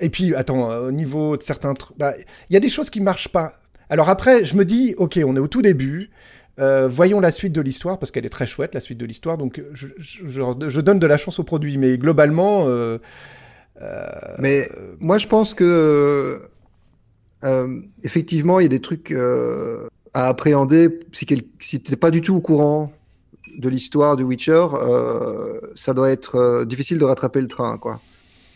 Et 0.02 0.10
puis, 0.10 0.34
attends, 0.34 0.72
euh, 0.72 0.88
au 0.88 0.92
niveau 0.92 1.36
de 1.38 1.44
certains 1.44 1.74
trucs, 1.74 1.98
bah, 1.98 2.14
il 2.50 2.54
y 2.54 2.58
a 2.58 2.60
des 2.62 2.70
choses 2.70 2.90
qui 2.90 3.02
marchent 3.02 3.28
pas. 3.30 3.54
Alors 3.90 4.10
après, 4.10 4.46
je 4.46 4.56
me 4.56 4.64
dis, 4.64 4.96
ok, 4.98 5.20
on 5.26 5.36
est 5.36 5.40
au 5.40 5.48
tout 5.48 5.62
début. 5.62 6.10
euh, 6.60 6.90
voyons 6.90 7.22
la 7.22 7.32
suite 7.32 7.54
de 7.54 7.62
l'histoire 7.62 7.98
parce 8.00 8.12
qu'elle 8.12 8.26
est 8.26 8.30
très 8.30 8.46
chouette 8.46 8.74
la 8.76 8.82
suite 8.82 8.98
de 8.98 9.06
l'histoire 9.06 9.38
donc 9.38 9.62
je, 9.74 9.88
je- 9.98 10.28
je- 10.28 10.68
je 10.68 10.82
donne 10.82 11.00
de 11.00 11.08
la 11.08 11.18
chance 11.18 11.40
au 11.40 11.44
produit 11.46 11.78
mais 11.78 11.98
globalement 11.98 12.66
euh, 12.68 12.98
euh, 13.82 14.06
Mais 14.40 14.68
moi, 15.00 15.18
je 15.18 15.28
pense 15.28 15.54
que 15.54 16.42
euh, 17.44 17.82
effectivement, 18.04 18.60
il 18.60 18.64
y 18.64 18.66
a 18.66 18.70
des 18.70 18.82
trucs 18.82 19.12
euh, 19.12 19.88
à 20.14 20.28
appréhender. 20.28 21.00
Si, 21.12 21.26
quel... 21.26 21.42
si 21.60 21.80
t'es 21.80 21.96
pas 21.96 22.12
du 22.12 22.22
tout 22.22 22.36
au 22.36 22.42
courant 22.42 22.92
de 23.58 23.70
l'histoire 23.70 24.16
du 24.16 24.24
Witcher, 24.24 24.66
euh, 24.82 25.60
ça 25.76 25.94
doit 25.94 26.10
être 26.12 26.36
euh, 26.36 26.66
difficile 26.66 26.98
de 26.98 27.04
rattraper 27.06 27.42
le 27.42 27.48
train, 27.48 27.78
quoi. 27.78 28.00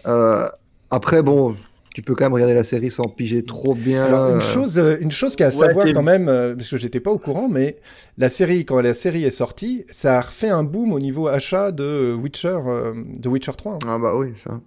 Euh, 0.08 0.46
après, 0.92 1.24
bon, 1.24 1.56
tu 1.96 2.02
peux 2.02 2.16
quand 2.16 2.26
même 2.26 2.34
regarder 2.34 2.54
la 2.54 2.64
série 2.64 2.90
sans 2.90 3.04
piger 3.04 3.44
trop 3.44 3.76
bien. 3.76 4.04
Alors, 4.06 4.34
une 4.36 4.42
chose, 4.42 4.82
une 5.00 5.12
chose 5.12 5.36
qu'il 5.36 5.44
y 5.46 5.50
a 5.50 5.52
à 5.52 5.56
Ouais, 5.56 5.68
savoir 5.68 5.86
quand 5.94 6.04
même, 6.04 6.28
euh, 6.30 6.56
parce 6.56 6.70
que 6.70 6.78
j'étais 6.78 7.00
pas 7.00 7.12
au 7.12 7.18
courant, 7.18 7.48
mais 7.50 7.78
la 8.18 8.30
série, 8.30 8.66
quand 8.66 8.80
la 8.82 8.94
série 8.94 9.24
est 9.24 9.30
sortie, 9.32 9.86
ça 9.90 10.18
a 10.18 10.22
refait 10.22 10.50
un 10.50 10.64
boom 10.64 10.94
au 10.94 11.00
niveau 11.00 11.28
achat 11.28 11.72
de 11.72 12.14
Witcher, 12.14 12.60
euh, 12.68 12.94
de 12.96 13.28
Witcher 13.30 13.54
3. 13.58 13.74
hein. 13.74 13.78
Ah 13.88 13.98
bah 14.00 14.14
oui, 14.16 14.34
ça. 14.44 14.60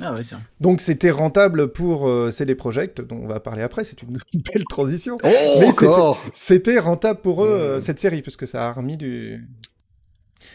Ah 0.00 0.12
ouais, 0.12 0.24
tiens. 0.26 0.40
Donc 0.60 0.80
c'était 0.80 1.10
rentable 1.10 1.68
pour 1.72 2.08
euh, 2.08 2.30
CD 2.32 2.54
Projekt, 2.54 3.00
dont 3.00 3.20
on 3.22 3.26
va 3.28 3.38
parler 3.40 3.62
après, 3.62 3.84
c'est 3.84 4.02
une 4.02 4.16
belle 4.52 4.64
transition. 4.68 5.16
Oh, 5.22 5.28
Mais 5.60 5.66
encore 5.66 6.20
C'était 6.32 6.78
rentable 6.78 7.20
pour 7.20 7.44
eux, 7.44 7.48
euh, 7.48 7.76
Euh. 7.76 7.80
cette 7.80 8.00
série, 8.00 8.22
parce 8.22 8.36
que 8.36 8.46
ça 8.46 8.68
a 8.68 8.72
remis 8.72 8.96
du... 8.96 9.46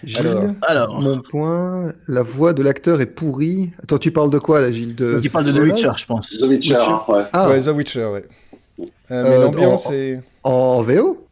Gilles, 0.03 0.27
Alors, 0.27 0.45
Alors, 0.61 1.01
mon 1.01 1.19
point, 1.19 1.93
la 2.07 2.21
voix 2.21 2.53
de 2.53 2.61
l'acteur 2.63 3.01
est 3.01 3.05
pourrie. 3.05 3.71
Attends, 3.81 3.97
tu 3.97 4.11
parles 4.11 4.29
de 4.29 4.37
quoi 4.39 4.61
là, 4.61 4.71
Gilles? 4.71 4.95
De... 4.95 5.15
donc 5.15 5.23
il 5.25 5.29
parle 5.31 5.45
de 5.45 5.51
The 5.51 5.61
Witcher, 5.63 5.89
je 5.97 6.05
pense. 6.05 6.37
The 6.37 6.43
Witcher, 6.43 6.75
hein, 6.75 7.01
ouais. 7.07 7.23
Ah, 7.33 7.49
Ouais, 7.49 7.61
The 7.61 7.67
Witcher, 7.69 8.05
ouais. 8.05 8.25
Euh, 8.79 8.85
mais 9.09 9.15
Euh, 9.15 9.41
l'ambiance 9.43 9.87
en- 9.87 9.93
est... 9.93 10.21
en 10.43 10.81
VO 10.83 11.25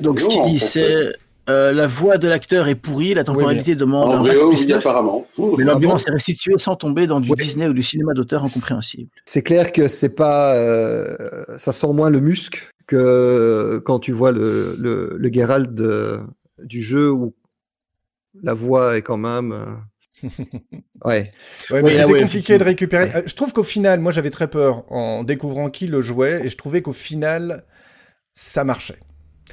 Donc 0.00 0.20
ce 0.20 0.28
qu'il 0.28 0.42
dit, 0.44 0.62
en 0.62 0.66
c'est 0.66 1.12
euh, 1.48 1.72
la 1.72 1.86
voix 1.86 2.16
de 2.18 2.26
l'acteur 2.28 2.68
est 2.68 2.74
pourrie, 2.74 3.12
la 3.14 3.24
temporalité 3.24 3.74
demande 3.74 4.14
En 4.14 4.24
plus 4.24 4.38
oui, 4.66 4.72
apparemment. 4.72 5.26
mais 5.58 5.64
l'ambiance 5.64 6.06
est 6.06 6.10
restituée 6.10 6.56
sans 6.58 6.76
tomber 6.76 7.06
dans 7.06 7.20
du 7.20 7.30
Ouais. 7.30 7.36
Disney 7.36 7.66
ou 7.66 7.72
du 7.74 7.82
cinéma 7.82 8.14
d'auteur 8.14 8.44
incompréhensible. 8.44 9.10
C'est 9.26 9.42
clair 9.42 9.72
que 9.72 9.88
c'est 9.88 10.14
pas, 10.14 10.54
euh, 10.54 11.16
ça 11.58 11.72
sent 11.72 11.92
moins 11.92 12.10
le 12.10 12.20
musc 12.20 12.68
que 12.86 13.80
quand 13.84 13.98
tu 13.98 14.12
vois 14.12 14.32
le, 14.32 14.74
le, 14.78 15.16
le 15.18 15.32
Geralt 15.32 15.74
de- 15.74 16.20
du 16.62 16.80
jeu 16.82 17.10
où 17.10 17.34
la 18.42 18.54
voix 18.54 18.96
est 18.96 19.02
quand 19.02 19.16
même. 19.18 19.52
euh, 19.52 20.28
Ouais. 21.04 21.30
Ouais, 21.70 21.82
mais 21.82 21.82
Oui, 21.82 21.90
c'était 21.92 22.04
ouais, 22.12 22.20
compliqué 22.22 22.56
de 22.58 22.64
récupérer. 22.64 23.22
Je 23.26 23.34
trouve 23.34 23.52
qu'au 23.52 23.62
final, 23.62 24.00
moi 24.00 24.12
j'avais 24.12 24.30
très 24.30 24.48
peur 24.48 24.90
en 24.90 25.22
découvrant 25.24 25.68
qui 25.68 25.86
le 25.86 26.00
jouait, 26.00 26.40
et 26.44 26.48
je 26.48 26.56
trouvais 26.56 26.80
qu'au 26.80 26.94
final, 26.94 27.64
ça 28.32 28.64
marchait. 28.64 28.98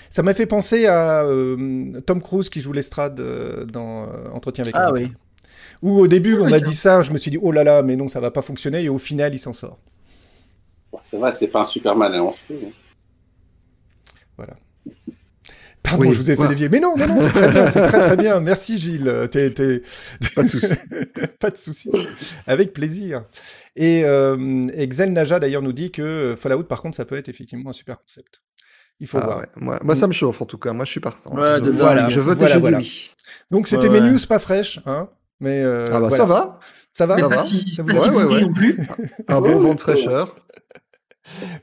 Ça 0.10 0.24
m'a 0.24 0.34
fait 0.34 0.46
penser 0.46 0.86
à 0.88 1.24
euh, 1.24 2.00
Tom 2.06 2.22
Cruise 2.22 2.50
qui 2.50 2.62
joue 2.62 2.74
l'estrade 2.74 3.20
euh, 3.20 3.66
dans 3.66 4.04
euh, 4.04 4.30
Entretien 4.34 4.64
avec 4.64 4.76
un 4.76 4.80
Ah 4.80 4.88
vampire. 4.90 5.10
oui. 5.10 5.14
Où 5.82 6.00
au 6.00 6.08
début, 6.08 6.36
on 6.40 6.48
tiens. 6.48 6.60
dit 6.60 6.76
ça, 6.76 7.02
je 7.02 7.12
me 7.12 7.18
suis 7.18 7.32
dit, 7.32 7.40
oh 7.42 7.52
là 7.52 7.64
là, 7.64 7.82
mais 7.82 7.96
non, 7.96 8.08
ça 8.08 8.20
va 8.20 8.30
pas 8.32 8.42
fonctionner, 8.44 8.84
et 8.84 8.90
au 8.90 9.00
final, 9.00 9.34
il 9.34 9.40
s'en 9.40 9.54
sort. 9.54 9.80
Ça 11.04 11.18
va, 11.20 11.32
c'est 11.32 11.48
pas 11.48 11.62
un 11.62 11.64
Superman 11.66 12.14
à 12.14 12.18
lancer. 12.18 12.60
hein. 12.64 12.72
Pardon, 15.84 16.04
Oui, 16.06 16.14
je 16.14 16.18
vous 16.20 16.30
ai 16.30 16.34
fait 16.34 16.36
voilà. 16.36 16.50
dévier. 16.52 16.70
Mais 16.70 16.80
non, 16.80 16.96
non, 16.96 17.08
non, 17.08 17.20
c'est 17.20 17.30
très 17.32 17.52
bien, 17.52 17.68
c'est 17.68 17.82
très 17.88 18.00
très 18.00 18.18
bien. 18.18 18.40
Merci 18.40 18.78
Gilles. 18.78 19.06
Pas 20.36 20.44
de 20.44 20.48
souci. 20.48 20.76
pas 21.40 21.50
de 21.50 21.58
souci. 21.58 21.90
Avec 22.46 22.72
plaisir. 22.72 23.26
Et, 23.76 24.04
euh, 24.06 24.68
et 24.76 24.88
Xel 24.88 25.12
Naja 25.12 25.40
d'ailleurs 25.40 25.64
nous 25.64 25.74
dit 25.74 25.92
que 25.92 26.36
Fallout, 26.38 26.64
par 26.66 26.82
contre, 26.84 26.96
ça 26.98 27.06
peut 27.06 27.18
être 27.18 27.30
effectivement 27.30 27.72
un 27.72 27.74
super 27.74 27.98
concept. 28.00 28.42
Il 29.02 29.08
faut 29.08 29.18
Ah 29.22 29.26
voir. 29.26 29.38
ouais. 29.40 29.48
moi, 29.58 29.78
moi, 29.84 29.96
ça 29.98 30.08
me 30.08 30.14
chauffe 30.14 30.42
en 30.42 30.46
tout 30.46 30.58
cas. 30.58 30.72
Moi, 30.72 30.86
je 30.86 30.92
suis 30.92 31.00
partant. 31.02 31.34
Ouais, 31.36 31.60
de 31.60 31.70
Voilà, 31.72 32.08
je 32.10 32.20
vote 32.22 32.38
voilà, 32.38 32.54
et 32.54 32.58
je 32.58 32.62
voilà. 32.62 32.78
Donc 33.50 33.68
c'était 33.68 33.88
Ouais, 33.90 34.00
mes 34.00 34.06
ouais. 34.06 34.12
news 34.12 34.20
pas 34.30 34.40
fraîches, 34.40 34.80
hein. 34.86 35.10
Mais 35.42 35.62
euh, 35.64 35.86
Ah 35.90 35.94
bah 35.94 36.00
voilà. 36.02 36.18
ça 36.18 36.26
va. 36.26 36.60
Ça 36.94 37.06
va, 37.08 37.16
Mais 37.16 37.22
Ça 37.24 37.28
va 37.28 37.46
si, 37.46 37.74
Ça 37.76 37.82
vous- 37.84 37.90
si 37.90 37.98
ouais, 37.98 38.10
ouais, 38.10 38.24
pourri 38.24 38.36
ouais. 38.36 38.42
non 38.42 38.54
plus. 38.54 38.78
Un 39.28 39.42
bon 39.42 39.58
vent 39.60 39.74
de 39.74 39.80
fraîcheur. 39.88 40.36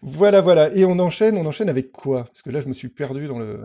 Voilà, 0.02 0.40
voilà. 0.40 0.72
Et 0.74 0.84
on 0.84 0.98
enchaîne, 0.98 1.36
on 1.36 1.46
enchaîne 1.46 1.68
avec 1.68 1.92
quoi? 1.92 2.24
Parce 2.24 2.42
que 2.42 2.50
là, 2.50 2.60
je 2.60 2.66
me 2.68 2.72
suis 2.72 2.88
perdu 2.88 3.28
dans 3.28 3.38
le. 3.38 3.60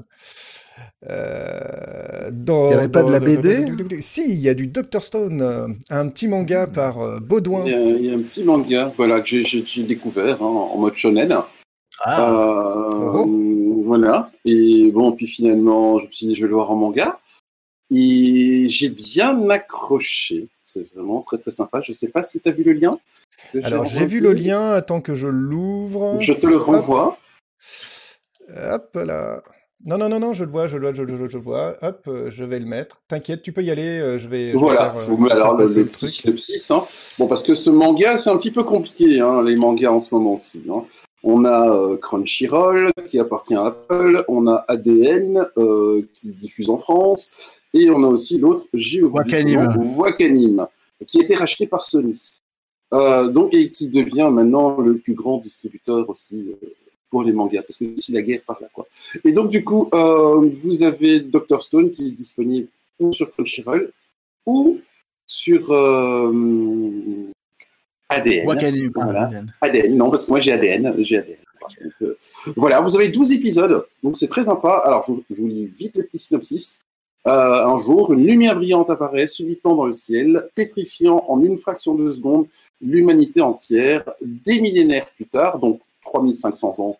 Euh, 1.09 2.29
dans, 2.31 2.67
Il 2.67 2.71
y 2.71 2.73
avait 2.75 2.89
pas 2.89 3.03
de 3.03 3.11
la 3.11 3.19
dans- 3.19 3.25
BD 3.25 4.01
Si, 4.01 4.23
il 4.33 4.39
y 4.39 4.49
a 4.49 4.53
du 4.53 4.67
Dr 4.67 5.01
Stone, 5.01 5.41
euh, 5.41 5.67
un 5.89 6.07
petit 6.09 6.27
manga 6.27 6.67
par 6.67 6.99
euh, 7.01 7.19
Baudouin. 7.19 7.63
Il 7.65 7.71
y, 7.71 7.75
a, 7.75 7.79
il 7.79 8.05
y 8.05 8.11
a 8.11 8.15
un 8.15 8.21
petit 8.21 8.43
manga 8.43 8.91
voilà, 8.97 9.19
que 9.21 9.41
j'ai- 9.41 9.83
découvert 9.83 10.41
hein, 10.41 10.45
en 10.45 10.77
mode 10.77 10.95
shonen. 10.95 11.35
Ah, 12.05 12.29
Euh, 12.31 12.89
Oh. 13.15 13.25
Voilà. 13.83 14.31
Et 14.45 14.91
bon, 14.91 15.11
puis 15.11 15.27
finalement, 15.27 15.99
je 15.99 16.07
me 16.07 16.11
suis 16.11 16.27
dit, 16.27 16.35
je 16.35 16.41
vais 16.41 16.47
le 16.47 16.55
voir 16.55 16.71
en 16.71 16.75
manga. 16.75 17.19
Et 17.91 18.67
j'ai 18.69 18.89
bien 18.89 19.49
accroché. 19.49 20.47
C'est 20.63 20.91
vraiment 20.93 21.21
très 21.21 21.37
très 21.37 21.51
sympa. 21.51 21.81
Je 21.81 21.91
sais 21.91 22.07
pas 22.07 22.23
si 22.23 22.39
tu 22.39 22.49
as 22.49 22.51
vu 22.51 22.63
le 22.63 22.73
lien. 22.73 22.97
Alors, 23.61 23.85
j'ai 23.85 24.05
vu 24.05 24.19
le 24.19 24.33
lien, 24.33 24.71
attends 24.71 25.01
que 25.01 25.13
je 25.13 25.27
l'ouvre. 25.27 26.19
Je 26.19 26.33
te 26.33 26.47
le 26.47 26.57
renvoie. 26.57 27.17
Hop 28.55 28.95
là. 28.95 29.43
Non, 29.85 29.97
non, 29.97 30.07
non, 30.07 30.19
non, 30.19 30.31
je 30.31 30.45
le 30.45 30.51
vois, 30.51 30.65
je 30.67 30.77
le 30.77 30.87
vois, 30.87 30.93
je 30.93 31.03
le 31.03 31.15
vois, 31.15 31.27
je 31.27 31.37
le 31.37 31.43
vois. 31.43 31.75
Hop, 31.81 32.03
euh, 32.07 32.29
je 32.29 32.45
vais 32.45 32.59
le 32.59 32.65
mettre. 32.65 33.01
T'inquiète, 33.09 33.41
tu 33.41 33.51
peux 33.51 33.61
y 33.63 33.69
aller. 33.69 33.99
euh, 33.99 34.17
je 34.17 34.29
vais. 34.29 34.53
Voilà, 34.53 34.91
faire, 34.91 34.97
je 34.97 35.03
euh, 35.03 35.15
vous 35.15 35.17
mets 35.17 35.31
alors 35.31 35.57
le, 35.57 35.65
le 35.67 35.85
petit 35.85 36.07
synopsis. 36.07 36.71
hein. 36.71 36.83
Bon, 37.19 37.27
parce 37.27 37.43
que 37.43 37.53
ce 37.53 37.69
manga, 37.69 38.15
c'est 38.15 38.29
un 38.29 38.37
petit 38.37 38.51
peu 38.51 38.63
compliqué, 38.63 39.19
hein, 39.19 39.43
les 39.43 39.55
mangas 39.57 39.91
en 39.91 39.99
ce 39.99 40.15
moment-ci. 40.15 40.63
hein. 40.69 40.85
On 41.23 41.43
a 41.45 41.69
euh, 41.69 41.97
Crunchyroll 41.97 42.91
qui 43.07 43.19
appartient 43.19 43.55
à 43.55 43.65
Apple, 43.65 44.23
on 44.27 44.47
a 44.47 44.63
ADN 44.67 45.45
euh, 45.57 46.01
qui 46.13 46.31
diffuse 46.31 46.69
en 46.69 46.77
France, 46.77 47.33
et 47.73 47.89
on 47.89 48.03
a 48.03 48.07
aussi 48.07 48.37
l'autre, 48.37 48.63
Wakanim. 48.73 49.95
Wakanim, 49.97 50.65
qui 51.07 51.19
a 51.19 51.23
été 51.23 51.35
racheté 51.35 51.67
par 51.67 51.83
Sony. 51.85 52.21
Euh, 52.93 53.27
donc, 53.27 53.53
et 53.53 53.71
qui 53.71 53.89
devient 53.89 54.29
maintenant 54.31 54.77
le 54.79 54.97
plus 54.97 55.13
grand 55.13 55.37
distributeur 55.39 56.09
aussi 56.09 56.53
euh, 56.63 56.67
pour 57.13 57.23
les 57.23 57.31
mangas, 57.31 57.61
parce 57.61 57.77
que 57.77 57.85
c'est 57.95 58.11
la 58.11 58.23
guerre 58.27 58.41
par 58.49 58.57
là. 58.61 58.67
Quoi. 58.73 58.85
Et 59.23 59.31
donc, 59.37 59.47
du 59.49 59.63
coup, 59.63 59.87
euh, 59.93 60.49
vous 60.63 60.81
avez 60.83 61.19
Dr. 61.19 61.61
Stone 61.61 61.89
qui 61.91 62.07
est 62.07 62.11
disponible 62.23 62.67
ou 62.99 63.11
sur 63.11 63.29
Crunchyroll, 63.31 63.91
ou 64.45 64.79
sur 65.25 65.71
euh, 65.71 67.31
ADN. 68.09 68.47
Wakanim. 68.47 68.91
Voilà. 68.95 69.29
ADN, 69.61 69.95
non, 69.95 70.09
parce 70.09 70.25
que 70.25 70.31
moi 70.31 70.39
j'ai 70.39 70.51
ADN. 70.51 70.95
J'ai 70.99 71.17
ADN. 71.19 71.37
Donc, 71.81 71.93
euh, 72.01 72.17
voilà, 72.57 72.81
vous 72.81 72.93
avez 72.97 73.07
12 73.09 73.31
épisodes, 73.31 73.85
donc 74.03 74.17
c'est 74.17 74.27
très 74.27 74.43
sympa. 74.43 74.81
Alors, 74.85 75.03
je, 75.07 75.13
vous- 75.13 75.23
je 75.29 75.41
vous 75.41 75.47
lis 75.47 75.65
vite 75.67 75.95
le 75.97 76.03
petit 76.03 76.17
synopsis. 76.17 76.79
Euh, 77.25 77.65
un 77.73 77.77
jour, 77.77 78.11
une 78.11 78.25
lumière 78.27 78.55
brillante 78.55 78.89
apparaît 78.89 79.27
subitement 79.27 79.73
dans 79.75 79.85
le 79.85 79.93
ciel, 79.93 80.49
pétrifiant 80.55 81.23
en 81.29 81.41
une 81.41 81.55
fraction 81.57 81.95
de 81.95 82.11
seconde 82.11 82.47
l'humanité 82.81 83.39
entière. 83.39 84.03
Des 84.21 84.59
millénaires 84.59 85.07
plus 85.15 85.25
tard, 85.27 85.57
donc 85.57 85.79
3500 86.05 86.79
ans 86.79 86.97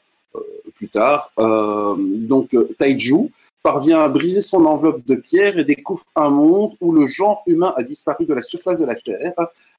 plus 0.74 0.90
tard, 0.90 1.32
euh, 1.40 1.96
donc 1.98 2.54
euh, 2.54 2.70
Taiju 2.78 3.32
parvient 3.62 4.02
à 4.02 4.10
briser 4.10 4.42
son 4.42 4.66
enveloppe 4.66 5.06
de 5.06 5.16
pierre 5.16 5.58
et 5.58 5.64
découvre 5.64 6.04
un 6.16 6.30
monde 6.30 6.74
où 6.82 6.92
le 6.92 7.08
genre 7.08 7.44
humain 7.48 7.74
a 7.78 7.84
disparu 7.84 8.26
de 8.26 8.34
la 8.34 8.42
surface 8.42 8.80
de 8.80 8.86
la 8.86 8.96
Terre. 8.96 9.34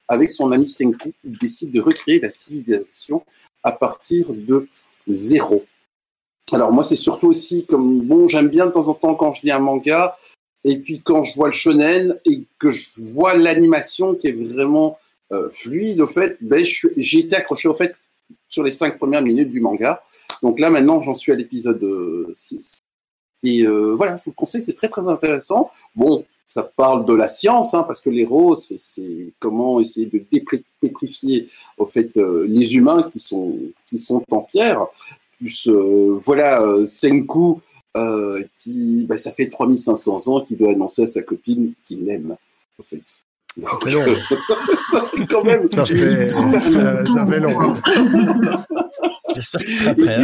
Avec 0.07 0.31
son 0.31 0.51
ami 0.51 0.65
Senku, 0.67 1.13
il 1.23 1.37
décide 1.37 1.71
de 1.71 1.81
recréer 1.81 2.19
la 2.19 2.29
civilisation 2.29 3.23
à 3.63 3.71
partir 3.71 4.27
de 4.29 4.67
zéro. 5.07 5.63
Alors 6.51 6.71
moi, 6.71 6.83
c'est 6.83 6.95
surtout 6.95 7.27
aussi 7.27 7.65
comme 7.65 8.01
bon, 8.01 8.27
j'aime 8.27 8.49
bien 8.49 8.65
de 8.65 8.71
temps 8.71 8.87
en 8.87 8.93
temps 8.93 9.15
quand 9.15 9.31
je 9.31 9.41
lis 9.43 9.51
un 9.51 9.59
manga, 9.59 10.15
et 10.63 10.77
puis 10.79 11.01
quand 11.01 11.23
je 11.23 11.35
vois 11.35 11.47
le 11.47 11.53
shonen 11.53 12.19
et 12.25 12.43
que 12.59 12.71
je 12.71 13.13
vois 13.13 13.35
l'animation 13.35 14.15
qui 14.15 14.27
est 14.27 14.31
vraiment 14.31 14.97
euh, 15.31 15.49
fluide, 15.51 16.01
au 16.01 16.07
fait, 16.07 16.37
ben, 16.41 16.63
j'ai 16.97 17.19
été 17.19 17.35
accroché 17.35 17.67
au 17.67 17.73
fait 17.73 17.95
sur 18.55 18.63
les 18.63 18.71
cinq 18.71 18.97
premières 18.97 19.21
minutes 19.21 19.51
du 19.51 19.59
manga. 19.59 20.01
Donc 20.41 20.59
là, 20.61 20.69
maintenant, 20.69 21.01
j'en 21.01 21.13
suis 21.13 21.33
à 21.33 21.35
l'épisode 21.35 21.85
6. 22.33 22.79
Et 23.43 23.61
euh, 23.63 23.93
voilà, 23.95 24.15
je 24.15 24.23
vous 24.23 24.31
le 24.31 24.35
conseille, 24.35 24.61
c'est 24.61 24.73
très 24.73 24.87
très 24.87 25.09
intéressant. 25.09 25.69
Bon, 25.93 26.25
ça 26.45 26.63
parle 26.63 27.05
de 27.05 27.13
la 27.13 27.27
science, 27.27 27.73
hein, 27.73 27.83
parce 27.83 27.99
que 27.99 28.09
l'héros, 28.09 28.55
c'est 28.55 29.33
comment 29.39 29.81
essayer 29.81 30.05
de 30.05 30.23
pétrifier 30.79 31.47
au 31.77 31.85
fait 31.85 32.15
euh, 32.15 32.45
les 32.47 32.77
humains 32.77 33.03
qui 33.03 33.19
sont 33.19 33.57
qui 33.85 33.97
sont 33.99 34.23
en 34.31 34.41
pierre. 34.41 34.87
Plus 35.37 35.67
euh, 35.67 36.17
voilà, 36.17 36.61
euh, 36.61 36.85
Senku 36.85 37.59
euh, 37.97 38.41
qui, 38.55 39.05
bah, 39.05 39.17
ça 39.17 39.31
fait 39.31 39.49
3500 39.49 40.27
ans 40.27 40.41
qu'il 40.41 40.57
doit 40.57 40.71
annoncer 40.71 41.03
à 41.03 41.07
sa 41.07 41.21
copine 41.21 41.73
qu'il 41.83 42.05
l'aime, 42.05 42.37
au 42.79 42.83
fait. 42.83 43.24
Donc, 43.57 43.83
fait 43.83 43.91
long. 43.91 44.17
ça 44.91 45.05
fait 45.05 45.25
quand 45.25 45.43
même. 45.43 45.69
Ça 45.71 45.85
fait, 45.85 46.21
ça, 46.21 46.51
ça 46.51 47.27
fait 47.27 47.39
long. 47.39 47.77
J'espère 49.35 49.61
sera 49.61 49.93
prêt. 49.93 50.23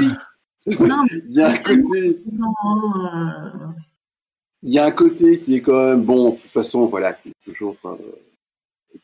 puis, 0.65 0.91
hein. 0.91 1.03
Il 1.29 1.35
y 1.35 1.41
a 1.41 1.49
un 1.49 1.57
côté. 1.57 2.19
euh, 2.29 3.67
il 4.63 4.73
y 4.73 4.79
a 4.79 4.85
un 4.85 4.91
côté 4.91 5.39
qui 5.39 5.55
est 5.55 5.61
quand 5.61 5.83
même 5.89 6.03
bon, 6.03 6.31
de 6.31 6.35
toute 6.35 6.51
façon, 6.51 6.85
voilà, 6.85 7.13
qui 7.13 7.29
est 7.29 7.43
toujours 7.43 7.75
euh, 7.85 7.95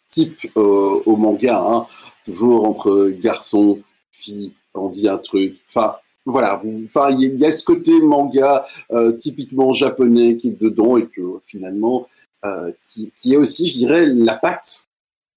type 0.07 0.51
euh, 0.55 1.01
au 1.05 1.15
manga, 1.15 1.63
hein, 1.65 1.87
toujours 2.25 2.65
entre 2.65 3.09
garçons, 3.09 3.81
filles, 4.11 4.53
on 4.73 4.89
dit 4.89 5.07
un 5.09 5.17
truc. 5.17 5.57
Enfin, 5.67 5.95
voilà, 6.27 6.61
enfin, 6.85 7.09
il 7.11 7.21
y, 7.21 7.25
a- 7.25 7.29
il 7.33 7.39
y 7.39 7.45
a 7.45 7.51
ce 7.51 7.63
côté 7.63 7.99
manga 8.01 8.65
euh, 8.91 9.11
typiquement 9.13 9.73
japonais 9.73 10.35
qui 10.35 10.49
est 10.49 10.61
dedans 10.61 10.97
et 10.97 11.07
que 11.07 11.21
finalement, 11.43 12.05
euh, 12.45 12.71
qui, 12.81 13.11
qui 13.11 13.33
est 13.33 13.37
aussi, 13.37 13.65
je 13.67 13.77
dirais, 13.77 14.05
la 14.05 14.35
patte 14.35 14.87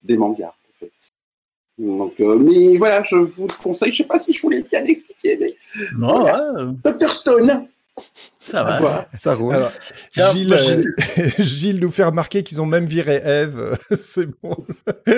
des 0.03 0.17
mangas, 0.17 0.49
en 0.69 0.73
fait. 0.73 0.91
Donc, 1.77 2.19
euh, 2.19 2.37
mais 2.37 2.77
voilà, 2.77 3.01
je 3.03 3.15
vous 3.15 3.47
le 3.47 3.63
conseille. 3.63 3.91
Je 3.91 3.97
sais 3.97 4.03
pas 4.03 4.19
si 4.19 4.33
je 4.33 4.41
voulais 4.41 4.61
bien 4.61 4.83
expliquer, 4.85 5.37
mais 5.39 5.55
Non, 5.97 6.19
Voilà. 6.21 6.53
ouais, 6.53 6.73
Dr 6.83 7.09
Stone. 7.09 7.67
Ça 8.39 8.63
va. 8.63 8.79
Voilà. 8.79 9.07
Ça 9.13 9.35
roule. 9.35 9.55
Alors, 9.55 9.71
Tiens, 10.09 10.31
Gilles, 10.31 10.47
moi, 10.47 10.57
euh, 10.59 11.29
Gilles 11.39 11.79
nous 11.79 11.91
fait 11.91 12.03
remarquer 12.03 12.43
qu'ils 12.43 12.61
ont 12.61 12.65
même 12.65 12.85
viré 12.85 13.21
Eve. 13.23 13.77
c'est 13.91 14.27
bon. 14.41 14.55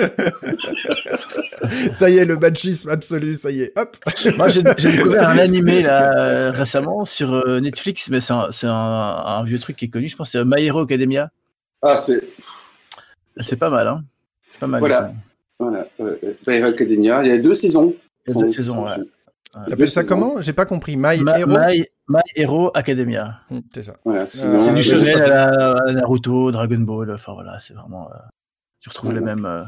ça 1.92 2.10
y 2.10 2.18
est, 2.18 2.24
le 2.24 2.36
machisme 2.36 2.90
absolu, 2.90 3.34
ça 3.34 3.50
y 3.50 3.62
est. 3.62 3.78
Hop. 3.78 3.96
Moi, 4.36 4.48
j'ai 4.48 4.62
découvert 4.62 5.28
un 5.28 5.38
animé 5.38 5.82
là 5.82 6.12
euh, 6.16 6.50
récemment 6.52 7.04
sur 7.04 7.32
euh, 7.32 7.60
Netflix, 7.60 8.08
mais 8.10 8.20
c'est 8.20 8.32
un, 8.32 8.50
c'est 8.50 8.66
un, 8.66 8.72
un 8.72 9.44
vieux 9.44 9.58
truc 9.58 9.76
qui 9.76 9.86
est 9.86 9.88
connu. 9.88 10.08
Je 10.08 10.16
pense 10.16 10.32
que 10.32 10.38
c'est 10.38 10.44
My 10.44 10.64
Hero 10.66 10.80
Academia. 10.80 11.30
Ah, 11.82 11.96
c'est 11.96 12.28
C'est 13.36 13.56
pas 13.56 13.70
mal, 13.70 13.88
hein. 13.88 14.04
C'est 14.42 14.60
pas 14.60 14.66
mal. 14.66 14.80
Voilà. 14.80 15.12
Voilà, 15.58 15.86
euh, 16.00 16.16
My 16.46 16.54
Hero 16.56 16.68
Academia. 16.68 17.22
Il 17.22 17.28
y 17.28 17.32
a 17.32 17.38
deux 17.38 17.54
saisons. 17.54 17.94
Il 18.26 18.34
y 18.34 18.38
a 18.38 18.42
deux 18.46 18.52
saisons, 18.52 18.86
sont- 18.86 19.00
ouais. 19.00 19.06
T'appelles 19.68 19.88
ça 19.88 20.04
comment 20.04 20.40
J'ai 20.40 20.52
pas 20.52 20.66
compris. 20.66 20.96
My 20.96 21.18
Ma- 21.20 21.38
Hero? 21.38 21.46
My, 21.58 21.84
My 22.08 22.20
Hero 22.34 22.70
Academia. 22.74 23.40
Hmm, 23.50 23.60
C'est 23.72 23.82
ça. 23.82 23.94
Voilà, 24.04 24.26
c'est 24.26 24.38
C'est 24.42 24.48
du 24.74 24.80
Ah, 24.80 24.82
shonen 24.82 25.04
ouais. 25.04 25.20
à 25.20 25.26
la, 25.28 25.44
à 25.78 25.84
la 25.86 25.92
Naruto, 25.92 26.50
Dragon 26.52 26.78
Ball. 26.80 27.10
Enfin 27.12 27.34
voilà, 27.34 27.58
c'est 27.60 27.74
vraiment. 27.74 28.08
euh, 28.12 28.16
tu 28.80 28.88
retrouves 28.88 29.10
Ouais. 29.10 29.16
les 29.16 29.22
mêmes. 29.22 29.44
euh, 29.46 29.62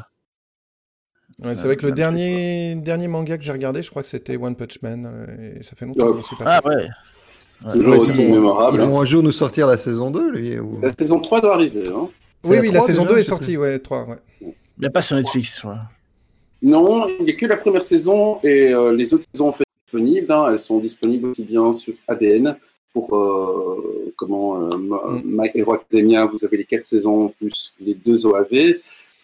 Ouais, 1.43 1.53
c'est 1.53 1.61
Euh, 1.61 1.65
vrai 1.65 1.75
que 1.77 1.85
le 1.85 1.91
dernier, 1.91 2.75
dernier 2.75 3.07
manga 3.07 3.37
que 3.37 3.43
j'ai 3.43 3.51
regardé, 3.51 3.83
je 3.83 3.89
crois 3.91 4.01
que 4.01 4.07
c'était 4.07 4.37
One 4.37 4.55
Punch 4.55 4.81
Man. 4.81 5.05
euh, 5.05 5.59
Et 5.59 5.63
ça 5.63 5.75
fait 5.75 5.85
longtemps 5.85 6.05
que 6.05 6.09
Oh, 6.09 6.13
je 6.13 6.17
m'en 6.17 6.23
suis 6.23 6.35
pas 6.37 6.43
Ah 6.63 6.67
ouais. 6.67 6.75
Ouais. 6.75 7.71
Toujours 7.73 7.93
Ouais, 7.93 7.99
aussi 7.99 8.11
c'est 8.13 8.27
bon. 8.27 8.33
mémorable. 8.35 8.77
Ils 8.81 8.87
vont 8.89 9.01
un 9.01 9.05
jour 9.05 9.21
nous 9.23 9.31
sortir 9.31 9.67
la 9.67 9.77
saison 9.77 10.09
2, 10.11 10.31
lui 10.31 10.59
ou... 10.59 10.79
La 10.81 10.93
saison 10.97 11.19
3 11.19 11.41
doit 11.41 11.53
arriver. 11.55 11.83
Hein. 11.89 12.09
C'est 12.43 12.49
Oui, 12.51 12.55
la 12.57 12.61
oui, 12.61 12.71
la 12.71 12.81
saison 12.81 13.01
déjà, 13.03 13.13
2 13.13 13.19
est 13.19 13.23
je 13.23 13.27
sortie, 13.27 13.57
ouais, 13.57 13.79
3, 13.79 14.05
ouais. 14.05 14.15
Il 14.41 14.53
n'y 14.81 14.85
a 14.85 14.89
pas 14.91 15.01
sur 15.01 15.15
Netflix, 15.15 15.59
je. 15.63 15.67
Non, 16.63 17.07
il 17.19 17.25
n'y 17.25 17.31
a 17.31 17.33
que 17.35 17.45
la 17.45 17.57
première 17.57 17.81
saison 17.83 18.39
et 18.43 18.73
euh, 18.73 18.91
les 18.93 19.13
autres 19.13 19.25
saisons 19.31 19.49
en 19.49 19.51
fait 19.51 19.63
disponibles. 19.91 20.31
hein. 20.31 20.47
Elles 20.51 20.59
sont 20.59 20.79
disponibles 20.79 21.27
aussi 21.29 21.43
bien 21.45 21.71
sur 21.71 21.93
ADN 22.07 22.55
pour 22.93 23.15
euh, 23.15 24.13
comment 24.15 24.61
euh, 24.63 24.77
Ma- 24.77 24.97
Mm. 25.07 25.21
My 25.25 25.49
Hero 25.53 25.73
Academia. 25.73 26.25
Vous 26.25 26.43
avez 26.45 26.57
les 26.57 26.65
quatre 26.65 26.83
saisons 26.83 27.29
plus 27.29 27.73
les 27.79 27.93
deux 27.93 28.25
OAV. 28.25 28.75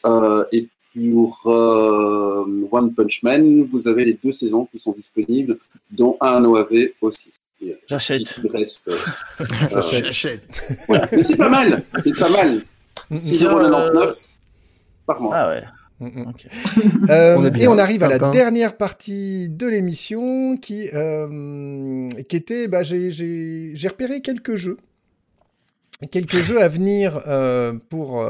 Euh, 0.06 0.43
et 0.52 0.67
pour 0.93 1.41
euh, 1.47 2.45
One 2.72 2.93
Punch 2.93 3.24
Man, 3.24 3.64
vous 3.64 3.88
avez 3.88 4.05
les 4.05 4.18
deux 4.24 4.32
saisons 4.32 4.66
qui 4.72 4.78
sont 4.78 4.91
disponibles, 4.91 5.57
dont 5.91 6.18
un 6.22 6.43
OAV 6.45 6.89
aussi. 7.01 7.34
J'achète. 7.88 8.39
Reste. 8.51 8.91
J'achète, 9.72 10.43
voilà. 10.88 11.07
Mais 11.14 11.24
c'est 11.24 11.38
pas 11.38 11.47
mal, 11.49 11.84
c'est 11.95 12.14
pas 12.18 12.30
mal. 12.30 12.55
Mm, 13.09 13.16
mm. 13.16 13.18
6,99€ 13.18 14.34
par 15.05 15.22
mois. 15.22 15.36
Ah 15.36 15.49
ouais. 15.49 15.64
Mm, 16.04 16.22
mm. 16.22 16.34
Euh, 17.10 17.36
On 17.38 17.43
et 17.54 17.68
on 17.68 17.78
arrive 17.78 18.04
à 18.04 18.08
la 18.10 18.20
dernière 18.32 18.78
partie 18.78 19.49
de 19.49 19.68
l'émission 19.68 20.58
qui, 20.58 20.89
euh, 20.93 22.10
qui 22.30 22.36
était, 22.36 22.68
bah, 22.68 22.84
j'ai- 22.84 23.74
repéré 23.88 24.22
quelques 24.22 24.56
jeux 24.56 24.78
quelques 26.12 26.38
jeux 26.38 26.62
à 26.62 26.68
venir 26.68 27.22
euh, 27.28 27.74
pour, 27.89 28.26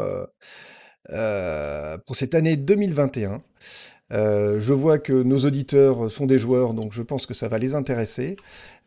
pour 2.05 2.15
cette 2.15 2.35
année 2.35 2.55
2021. 2.55 3.41
Euh, 4.11 4.59
je 4.59 4.73
vois 4.73 4.99
que 4.99 5.13
nos 5.13 5.39
auditeurs 5.39 6.11
sont 6.11 6.25
des 6.25 6.37
joueurs, 6.37 6.73
donc 6.73 6.93
je 6.93 7.01
pense 7.01 7.25
que 7.25 7.33
ça 7.33 7.47
va 7.47 7.57
les 7.57 7.73
intéresser. 7.73 8.35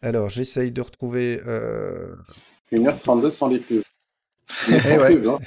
Alors, 0.02 0.28
j'essaye 0.28 0.70
de 0.70 0.80
retrouver 0.80 1.40
euh, 1.46 2.14
1h32 2.72 3.30
sans 3.30 3.48
les 3.48 3.58
pubs. 3.58 3.82
Eh 4.68 4.80
sans 4.80 4.98
ouais. 4.98 5.16
pub, 5.16 5.26
hein. 5.26 5.38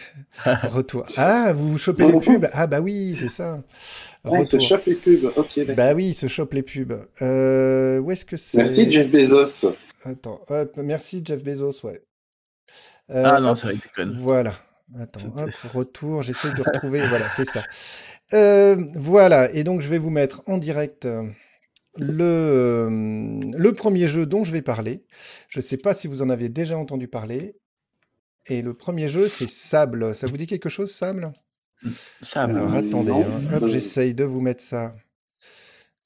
retour. 0.68 1.06
Ah, 1.18 1.54
vous 1.54 1.70
vous 1.72 1.78
chopez 1.78 2.12
les 2.12 2.20
pubs 2.20 2.48
Ah 2.52 2.68
bah 2.68 2.82
oui, 2.82 3.16
c'est 3.16 3.30
ça. 3.30 3.64
Ouais, 4.26 4.44
se 4.44 4.58
Retour. 4.58 4.68
chope 4.68 4.86
les 4.86 4.96
pubs. 4.96 5.32
Ok. 5.36 5.60
Bah 5.76 5.94
oui, 5.94 6.10
il 6.10 6.14
se 6.14 6.28
chope 6.28 6.54
les 6.54 6.64
pubs. 6.64 7.00
Euh, 7.22 8.00
où 8.00 8.12
est-ce 8.12 8.26
que 8.26 8.38
c'est 8.38 8.58
Merci 8.58 8.90
Jeff 8.90 9.10
Bezos. 9.10 9.74
Attends, 10.04 10.42
hop, 10.50 10.74
merci 10.78 11.22
Jeff 11.26 11.44
Bezos, 11.44 11.86
ouais. 11.86 12.04
Euh, 13.12 13.24
Ah 13.26 13.40
non, 13.42 13.56
c'est 13.56 13.68
vrai 13.68 13.76
que 13.76 13.84
déconne. 13.84 14.18
Voilà. 14.18 14.54
Attends, 15.00 15.20
hop, 15.38 15.50
retour, 15.74 16.22
j'essaie 16.22 16.52
de 16.54 16.62
retrouver. 16.62 17.06
voilà, 17.08 17.30
c'est 17.30 17.46
ça. 17.46 17.64
Euh, 18.34 18.76
voilà, 18.96 19.52
et 19.54 19.64
donc 19.64 19.82
je 19.82 19.88
vais 19.90 19.98
vous 19.98 20.10
mettre 20.12 20.42
en 20.46 20.58
direct 20.58 21.06
euh, 21.06 21.24
le, 21.98 22.88
le 23.58 23.74
premier 23.74 24.08
jeu 24.08 24.26
dont 24.26 24.44
je 24.44 24.52
vais 24.52 24.62
parler. 24.62 25.04
Je 25.48 25.60
ne 25.60 25.62
sais 25.64 25.78
pas 25.78 25.94
si 25.94 26.08
vous 26.08 26.22
en 26.22 26.30
avez 26.30 26.50
déjà 26.50 26.78
entendu 26.78 27.08
parler. 27.08 27.56
Et 28.50 28.62
le 28.62 28.74
premier 28.74 29.08
jeu, 29.08 29.28
c'est 29.28 29.48
Sable. 29.50 30.16
Ça 30.16 30.28
vous 30.28 30.38
dit 30.38 30.48
quelque 30.48 30.70
chose, 30.70 30.92
Sable? 30.92 31.32
Ça, 32.22 32.44
Alors 32.44 32.74
attendez, 32.74 33.12
hein. 33.12 33.40
j'essaye 33.68 34.14
de 34.14 34.24
vous 34.26 34.42
mettre 34.42 34.62
ça. 34.64 34.96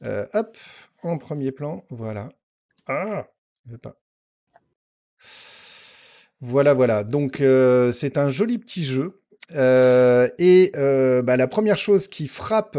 Euh, 0.04 0.26
hop, 0.34 0.58
en 1.02 1.18
premier 1.18 1.52
plan, 1.52 1.84
voilà. 1.90 2.30
Ah, 2.88 3.26
je 3.66 3.72
veux 3.72 3.78
pas. 3.78 3.96
Voilà, 6.42 6.74
voilà. 6.74 7.04
Donc 7.04 7.40
euh, 7.42 7.92
c'est 7.92 8.18
un 8.18 8.30
joli 8.30 8.58
petit 8.60 8.84
jeu. 8.84 9.22
Euh, 9.52 10.28
et 10.38 10.72
euh, 10.76 11.22
bah, 11.22 11.38
la 11.38 11.48
première 11.48 11.78
chose 11.78 12.08
qui 12.08 12.28
frappe 12.28 12.78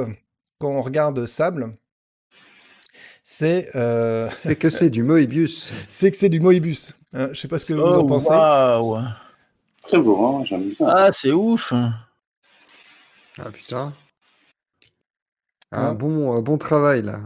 quand 0.59 0.69
on 0.71 0.83
regarde 0.83 1.25
Sable, 1.27 1.77
c'est 3.23 3.71
euh, 3.75 4.27
C'est 4.37 4.57
que 4.57 4.69
c'est 4.71 4.91
du 4.91 5.03
Moebius. 5.03 5.73
c'est 5.89 6.11
que 6.11 6.17
c'est 6.17 6.29
du 6.29 6.41
Moebius. 6.41 6.95
Hein, 7.15 7.31
je 7.33 7.41
sais 7.41 7.49
pas 7.49 7.59
ce 7.59 7.67
que 7.67 7.73
vous 7.73 7.81
en 7.83 8.01
Oh, 8.01 8.07
pensez. 8.07 8.29
waouh. 8.29 8.99
Très 9.87 9.99
beau, 9.99 10.25
hein, 10.27 10.43
j'aime 10.45 10.71
bien. 10.71 10.87
Ah, 10.89 11.11
c'est 11.13 11.33
ouf. 11.33 11.73
Ah 13.39 13.51
putain. 13.53 13.93
Un 15.73 15.89
Hein 15.89 15.95
bon, 15.95 16.37
un 16.37 16.41
bon 16.41 16.57
travail 16.57 17.03
là. 17.03 17.19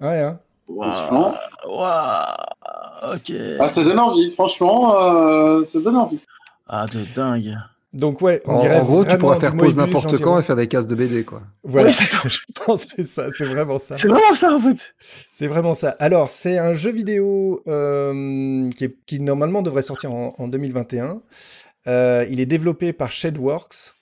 Ouais, 0.00 0.20
hein. 0.20 0.40
Franchement. 0.66 1.34
Waouh. 1.66 1.78
Waouh. 1.80 3.14
Ok. 3.14 3.32
Ah, 3.60 3.68
ça 3.68 3.84
donne 3.84 3.98
envie, 3.98 4.30
franchement, 4.32 4.96
euh, 4.96 5.64
ça 5.64 5.80
donne 5.80 5.96
envie. 5.96 6.20
Ah, 6.68 6.86
de 6.86 7.04
dingue. 7.14 7.56
Donc 7.92 8.22
ouais, 8.22 8.40
on 8.46 8.54
En, 8.54 8.82
gros, 8.84 9.04
tu 9.04 9.18
pourras 9.18 9.38
faire 9.38 9.54
pause 9.54 9.76
n'importe 9.76 10.18
quand 10.18 10.38
et 10.38 10.42
faire 10.42 10.56
des 10.56 10.66
cases 10.66 10.86
de 10.86 10.94
BD 10.94 11.24
quoi. 11.24 11.42
Voilà, 11.62 11.88
Oui, 11.88 11.94
c'est 11.94 12.04
ça. 12.06 12.18
je 12.24 12.38
pense 12.64 12.84
que 12.86 12.90
c'est 12.96 13.04
ça, 13.06 13.26
c'est 13.36 13.44
vraiment 13.44 13.76
ça. 13.76 13.98
C'est 13.98 14.08
vraiment 14.08 14.34
ça, 14.34 14.54
en 14.54 14.60
fait. 14.60 14.94
C'est 15.30 15.46
vraiment 15.46 15.74
ça. 15.74 15.94
Alors, 15.98 16.30
c'est 16.30 16.56
un 16.56 16.72
jeu 16.72 16.90
vidéo 16.90 17.60
euh, 17.68 18.70
qui, 18.70 18.84
est- 18.84 18.96
qui 19.04 19.20
normalement 19.20 19.60
devrait 19.60 19.82
sortir 19.82 20.10
en, 20.10 20.34
en 20.38 20.48
2021. 20.48 21.20
Euh, 21.86 22.26
il 22.30 22.40
est 22.40 22.46
développé 22.46 22.92
par 22.92 23.12
Shadewworks 23.12 23.94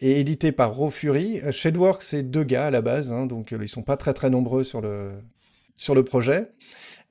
et 0.00 0.20
édité 0.20 0.52
par 0.52 0.74
Raw 0.74 0.90
Fury. 0.90 1.40
Euh, 1.40 1.50
Shadewworks, 1.50 2.02
c'est 2.02 2.22
deux 2.22 2.44
gars 2.44 2.66
à 2.66 2.70
la 2.70 2.80
base, 2.80 3.10
hein, 3.10 3.26
donc 3.26 3.52
euh, 3.52 3.58
ils 3.60 3.68
sont 3.68 3.82
pas 3.82 3.96
très 3.96 4.14
très 4.14 4.30
nombreux 4.30 4.64
sur 4.64 4.80
le, 4.80 5.12
sur 5.76 5.94
le 5.94 6.04
projet. 6.04 6.48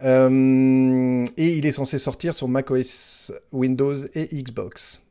Euh, 0.01 1.25
et 1.37 1.57
il 1.57 1.65
est 1.65 1.71
censé 1.71 1.97
sortir 1.97 2.35
sur 2.35 2.47
macOS, 2.47 3.31
Windows 3.51 3.95
et 4.15 4.25
Xbox. 4.41 5.03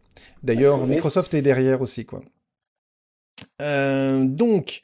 D'ailleurs. 0.43 0.87
Microsoft 0.87 1.35
est 1.35 1.43
derrière 1.43 1.81
aussi, 1.81 2.05
quoi. 2.05 2.23
Euh, 3.61 4.25
donc, 4.25 4.83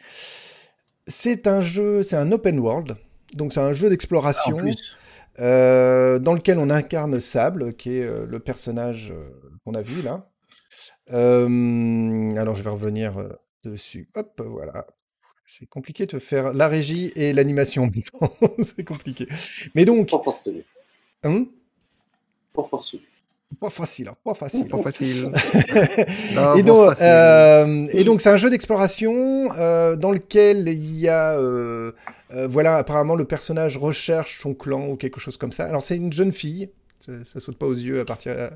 c'est 1.07 1.47
un 1.47 1.61
jeu, 1.61 2.03
c'est 2.03 2.17
un 2.17 2.33
open 2.33 2.59
world. 2.59 2.97
Donc, 3.35 3.53
c'est 3.53 3.61
un 3.61 3.73
jeu 3.73 3.89
Ah, 3.89 3.91
d'exploration 3.91 4.59
euh, 5.41 6.19
dans 6.19 6.35
lequel 6.35 6.59
on 6.59 6.71
incarne 6.71 7.21
Sable, 7.21 7.75
qui 7.75 7.99
est 7.99 8.09
le 8.27 8.39
personnage 8.39 9.13
qu'on 9.69 9.75
a 9.75 9.83
vu 9.83 10.03
là. 10.03 10.27
Euh, 11.13 12.35
alors, 12.37 12.55
je 12.55 12.63
vais 12.63 12.71
revenir 12.71 13.19
euh, 13.19 13.29
dessus. 13.65 14.09
Hop, 14.15 14.41
voilà. 14.45 14.87
C'est 15.47 15.67
compliqué 15.67 16.07
de 16.07 16.19
faire 16.19 16.53
la 16.53 16.69
régie 16.69 17.13
et 17.17 17.33
l'animation 17.33 17.85
en 17.85 17.87
même 17.87 18.03
temps. 18.03 18.33
C'est 18.63 18.85
compliqué. 18.85 19.27
Mais 19.75 19.85
donc, 19.85 20.11
Pas 20.11 20.19
facile. 20.21 20.65
hein, 21.25 21.45
Pas 22.53 22.63
facile. 22.65 23.01
pas 23.61 23.71
facile, 23.71 24.09
hein, 24.09 24.17
pas 24.25 24.35
facile. 24.35 24.69
Pas 24.69 24.83
facile. 24.83 25.33
et, 26.57 26.63
donc, 26.63 26.93
euh, 27.01 27.87
et 27.93 28.05
donc, 28.05 28.21
c'est 28.21 28.29
un 28.31 28.37
jeu 28.37 28.51
d'exploration 28.51 29.49
euh, 29.57 29.97
dans 29.97 30.11
lequel 30.13 30.69
il 30.69 30.99
y 30.99 31.09
a, 31.09 31.39
euh, 31.39 31.93
voilà, 32.31 32.77
apparemment 32.77 33.17
le 33.17 33.25
personnage 33.25 33.77
recherche 33.79 34.39
son 34.39 34.55
clan 34.55 34.89
ou 34.89 34.97
quelque 34.97 35.21
chose 35.21 35.37
comme 35.39 35.53
ça. 35.53 35.65
Alors, 35.65 35.83
c'est 35.83 35.97
une 35.97 36.13
jeune 36.13 36.33
fille. 36.33 36.71
Ça, 37.01 37.25
ça 37.25 37.41
saute 37.41 37.59
pas 37.59 37.67
aux 37.67 37.75
yeux 37.75 38.01
à 38.01 38.05
partir, 38.05 38.51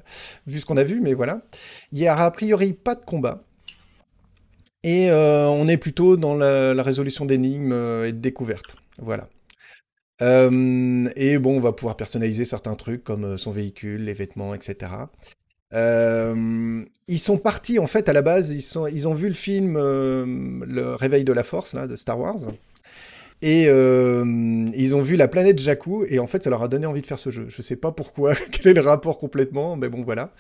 vu 0.47 0.61
ce 0.61 0.67
qu'on 0.67 0.77
a 0.77 0.85
vu, 0.85 1.01
mais 1.01 1.15
voilà. 1.15 1.43
Il 1.93 1.99
y 1.99 2.07
a 2.07 2.17
a 2.17 2.31
priori 2.31 2.73
pas 2.73 2.95
de 2.95 3.05
combat. 3.05 3.45
Et 4.85 5.11
euh, 5.11 5.47
on 5.47 5.69
est 5.69 5.77
plutôt 5.77 6.17
dans 6.17 6.35
la, 6.35 6.83
résolution 6.83 7.25
d'énigmes 7.25 7.73
euh, 7.73 8.09
et 8.09 8.13
de 8.13 8.19
découvertes. 8.19 8.77
Voilà. 8.99 9.29
Euh, 10.21 11.09
et 11.17 11.39
bon, 11.39 11.57
on 11.57 11.61
va 11.61 11.73
pouvoir 11.73 11.97
personnaliser 11.97 12.45
certains 12.45 12.75
trucs 12.75 13.05
comme 13.05 13.39
son 13.39 13.51
véhicule, 13.53 14.05
les 14.05 14.15
vêtements, 14.15 14.55
etc. 14.55 14.93
Ils 15.73 17.19
sont 17.19 17.39
partis, 17.39 17.79
en 17.79 17.87
fait, 17.87 18.09
à 18.09 18.13
la 18.13 18.23
base, 18.23 18.53
ils, 18.55 18.61
sont, 18.61 18.87
ils 18.87 19.09
ont 19.09 19.15
vu 19.15 19.29
le 19.29 19.35
film 19.35 19.75
Le 19.75 20.95
Réveil 20.95 21.25
de 21.25 21.33
la 21.33 21.45
Force, 21.45 21.75
là, 21.75 21.87
de 21.87 21.97
Star 21.97 22.19
Wars. 22.19 22.39
Et 23.45 23.67
euh, 23.69 24.25
ils 24.75 24.95
ont 24.95 25.01
vu 25.03 25.17
la 25.17 25.27
planète 25.29 25.59
Jakku, 25.59 26.05
et 26.09 26.21
en 26.21 26.27
fait, 26.29 26.45
ça 26.45 26.51
leur 26.51 26.63
a 26.63 26.69
donné 26.69 26.87
envie 26.87 27.03
de 27.03 27.07
faire 27.07 27.19
ce 27.19 27.31
jeu. 27.31 27.47
Je 27.49 27.61
sais 27.61 27.77
pas 27.77 27.91
pourquoi, 27.93 28.35
quel 28.53 28.69
est 28.69 28.75
le 28.75 28.81
rapport 28.89 29.19
complètement, 29.19 29.77
mais 29.77 29.89
bon, 29.89 30.03
voilà. 30.05 30.31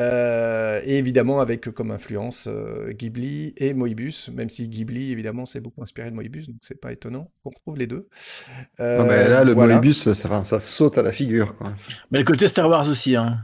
Euh, 0.00 0.80
et 0.84 0.98
évidemment, 0.98 1.40
avec 1.40 1.70
comme 1.70 1.92
influence 1.92 2.48
euh, 2.50 2.90
Ghibli 2.92 3.54
et 3.56 3.74
Moebius, 3.74 4.28
même 4.34 4.50
si 4.50 4.66
Ghibli, 4.66 5.12
évidemment, 5.12 5.46
s'est 5.46 5.60
beaucoup 5.60 5.82
inspiré 5.84 6.10
de 6.10 6.16
Moebius, 6.16 6.48
donc 6.48 6.56
c'est 6.62 6.80
pas 6.80 6.90
étonnant 6.90 7.30
qu'on 7.44 7.50
retrouve 7.50 7.76
les 7.76 7.86
deux. 7.86 8.08
Euh, 8.80 8.98
Non, 8.98 9.04
mais 9.04 9.28
là, 9.28 9.44
le 9.44 9.52
voilà. 9.52 9.74
Moebius, 9.74 10.02
ça, 10.02 10.14
ça, 10.16 10.42
ça 10.42 10.58
saute 10.58 10.98
à 10.98 11.02
la 11.04 11.12
figure. 11.12 11.56
Quoi. 11.56 11.72
Mais 12.10 12.18
le 12.18 12.24
côté 12.24 12.48
Star 12.48 12.68
Wars 12.68 12.88
aussi, 12.88 13.14
hein. 13.14 13.38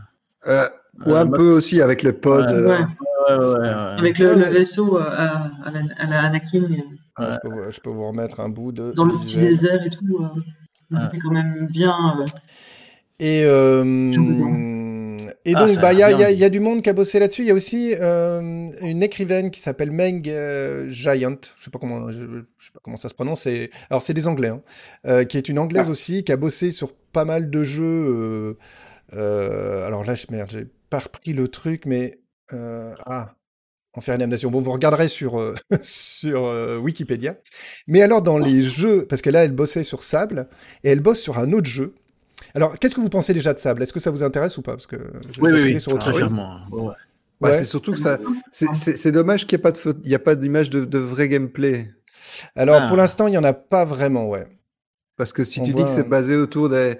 Euh, 0.48 0.66
ou 1.06 1.10
Euh, 1.12 1.20
un 1.22 1.26
peu 1.28 1.50
aussi 1.52 1.80
avec 1.80 2.02
le 2.02 2.14
pod. 2.14 2.44
Ouais. 2.46 2.50
euh, 2.52 2.68
Ouais, 2.68 2.84
Ouais, 3.28 3.36
ouais, 3.36 3.60
ouais. 3.60 3.68
avec 3.68 4.18
le, 4.18 4.34
le 4.34 4.48
vaisseau 4.48 4.98
euh, 4.98 5.02
à, 5.02 5.50
à 5.64 5.70
la, 5.70 5.80
à 5.98 6.06
la 6.06 6.20
Anakin 6.24 6.66
Ouais, 7.18 7.26
je, 7.32 7.38
peux 7.42 7.48
vous, 7.48 7.70
je 7.70 7.80
peux 7.80 7.90
vous 7.90 8.06
remettre 8.08 8.40
un 8.40 8.48
bout 8.48 8.72
de 8.72 8.92
dans 8.92 9.04
le 9.04 9.12
petit 9.14 9.36
désert 9.38 9.84
et 9.84 9.90
tout. 9.90 10.04
Euh, 10.20 10.40
Ouais. 10.92 10.98
C'était 11.04 11.18
quand 11.18 11.30
même 11.30 11.68
bien. 11.70 12.18
euh, 12.18 12.24
Et, 13.20 13.44
euh, 13.44 15.16
et 15.44 15.54
Ah, 15.54 15.64
donc, 15.66 15.78
bah, 15.80 15.92
il 15.92 15.98
y, 15.98 16.02
il 16.02 16.18
y 16.28 16.32
il 16.32 16.38
y 16.40 16.44
a 16.44 16.48
du 16.48 16.58
monde 16.58 16.82
qui 16.82 16.90
a 16.90 16.92
bossé 16.92 17.20
là-dessus. 17.20 17.42
Il 17.42 17.46
y 17.48 17.50
a 17.50 17.54
aussi 17.54 17.94
euh, 18.00 18.68
une 18.82 19.02
écrivaine 19.02 19.50
qui 19.52 19.60
s'appelle 19.60 19.90
Meg 19.92 20.28
euh, 20.28 20.88
Giant. 20.88 21.36
Je 21.56 21.62
sais 21.64 21.70
pas 21.70 21.78
comment, 21.78 22.10
je, 22.10 22.18
je 22.58 22.64
sais 22.66 22.72
pas 22.72 22.80
comment 22.82 22.96
ça 22.96 23.08
se 23.08 23.14
prononce. 23.14 23.42
c'est- 23.42 23.70
Alors, 23.88 24.02
c'est 24.02 24.14
des 24.14 24.26
Anglais, 24.26 24.48
hein, 24.48 24.62
euh, 25.06 25.24
qui 25.24 25.36
est 25.38 25.48
une 25.48 25.58
Anglaise 25.60 25.84
Ah. 25.86 25.90
aussi, 25.90 26.24
qui 26.24 26.32
a 26.32 26.36
bossé 26.36 26.72
sur 26.72 26.92
pas 27.12 27.24
mal 27.24 27.50
de 27.50 27.62
jeux. 27.62 27.84
euh, 27.84 28.58
euh, 29.14 29.86
alors 29.86 30.02
là, 30.04 30.14
je, 30.14 30.26
merde, 30.30 30.48
j'ai 30.50 30.66
pas 30.88 30.98
repris 30.98 31.32
le 31.34 31.46
truc, 31.48 31.84
mais 31.86 32.18
euh, 32.52 32.94
ah. 33.94 33.98
Enfer 33.98 34.14
et 34.14 34.18
Damnation. 34.18 34.50
Bon, 34.50 34.60
vous 34.60 34.72
regarderez 34.72 35.08
sur, 35.08 35.40
euh, 35.40 35.54
sur 35.82 36.46
euh, 36.46 36.76
Wikipédia. 36.78 37.36
Mais 37.86 38.02
alors, 38.02 38.22
dans 38.22 38.38
les 38.38 38.62
jeux, 38.62 39.06
parce 39.08 39.22
que 39.22 39.30
là, 39.30 39.44
elle 39.44 39.52
bossait 39.52 39.82
sur 39.82 40.02
Sable, 40.02 40.48
et 40.84 40.90
elle 40.90 41.00
bosse 41.00 41.20
sur 41.20 41.38
un 41.38 41.52
autre 41.52 41.68
jeu. 41.68 41.94
Alors, 42.54 42.78
qu'est-ce 42.78 42.94
que 42.94 43.00
vous 43.00 43.08
pensez 43.08 43.32
déjà 43.34 43.52
de 43.54 43.58
Sable? 43.58 43.82
Est-ce 43.82 43.92
que 43.92 44.00
ça 44.00 44.10
vous 44.10 44.22
intéresse 44.22 44.56
ou 44.58 44.62
pas? 44.62 44.72
Parce 44.72 44.86
que 44.86 44.96
Oui, 45.40 45.50
oui, 45.52 45.62
oui. 45.62 45.80
sur 45.80 45.92
autre 45.92 46.02
Très 46.02 46.10
chose. 46.12 46.20
clairement. 46.20 46.60
Ouais, 46.72 46.80
ouais. 46.82 46.94
bah, 47.40 47.50
Ouais. 47.50 47.58
C'est 47.58 47.64
surtout 47.64 47.92
que 47.92 47.98
ça. 47.98 48.18
C'est 48.52 48.74
c'est- 48.74 48.96
c'est 48.96 49.12
dommage 49.12 49.46
qu'il 49.46 49.56
n'y 49.56 49.60
ait 49.60 49.62
pas 49.62 49.72
de 49.72 49.76
faute- 49.78 50.00
il 50.04 50.10
y 50.10 50.14
a 50.14 50.18
pas 50.18 50.34
d'image 50.34 50.70
de, 50.70 50.84
de 50.84 50.98
vrai 50.98 51.28
gameplay. 51.28 51.90
Alors, 52.56 52.80
Ah. 52.82 52.88
pour 52.88 52.96
l'instant, 52.96 53.26
il 53.28 53.32
n'y 53.32 53.38
en 53.38 53.44
a 53.44 53.52
pas 53.52 53.84
vraiment, 53.84 54.28
ouais. 54.28 54.46
Parce 55.16 55.32
que 55.32 55.44
si 55.44 55.60
On 55.60 55.64
tu 55.64 55.72
voit, 55.72 55.82
dis 55.82 55.84
que 55.86 55.90
c'est 55.94 56.08
basé 56.08 56.36
autour 56.36 56.68
des. 56.70 56.94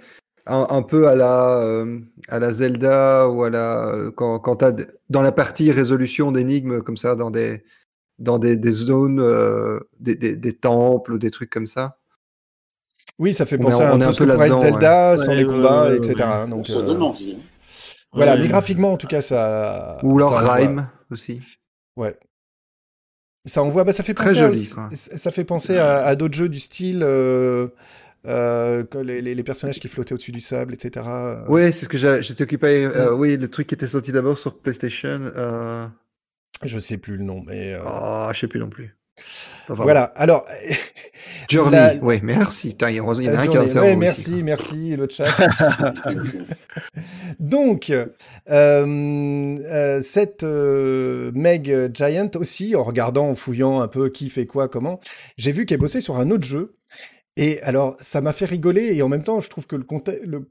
Un, 0.53 0.66
un 0.68 0.82
peu 0.82 1.07
à 1.07 1.14
la, 1.14 1.59
euh, 1.61 2.01
à 2.28 2.38
la 2.40 2.51
Zelda 2.51 3.28
ou 3.28 3.44
à 3.44 3.51
la. 3.51 3.86
euh, 3.94 4.11
Quand, 4.11 4.38
quand 4.40 4.57
tu 4.57 4.64
as 4.64 4.72
dans 5.09 5.22
la 5.22 5.30
partie 5.32 5.70
résolution 5.70 6.32
d'énigmes 6.32 6.82
comme 6.82 6.96
ça, 6.96 7.14
dans 7.14 7.30
des, 7.30 7.62
dans 8.18 8.38
des, 8.38 8.57
des 8.57 8.72
zones, 8.72 9.20
euh, 9.20 9.78
des, 10.01 10.16
des, 10.16 10.36
des 10.36 10.53
temples 10.53 11.12
ou 11.12 11.18
des 11.18 11.30
trucs 11.30 11.51
comme 11.51 11.68
ça. 11.68 11.98
Oui, 13.18 13.32
ça 13.32 13.46
fait 13.46 13.57
On 13.57 13.68
est- 13.68 13.70
penser 13.70 13.82
à 13.82 13.92
un 13.92 13.96
on 13.96 14.01
est 14.01 14.05
peu 14.07 14.11
un 14.11 14.14
peu 14.14 14.24
là-dedans, 14.24 14.61
Zelda, 14.61 15.11
ouais. 15.12 15.16
sans 15.18 15.28
Ouais, 15.28 15.36
les 15.36 15.46
combats, 15.46 15.94
etc. 15.94 16.14
ouais. 16.14 16.22
hein, 16.22 16.48
donc, 16.48 16.66
ça 16.66 16.78
euh, 16.78 16.82
donne 16.82 17.03
envie. 17.03 17.38
voilà, 18.12 18.36
mais 18.36 18.48
graphiquement, 18.48 18.92
en 18.92 18.96
tout 18.96 19.07
cas, 19.07 19.22
ça. 19.22 19.98
Ou 20.03 20.18
alors 20.18 20.36
ça. 20.40 20.53
Rhyme 20.55 20.88
aussi. 21.12 21.40
Ouais. 21.96 22.18
Ça 23.46 23.62
envoie, 23.62 23.84
bah, 23.84 23.92
ça 23.92 24.03
fait 24.03 24.14
Très 24.14 24.26
penser, 24.34 24.38
joli, 24.38 24.68
à, 24.72 24.74
quoi. 24.74 24.88
ça 24.96 25.30
fait 25.30 25.44
penser 25.44 25.76
à, 25.78 26.05
à 26.05 26.14
d'autres 26.16 26.34
jeux 26.36 26.48
du 26.48 26.59
style 26.59 27.03
euh, 28.27 28.85
les, 29.03 29.43
personnages 29.43 29.81
qui 29.81 29.89
flottaient 29.89 30.12
au-dessus 30.14 30.33
du 30.33 30.41
sable, 30.41 30.75
etc. 30.75 31.07
euh. 31.09 31.47
Ouais, 31.47 31.73
c'est 31.73 31.85
ce 31.87 31.89
que 31.89 31.99
j'étais 31.99 32.43
occupé. 32.43 32.85
euh, 32.85 33.14
oui, 33.14 33.37
le 33.37 33.49
truc 33.49 33.66
qui 33.66 33.75
était 33.75 33.89
sorti 33.89 34.12
d'abord 34.12 34.39
sur 34.39 34.59
PlayStation. 34.59 35.21
Euh... 35.37 35.87
Je 36.62 36.79
sais 36.79 36.99
plus 36.99 37.16
le 37.16 37.25
nom, 37.25 37.43
mais 37.47 37.75
Oh, 37.87 38.29
je 38.33 38.41
sais 38.41 38.49
plus 38.49 38.61
non 38.61 38.68
plus. 38.68 38.97
Enfin, 39.68 39.83
voilà. 39.85 40.05
Alors, 40.16 40.47
Journey. 41.49 41.77
La- 41.77 41.95
Ouais, 41.97 42.21
merci. 42.23 42.71
Putain, 42.71 42.91
il 42.91 42.97
y 42.97 43.01
en 43.01 43.09
a 43.09 43.12
un 43.12 43.47
qui 43.47 43.57
a 43.57 43.61
un 43.61 43.66
cerveau 43.66 43.89
Ouais, 43.89 44.09
aussi, 44.11 44.33
merci, 44.33 44.33
quoi. 44.33 44.43
merci 44.43 44.97
le 44.97 45.09
chat. 45.09 45.27
Donc, 47.39 47.91
euh, 47.91 48.07
euh, 48.51 50.01
cette 50.03 50.43
euh, 50.45 51.31
Meg 51.35 51.91
Giant 51.95 52.31
aussi, 52.35 52.75
en 52.77 52.83
regardant, 52.83 53.29
en 53.31 53.35
fouillant 53.35 53.81
un 53.81 53.89
peu 53.89 54.09
qui 54.09 54.29
fait 54.31 54.47
quoi, 54.47 54.68
comment, 54.68 55.01
j'ai 55.37 55.53
vu 55.53 55.66
qu'elle 55.66 55.79
bossait 55.79 56.01
sur 56.01 56.18
un 56.18 56.31
autre 56.31 56.45
jeu. 56.45 56.73
Et 57.37 57.61
alors, 57.62 57.97
ça 58.01 58.20
m'a 58.20 58.33
fait 58.33 58.45
rigoler 58.45 58.95
et 58.95 59.03
en 59.03 59.09
même 59.09 59.22
temps, 59.22 59.41
je 59.41 59.49
trouve 59.49 59.66
que 59.66 59.76
le 59.76 59.85
conte- 59.85 60.11
le 60.26 60.49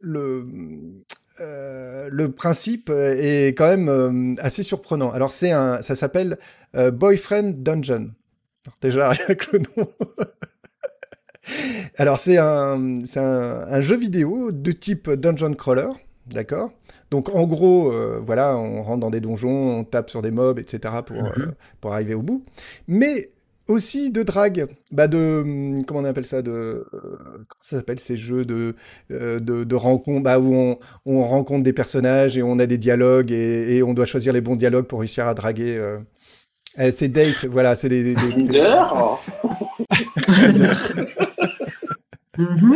le 0.00 0.46
euh, 1.40 2.08
le 2.10 2.30
principe 2.30 2.90
est 2.90 3.48
quand 3.58 3.66
même 3.66 3.88
euh, 3.88 4.34
assez 4.38 4.62
surprenant. 4.62 5.10
Alors, 5.10 5.32
c'est 5.32 5.50
un, 5.50 5.82
ça 5.82 5.94
s'appelle 5.96 6.38
euh, 6.76 6.90
Boyfriend 6.90 7.54
Dungeon. 7.56 8.08
Alors, 8.66 8.78
déjà, 8.80 9.08
rien 9.10 9.34
que 9.34 9.56
le 9.56 9.62
nom. 9.76 9.88
Alors, 11.96 12.18
c'est 12.18 12.38
un, 12.38 13.04
c'est 13.04 13.20
un, 13.20 13.66
un 13.68 13.80
jeu 13.80 13.96
vidéo 13.96 14.52
de 14.52 14.72
type 14.72 15.10
dungeon 15.10 15.54
crawler, 15.54 15.88
d'accord? 16.26 16.70
Donc, 17.10 17.28
en 17.34 17.44
gros, 17.46 17.92
euh, 17.92 18.20
voilà, 18.24 18.56
on 18.56 18.82
rentre 18.82 19.00
dans 19.00 19.10
des 19.10 19.20
donjons, 19.20 19.78
on 19.78 19.84
tape 19.84 20.10
sur 20.10 20.22
des 20.22 20.30
mobs, 20.30 20.58
etc. 20.58 21.02
pour, 21.02 21.16
euh, 21.24 21.30
pour 21.80 21.92
arriver 21.92 22.14
au 22.14 22.22
bout. 22.22 22.44
Mais 22.88 23.28
aussi 23.68 24.10
de 24.10 24.22
drague, 24.22 24.66
bah 24.92 25.08
de, 25.08 25.40
hum, 25.42 25.84
comment 25.84 26.00
on 26.00 26.04
appelle 26.04 26.26
ça, 26.26 26.42
de, 26.42 26.50
euh, 26.50 26.84
comment 26.92 27.44
ça 27.62 27.76
s'appelle 27.78 27.98
ces 27.98 28.16
jeux 28.16 28.44
de, 28.44 28.74
euh, 29.10 29.38
de, 29.38 29.64
de 29.64 29.74
rencontres, 29.74 30.22
bah, 30.22 30.38
où 30.38 30.54
on, 30.54 30.78
on 31.06 31.22
rencontre 31.26 31.62
des 31.62 31.72
personnages 31.72 32.36
et 32.38 32.42
on 32.42 32.58
a 32.58 32.66
des 32.66 32.78
dialogues 32.78 33.32
et, 33.32 33.76
et 33.76 33.82
on 33.82 33.94
doit 33.94 34.06
choisir 34.06 34.32
les 34.32 34.40
bons 34.40 34.56
dialogues 34.56 34.86
pour 34.86 35.00
réussir 35.00 35.26
à 35.28 35.34
draguer. 35.34 35.76
euh. 35.78 35.98
Euh, 36.80 36.90
c'est 36.94 37.08
date, 37.08 37.44
voilà, 37.50 37.74
c'est 37.76 37.88
des, 37.88 38.02
des- 38.02 38.14
des- 38.14 38.30
Tinder. 38.32 38.74
Mhm. 42.36 42.74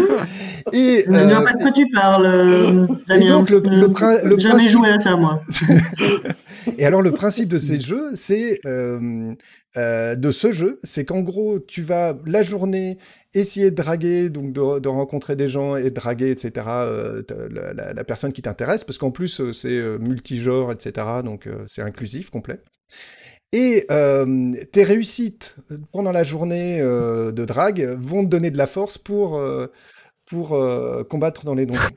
Et, 0.73 1.03
Je 1.05 1.11
ne 1.11 1.17
euh, 1.17 1.43
pas 1.43 1.53
de 1.53 1.59
quoi 1.63 1.73
tu 1.73 1.87
parles, 1.93 2.27
euh, 2.27 2.87
Damien. 3.09 3.27
donc, 3.27 3.51
le- 3.51 3.59
le 3.59 3.85
Euh, 3.87 3.89
prin- 3.89 4.23
le 4.23 4.39
Jamais 4.39 4.55
principe- 4.55 4.71
joué 4.71 4.89
à 4.91 5.01
ça, 5.01 5.17
moi. 5.17 5.41
Et 6.79 6.87
alors 6.87 7.03
le 7.03 7.11
principe 7.11 7.49
de 7.49 7.59
ces 7.59 7.81
jeux, 7.81 8.11
c'est 8.15 8.61
euh, 9.77 10.15
de 10.17 10.31
ce 10.33 10.51
jeu, 10.53 10.81
c'est 10.83 11.05
qu'en 11.05 11.21
gros, 11.21 11.59
tu 11.61 11.83
vas 11.83 12.17
la 12.27 12.43
journée 12.43 12.99
essayer 13.35 13.71
de 13.71 13.77
draguer, 13.77 14.31
donc 14.31 14.53
de, 14.53 14.79
de 14.81 14.89
rencontrer 14.89 15.37
des 15.37 15.49
gens 15.49 15.77
et 15.77 15.85
de 15.85 15.89
draguer, 15.91 16.31
etc. 16.31 16.85
euh, 16.87 17.23
la, 17.51 17.73
la- 17.75 17.93
la 17.93 18.05
personne 18.05 18.33
qui 18.33 18.43
t'intéresse, 18.43 18.85
parce 18.85 18.99
qu'en 18.99 19.11
plus 19.11 19.41
euh, 19.41 19.53
c'est 19.53 19.69
euh, 19.77 19.99
multigenre, 19.99 20.73
etc. 20.73 21.23
Donc 21.23 21.47
euh, 21.47 21.65
c'est 21.67 21.83
inclusif, 21.83 22.31
complet. 22.31 22.61
Et 23.53 23.87
euh, 23.91 24.53
tes 24.73 24.83
réussites 24.85 25.57
pendant 25.93 26.13
la 26.13 26.25
journée 26.25 26.81
euh, 26.83 27.33
de 27.33 27.45
drague 27.47 27.97
vont 28.01 28.25
te 28.25 28.29
donner 28.31 28.51
de 28.51 28.59
la 28.59 28.67
force 28.67 28.99
pour 28.99 29.39
euh, 29.39 29.69
pour 30.27 30.55
euh, 30.55 31.05
combattre 31.05 31.45
dans 31.47 31.55
les 31.55 31.67
donjons. 31.67 31.97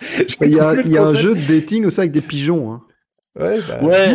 Il 0.40 0.52
y 0.52 0.58
a, 0.60 0.74
il 0.84 0.90
y 0.90 0.98
a 0.98 1.04
un 1.04 1.14
jeu 1.14 1.34
de 1.34 1.40
dating 1.46 1.84
aussi 1.84 2.00
avec 2.00 2.12
des 2.12 2.20
pigeons. 2.20 2.72
Hein. 2.72 2.82
Ouais, 3.38 3.60
bah, 3.62 3.82
Ouais. 3.82 4.14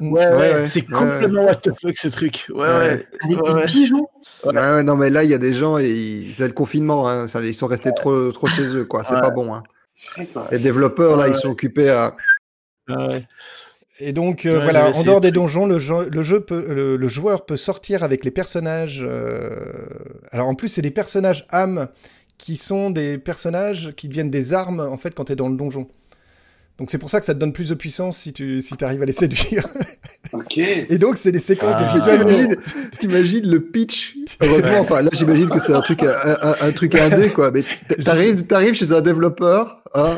Ouais, 0.00 0.08
ouais, 0.10 0.30
ouais, 0.36 0.66
c'est 0.66 0.80
ouais, 0.82 0.86
complètement 0.98 1.44
what 1.44 1.54
the 1.56 1.70
fuck 1.80 1.96
ce 1.96 2.08
truc. 2.08 2.46
Ouais, 2.50 2.60
ouais. 2.60 2.66
Ouais. 2.68 3.06
Avec 3.22 3.42
Ouais, 3.42 3.48
des 3.50 3.54
ouais. 3.56 3.66
pigeons. 3.66 4.06
Ouais, 4.44 4.52
ouais, 4.54 4.82
non, 4.82 4.96
mais 4.96 5.10
là, 5.10 5.24
il 5.24 5.30
y 5.30 5.34
a 5.34 5.38
des 5.38 5.52
gens, 5.52 5.78
et 5.78 5.88
ils... 5.88 6.32
c'est 6.34 6.46
le 6.46 6.52
confinement. 6.54 7.08
Hein. 7.08 7.26
ils 7.42 7.54
sont 7.54 7.66
restés 7.66 7.92
trop, 7.94 8.32
trop 8.32 8.46
chez 8.46 8.64
eux. 8.76 8.84
quoi. 8.84 9.04
C'est 9.06 9.14
Ouais. 9.14 9.20
pas 9.20 9.30
bon. 9.30 9.54
Hein. 9.54 9.62
Quoi 10.32 10.46
Les 10.50 10.58
développeurs, 10.58 11.16
là, 11.16 11.24
Ouais. 11.24 11.30
ils 11.30 11.36
sont 11.36 11.50
occupés 11.50 11.90
à. 11.90 12.16
Ouais. 12.88 13.22
Et 14.00 14.12
donc, 14.12 14.44
euh, 14.44 14.56
Ouais, 14.58 14.64
voilà, 14.64 14.90
en 14.90 15.02
dehors 15.04 15.20
des 15.20 15.30
donjons, 15.30 15.66
le, 15.66 15.78
jeu, 15.78 16.08
le, 16.10 16.22
jeu 16.22 16.40
peut, 16.40 16.66
le, 16.68 16.96
le 16.96 17.08
joueur 17.08 17.46
peut 17.46 17.56
sortir 17.56 18.02
avec 18.02 18.24
les 18.24 18.32
personnages. 18.32 19.02
euh, 19.08 19.72
Alors, 20.32 20.48
en 20.48 20.54
plus, 20.54 20.66
c'est 20.68 20.82
des 20.82 20.90
personnages 20.90 21.46
âmes 21.52 21.86
qui 22.36 22.56
sont 22.56 22.90
des 22.90 23.18
personnages 23.18 23.92
qui 23.96 24.08
deviennent 24.08 24.30
des 24.30 24.52
armes, 24.52 24.80
en 24.80 24.96
fait, 24.98 25.14
quand 25.14 25.26
tu 25.26 25.32
es 25.32 25.36
dans 25.36 25.48
le 25.48 25.56
donjon. 25.56 25.86
Donc, 26.78 26.90
c'est 26.90 26.98
pour 26.98 27.08
ça 27.08 27.20
que 27.20 27.26
ça 27.26 27.34
te 27.34 27.38
donne 27.38 27.52
plus 27.52 27.68
de 27.68 27.74
puissance 27.74 28.16
si 28.18 28.32
tu 28.32 28.60
si 28.60 28.74
arrives 28.82 29.00
à 29.02 29.04
les 29.06 29.12
séduire. 29.12 29.66
Ok. 30.32 30.58
Et 30.58 30.98
donc, 30.98 31.16
c'est 31.16 31.30
des 31.30 31.38
séquences 31.38 31.76
Ah. 31.78 31.84
de 31.84 31.96
visuels. 31.98 32.18
T'imagines, 32.24 32.56
t'imagines 32.98 33.48
le 33.48 33.60
pitch? 33.60 34.16
Heureusement, 34.40 34.80
enfin 34.80 35.00
là 35.02 35.10
j'imagine 35.12 35.48
que 35.48 35.60
c'est 35.60 35.74
un 35.74 35.80
truc, 35.82 36.02
un, 36.02 36.08
un- 36.42 36.54
un 36.60 36.72
truc 36.72 36.94
indé 36.96 37.28
quoi. 37.30 37.52
Mais 37.52 37.62
t'arrives, 38.04 38.42
t'arrives 38.44 38.74
chez 38.74 38.90
un 38.90 39.00
développeur, 39.00 39.82
hein, 39.94 40.16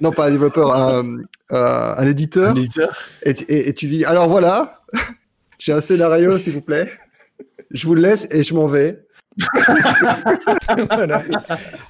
non 0.00 0.12
pas 0.12 0.28
un 0.28 0.30
développeur, 0.30 0.72
un, 0.74 1.04
un- 1.50 1.94
un 1.98 2.06
éditeur, 2.06 2.52
Un 2.52 2.56
éditeur. 2.56 2.96
et, 3.24 3.34
tu- 3.34 3.44
et- 3.48 3.68
et 3.68 3.74
tu 3.74 3.86
dis 3.88 4.04
alors 4.06 4.28
voilà, 4.28 4.80
j'ai 5.58 5.72
un 5.72 5.82
scénario 5.82 6.38
s'il 6.38 6.54
vous 6.54 6.62
plaît, 6.62 6.90
je 7.72 7.86
vous 7.86 7.94
le 7.96 8.00
laisse 8.02 8.28
et 8.30 8.42
je 8.42 8.54
m'en 8.54 8.66
vais. 8.66 9.04
Voilà. 10.90 11.22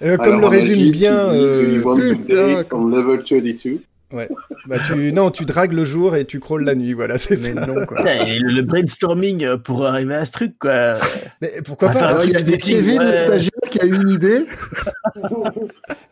Euh, 0.02 0.16
comme 0.16 0.38
Alors, 0.38 0.40
le 0.40 0.46
résume 0.48 0.90
bien. 0.90 1.14
euh, 1.28 1.80
putain, 2.16 2.62
on 2.72 2.86
level 2.86 3.22
32 3.22 3.80
bah, 4.10 4.76
tu, 4.86 5.12
non, 5.12 5.30
tu 5.30 5.44
dragues 5.44 5.72
le 5.72 5.84
jour 5.84 6.16
et 6.16 6.24
tu 6.24 6.40
crawles 6.40 6.64
la 6.64 6.74
nuit. 6.74 6.92
Voilà, 6.92 7.18
c'est 7.18 7.36
ça. 7.36 7.54
Non 7.66 7.86
quoi. 7.86 8.00
Et 8.26 8.38
le 8.38 8.62
brainstorming 8.62 9.44
euh, 9.44 9.56
pour 9.56 9.86
arriver 9.86 10.14
à 10.14 10.24
ce 10.24 10.32
truc, 10.32 10.58
quoi. 10.58 10.96
Mais 11.40 11.50
pourquoi 11.64 11.90
On 11.90 11.92
pas 11.92 12.24
il 12.24 12.30
y 12.30 12.36
a 12.36 12.40
truc 12.40 12.46
de 12.46 12.50
dating, 12.52 12.76
Kevin, 12.76 12.98
ouais. 12.98 13.04
notre 13.04 13.18
stagiaire, 13.18 13.50
qui 13.68 13.80
a 13.80 13.84
une 13.84 14.08
idée. 14.08 14.46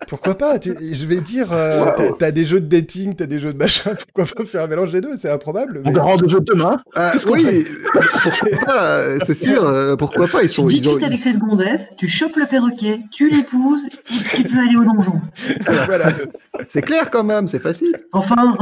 Pourquoi 0.09 0.35
pas 0.37 0.59
tu- 0.59 0.75
Je 0.93 1.07
vais 1.07 1.17
dire, 1.21 1.49
euh, 1.53 1.85
Wow. 1.85 2.13
t'as- 2.19 2.31
des 2.33 2.45
jeux 2.45 2.61
de 2.61 2.67
dating, 2.67 3.15
t'as 3.15 3.27
des 3.27 3.39
jeux 3.39 3.53
de 3.53 3.59
machin, 3.59 3.95
pourquoi 4.15 4.25
pas 4.37 4.45
faire 4.45 4.63
un 4.65 4.67
mélange 4.67 4.91
des 4.93 5.01
deux 5.01 5.17
C'est 5.17 5.31
improbable. 5.31 5.83
On 5.85 6.17
de 6.17 6.29
jeu 6.29 6.41
demain. 6.41 6.83
Ah, 6.95 7.13
oui, 7.29 7.45
c'est 9.25 9.35
sûr. 9.35 9.65
euh, 9.67 9.97
Pourquoi 9.97 10.29
pas 10.29 10.43
Ils 10.43 10.49
Tu 10.49 10.55
sont, 10.55 10.69
ils 10.69 10.89
ont, 10.89 10.93
discutes 10.97 11.05
avec 11.07 11.19
ils- 11.19 11.23
cette 11.23 11.39
gondesse, 11.39 11.89
tu 11.97 12.09
chopes 12.09 12.37
le 12.37 12.47
perroquet, 12.47 13.01
tu 13.11 13.29
l'épouses, 13.31 13.83
et 13.87 14.37
tu 14.37 14.43
peux 14.45 14.59
aller 14.59 14.77
au 14.77 14.85
donjon. 14.85 15.21
voilà, 15.87 16.13
c'est 16.67 16.83
clair 16.83 17.11
quand 17.11 17.25
même, 17.25 17.49
c'est 17.49 17.59
facile. 17.59 17.93
Enfin, 18.13 18.55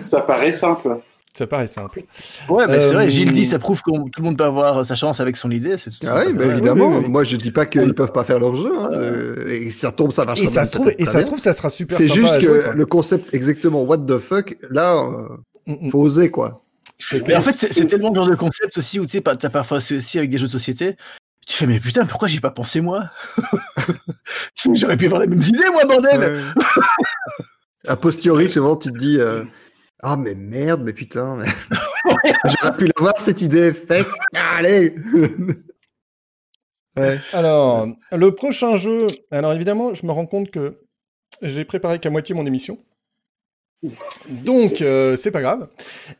Ça 0.00 0.20
paraît 0.22 0.52
simple. 0.52 0.98
Ça 1.36 1.46
paraît 1.46 1.66
simple. 1.66 2.02
Ouais, 2.48 2.64
mais 2.66 2.80
c'est 2.80 2.86
Euh, 2.88 2.92
vrai, 2.94 3.10
Gilles 3.10 3.32
dit, 3.32 3.44
ça 3.44 3.58
prouve 3.58 3.82
que 3.82 3.90
tout 3.90 4.10
le 4.18 4.22
monde 4.22 4.38
peut 4.38 4.44
avoir 4.44 4.84
sa 4.86 4.94
chance 4.94 5.20
avec 5.20 5.36
son 5.36 5.50
idée. 5.50 5.76
C'est 5.78 5.90
tout. 5.90 5.98
Ah 6.06 6.22
oui, 6.26 6.32
bah, 6.32 6.44
ça- 6.44 6.50
évidemment. 6.52 6.88
oui, 6.88 6.96
oui. 7.04 7.08
Moi, 7.10 7.24
je 7.24 7.36
dis 7.36 7.50
pas 7.50 7.66
qu'ils 7.66 7.94
peuvent 7.94 8.12
pas 8.12 8.24
faire 8.24 8.38
leur 8.40 8.54
jeu. 8.56 8.72
hein, 8.78 8.88
euh, 8.92 9.46
et 9.48 9.70
ça 9.70 9.92
tombe, 9.92 10.12
ça 10.12 10.24
marche. 10.24 10.40
Et 10.40 10.46
ça 10.46 10.64
se 10.64 10.72
trouve, 10.72 10.90
et 10.98 11.04
ça 11.06 11.20
se 11.20 11.26
trouve, 11.26 11.38
ça 11.38 11.52
sera 11.52 11.70
super. 11.70 11.96
C'est 11.96 12.08
juste 12.08 12.32
à 12.32 12.38
que 12.38 12.46
jouer, 12.46 12.62
le 12.74 12.86
concept 12.86 13.34
exactement 13.34 13.82
what 13.82 13.98
the 13.98 14.18
fuck, 14.18 14.56
là, 14.70 14.96
euh, 14.96 15.28
Mm, 15.66 15.86
mm. 15.86 15.90
faut 15.90 16.00
oser 16.00 16.30
quoi. 16.30 16.62
Mais 17.26 17.34
en 17.36 17.42
fait, 17.42 17.56
c'est 17.58 17.86
tellement 17.86 18.10
le 18.10 18.14
genre 18.14 18.28
de 18.30 18.36
concept 18.36 18.78
aussi 18.78 18.98
où 19.00 19.04
tu 19.04 19.18
sais, 19.18 19.20
t'as 19.20 19.50
parfois 19.50 19.78
aussi 19.78 20.16
avec 20.18 20.30
des 20.30 20.38
jeux 20.38 20.46
de 20.46 20.52
société. 20.52 20.96
Tu 21.46 21.56
fais, 21.56 21.66
mais 21.66 21.78
putain, 21.80 22.06
pourquoi 22.06 22.26
j'y 22.28 22.38
ai 22.38 22.40
pas 22.40 22.50
pensé 22.50 22.80
moi? 22.80 23.10
J'aurais 24.74 24.96
pu 24.96 25.06
avoir 25.06 25.20
les 25.22 25.26
mêmes 25.28 25.42
idées, 25.42 25.68
moi, 25.72 25.84
bordel 25.84 26.42
A 27.88 27.96
posteriori, 27.96 28.48
souvent, 28.50 28.76
tu 28.76 28.92
te 28.92 28.98
dis, 28.98 29.18
euh, 29.20 29.44
ah 30.02 30.16
mais 30.16 30.34
merde, 30.34 30.82
mais 30.84 30.92
putain, 30.92 31.36
mais... 31.36 31.46
j'aurais 32.44 32.76
pu 32.76 32.86
l'avoir 32.96 33.20
cette 33.20 33.42
idée. 33.42 33.72
Fait, 33.72 34.04
allez. 34.34 34.94
ouais. 36.96 37.18
Alors, 37.32 37.88
le 38.12 38.34
prochain 38.34 38.76
jeu. 38.76 38.98
Alors 39.30 39.52
évidemment, 39.52 39.94
je 39.94 40.06
me 40.06 40.12
rends 40.12 40.26
compte 40.26 40.50
que 40.50 40.80
j'ai 41.42 41.64
préparé 41.64 41.98
qu'à 41.98 42.10
moitié 42.10 42.34
mon 42.34 42.46
émission. 42.46 42.78
Donc, 44.28 44.80
euh, 44.80 45.16
c'est 45.16 45.30
pas 45.30 45.42
grave. 45.42 45.68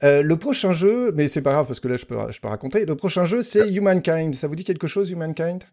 Euh, 0.04 0.22
le 0.22 0.36
prochain 0.36 0.72
jeu, 0.72 1.12
mais 1.12 1.26
c'est 1.26 1.42
pas 1.42 1.52
grave 1.52 1.66
parce 1.66 1.80
que 1.80 1.88
là, 1.88 1.96
je 1.96 2.04
peux, 2.04 2.16
je 2.30 2.40
peux 2.40 2.48
raconter. 2.48 2.84
Le 2.84 2.96
prochain 2.96 3.24
jeu, 3.24 3.42
c'est 3.42 3.68
Humankind. 3.68 4.34
Ça 4.34 4.46
vous 4.46 4.54
dit 4.54 4.64
quelque 4.64 4.86
chose, 4.86 5.10
Humankind? 5.10 5.64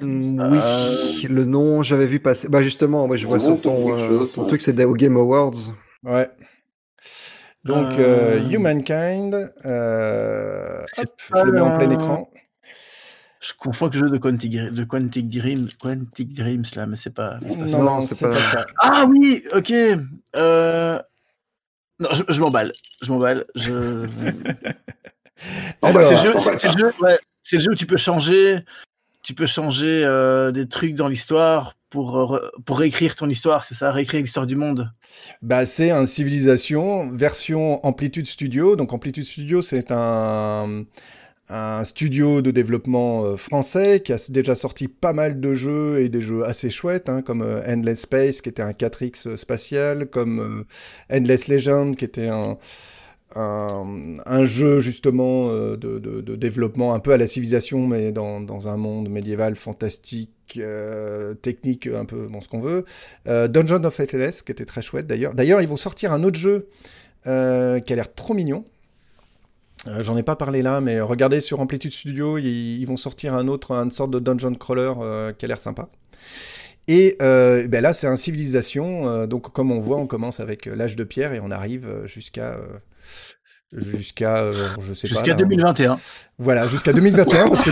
Mm, 0.00 0.40
Oui, 0.50 1.22
le 1.28 1.44
nom, 1.44 1.82
j'avais 1.82 2.06
vu 2.06 2.20
passer. 2.20 2.48
Bah 2.48 2.62
justement, 2.62 3.06
moi 3.06 3.16
je 3.16 3.26
vois 3.26 3.38
sur 3.38 3.60
ton, 3.60 3.96
euh, 3.96 4.24
ton 4.26 4.42
ouais. 4.42 4.48
truc, 4.48 4.60
c'est 4.60 4.84
au 4.84 4.94
Game 4.94 5.16
Awards. 5.16 5.74
Ouais. 6.02 6.28
Donc, 7.64 7.98
Euh, 7.98 8.40
euh, 8.40 8.48
Humankind. 8.50 9.52
euh, 9.64 10.82
hop, 10.98 11.22
je 11.34 11.42
le 11.44 11.52
mets 11.52 11.60
en 11.60 11.76
plein 11.78 11.90
écran. 11.90 12.30
Je 13.40 13.52
confonds 13.58 13.86
avec 13.86 14.00
le 14.00 14.06
jeu 14.06 14.10
de 14.10 14.18
Quantic, 14.18 14.52
de 14.52 14.84
Quantic 14.84 15.28
Dreams, 15.28 15.68
Quantic 15.80 16.32
Dreams 16.34 16.64
là, 16.76 16.86
mais 16.86 16.96
c'est 16.96 17.10
pas. 17.14 17.38
ça. 17.40 17.56
Non, 17.56 17.66
Non, 17.66 17.82
non, 17.96 18.02
c'est 18.02 18.18
pas... 18.20 18.32
pas- 18.32 18.38
ça. 18.38 18.66
Ah 18.78 19.04
oui, 19.08 19.42
ok. 19.54 19.72
Euh... 20.36 20.98
Non, 22.00 22.08
je, 22.28 22.40
m'emballe. 22.40 22.72
Je 23.02 23.12
m'emballe. 23.12 23.44
Je... 23.54 24.06
C'est 27.42 27.56
le 27.56 27.60
jeu 27.62 27.70
où 27.72 27.74
tu 27.74 27.86
peux 27.86 27.96
changer, 27.98 28.64
tu 29.24 29.32
peux 29.32 29.46
changer 29.46 30.04
euh, 30.04 30.52
des 30.52 30.68
trucs 30.68 30.92
dans 30.94 31.08
l'histoire 31.08 31.74
pour 31.88 32.34
euh, 32.34 32.50
pour 32.66 32.78
réécrire 32.78 33.14
ton 33.16 33.28
histoire, 33.28 33.64
c'est 33.64 33.74
ça, 33.74 33.90
réécrire 33.90 34.20
l'histoire 34.20 34.46
du 34.46 34.54
monde? 34.54 34.92
Bah, 35.40 35.64
c'est 35.64 35.90
un 35.90 36.04
Civilisation 36.04 37.10
version 37.10 37.84
Amplitude 37.86 38.26
Studio. 38.26 38.76
Donc, 38.76 38.92
Amplitude 38.92 39.24
Studio, 39.24 39.62
c'est 39.62 39.90
un, 39.90 40.84
un 41.48 41.84
studio 41.84 42.42
de 42.42 42.50
développement 42.50 43.24
euh, 43.24 43.36
français 43.36 44.02
qui 44.04 44.12
a 44.12 44.18
déjà 44.28 44.54
sorti 44.54 44.88
pas 44.88 45.14
mal 45.14 45.40
de 45.40 45.54
jeux 45.54 46.00
et 46.00 46.10
des 46.10 46.20
jeux 46.20 46.44
assez 46.44 46.68
chouettes, 46.68 47.08
hein, 47.08 47.22
comme 47.22 47.40
Endless 47.66 48.02
Space 48.02 48.42
qui 48.42 48.50
était 48.50 48.62
un 48.62 48.72
4X 48.72 49.36
spatial, 49.36 50.06
comme 50.06 50.66
Endless 51.10 51.48
Legend 51.48 51.96
qui 51.96 52.04
était 52.04 52.28
un, 52.28 52.58
un, 53.36 54.44
jeu 54.44 54.80
justement 54.80 55.48
euh, 55.50 55.76
de, 55.76 56.36
développement 56.36 56.94
un 56.94 57.00
peu 57.00 57.12
à 57.12 57.16
la 57.16 57.26
civilisation, 57.26 57.86
mais 57.86 58.12
dans, 58.12 58.68
un 58.68 58.76
monde 58.76 59.08
médiéval 59.08 59.56
fantastique, 59.56 60.30
euh, 60.58 61.34
technique, 61.34 61.86
un 61.86 62.04
peu 62.04 62.26
bon 62.26 62.40
ce 62.40 62.48
qu'on 62.48 62.60
veut. 62.60 62.84
Euh, 63.28 63.48
Dungeon 63.48 63.82
of 63.84 63.98
Atlas 63.98 64.42
qui 64.42 64.52
était 64.52 64.64
très 64.64 64.82
chouette 64.82 65.06
d'ailleurs. 65.06 65.34
D'ailleurs, 65.34 65.60
ils 65.60 65.68
vont 65.68 65.76
sortir 65.76 66.12
un 66.12 66.22
autre 66.24 66.38
jeu 66.38 66.68
qui 67.24 67.30
a 67.30 67.96
l'air 67.96 68.14
trop 68.14 68.34
mignon. 68.34 68.64
J'en 70.00 70.16
ai 70.16 70.22
pas 70.22 70.36
parlé 70.36 70.62
là, 70.62 70.80
mais 70.80 71.00
regardez 71.00 71.40
sur 71.40 71.60
Amplitude 71.60 71.92
Studio, 71.92 72.38
ils, 72.38 72.80
ils 72.80 72.86
vont 72.86 72.96
sortir 72.96 73.34
un 73.34 73.48
autre, 73.48 73.72
une 73.72 73.90
sorte 73.90 74.10
de 74.10 74.18
dungeon 74.18 74.54
crawler 74.54 74.92
qui 75.38 75.44
a 75.44 75.48
l'air 75.48 75.60
sympa. 75.60 75.88
Et 76.88 77.16
euh, 77.22 77.66
ben 77.66 77.80
là, 77.82 77.92
c'est 77.92 78.06
un 78.06 78.16
civilisation. 78.16 79.08
euh, 79.08 79.26
donc, 79.26 79.52
comme 79.52 79.72
on 79.72 79.80
voit, 79.80 79.96
on 79.98 80.06
commence 80.06 80.40
avec 80.40 80.66
euh, 80.66 80.74
l'âge 80.76 80.96
de 80.96 81.04
pierre 81.04 81.32
et 81.32 81.40
on 81.40 81.50
arrive 81.50 81.86
euh, 81.86 82.06
jusqu'à 82.06 82.52
euh, 82.52 82.66
jusqu'à 83.72 84.38
euh, 84.42 84.52
je 84.80 84.92
sais 84.92 85.08
pas. 85.08 85.14
Jusqu'à 85.14 85.30
là, 85.30 85.34
2021. 85.34 85.98
Voilà, 86.38 86.66
jusqu'à 86.66 86.92
2021 86.92 87.48
parce 87.48 87.64
que 87.64 87.70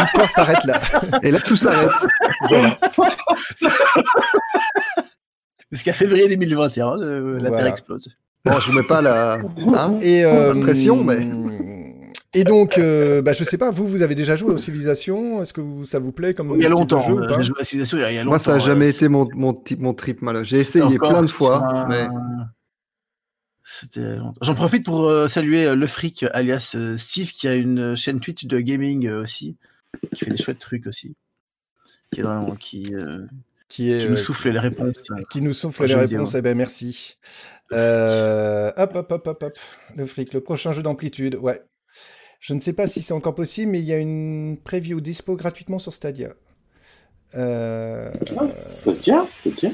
l'histoire 0.00 0.30
s'arrête 0.30 0.64
là. 0.64 0.80
Et 1.22 1.30
là, 1.32 1.40
tout 1.40 1.56
s'arrête. 1.56 1.90
Voilà. 2.48 2.78
Jusqu'à 5.72 5.92
février 5.92 6.28
2021, 6.28 6.98
euh, 6.98 7.38
la 7.40 7.48
Voilà. 7.48 7.56
Terre 7.64 7.72
explose. 7.72 8.08
Bon, 8.44 8.58
je 8.58 8.72
mets 8.72 8.82
pas 8.82 9.00
la. 9.02 9.38
Hein 9.76 9.98
Et 10.00 10.24
euh, 10.24 10.54
de 10.54 10.60
pression, 10.60 11.04
mais- 11.04 11.18
Et 12.32 12.44
donc, 12.44 12.78
euh, 12.78 13.22
bah, 13.22 13.32
je 13.32 13.42
sais 13.42 13.58
pas, 13.58 13.70
vous, 13.72 13.86
vous 13.86 14.02
avez 14.02 14.14
déjà 14.14 14.36
joué 14.36 14.52
aux 14.52 14.58
civilisations? 14.58 15.42
Est-ce 15.42 15.52
que 15.52 15.60
vous- 15.60 15.84
ça 15.84 15.98
vous 15.98 16.12
plaît 16.12 16.32
comme 16.32 16.52
Il 16.56 16.62
y 16.62 16.66
a 16.66 16.68
longtemps, 16.68 16.98
jeu 17.00 17.14
euh, 17.14 17.36
j'ai 17.38 17.42
joué 17.84 18.04
à 18.04 18.12
il 18.12 18.14
y 18.14 18.18
a 18.18 18.22
longtemps. 18.22 18.30
Moi, 18.30 18.38
ça 18.38 18.52
a 18.52 18.56
euh, 18.56 18.60
jamais 18.60 18.88
été 18.88 19.08
mon, 19.08 19.28
mon, 19.34 19.52
type, 19.52 19.80
mon 19.80 19.94
trip 19.94 20.22
malade. 20.22 20.44
J'ai 20.44 20.60
essayé 20.60 20.84
encore 20.84 21.10
plein 21.10 21.22
de 21.22 21.26
fois, 21.26 21.66
un- 21.66 21.88
mais 21.88 22.06
C'était. 23.64 24.16
J'en 24.42 24.54
profite 24.54 24.84
pour 24.84 25.06
euh, 25.08 25.26
saluer 25.28 25.64
euh, 25.64 25.74
le 25.76 25.86
fric 25.86 26.24
alias 26.32 26.72
euh, 26.74 26.96
Steve 26.96 27.30
qui 27.32 27.46
a 27.46 27.54
une 27.54 27.94
chaîne 27.94 28.18
Twitch 28.20 28.46
de 28.46 28.58
gaming 28.60 29.06
euh, 29.06 29.22
aussi, 29.22 29.56
qui 30.14 30.24
fait 30.24 30.30
des 30.30 30.36
chouettes 30.36 30.58
trucs 30.58 30.86
aussi, 30.86 31.14
qui 32.12 32.20
est 32.20 32.22
vraiment 32.24 32.56
qui, 32.56 32.94
euh, 32.94 33.26
qui, 33.68 33.92
est, 33.92 33.98
qui 33.98 34.06
nous 34.08 34.12
euh, 34.14 34.16
souffle 34.16 34.50
les 34.50 34.58
réponses. 34.58 35.04
euh. 35.10 35.22
qui 35.30 35.40
nous 35.42 35.52
souffle 35.52 35.84
les 35.84 35.94
réponses 35.94 36.10
vidéo. 36.10 36.38
Eh 36.38 36.42
ben, 36.42 36.56
merci. 36.56 37.16
Euh, 37.72 38.72
hop, 38.76 38.92
hop, 38.96 39.12
hop, 39.12 39.26
hop, 39.28 39.42
hop. 39.44 39.58
Le 39.96 40.06
fric, 40.06 40.32
le 40.32 40.40
prochain 40.40 40.72
jeu 40.72 40.82
d'amplitude, 40.82 41.36
ouais. 41.36 41.60
Je 42.40 42.54
ne 42.54 42.60
sais 42.60 42.72
pas 42.72 42.86
si 42.86 43.02
c'est 43.02 43.12
encore 43.12 43.34
possible, 43.34 43.72
mais 43.72 43.80
il 43.80 43.84
y 43.84 43.92
a 43.92 43.98
une 43.98 44.56
preview 44.64 45.00
dispo 45.00 45.36
gratuitement 45.36 45.78
sur 45.78 45.92
Stadia. 45.92 46.30
Euh, 47.34 48.10
C'est-à-dire 48.68 49.24
C'est-à-dire 49.28 49.72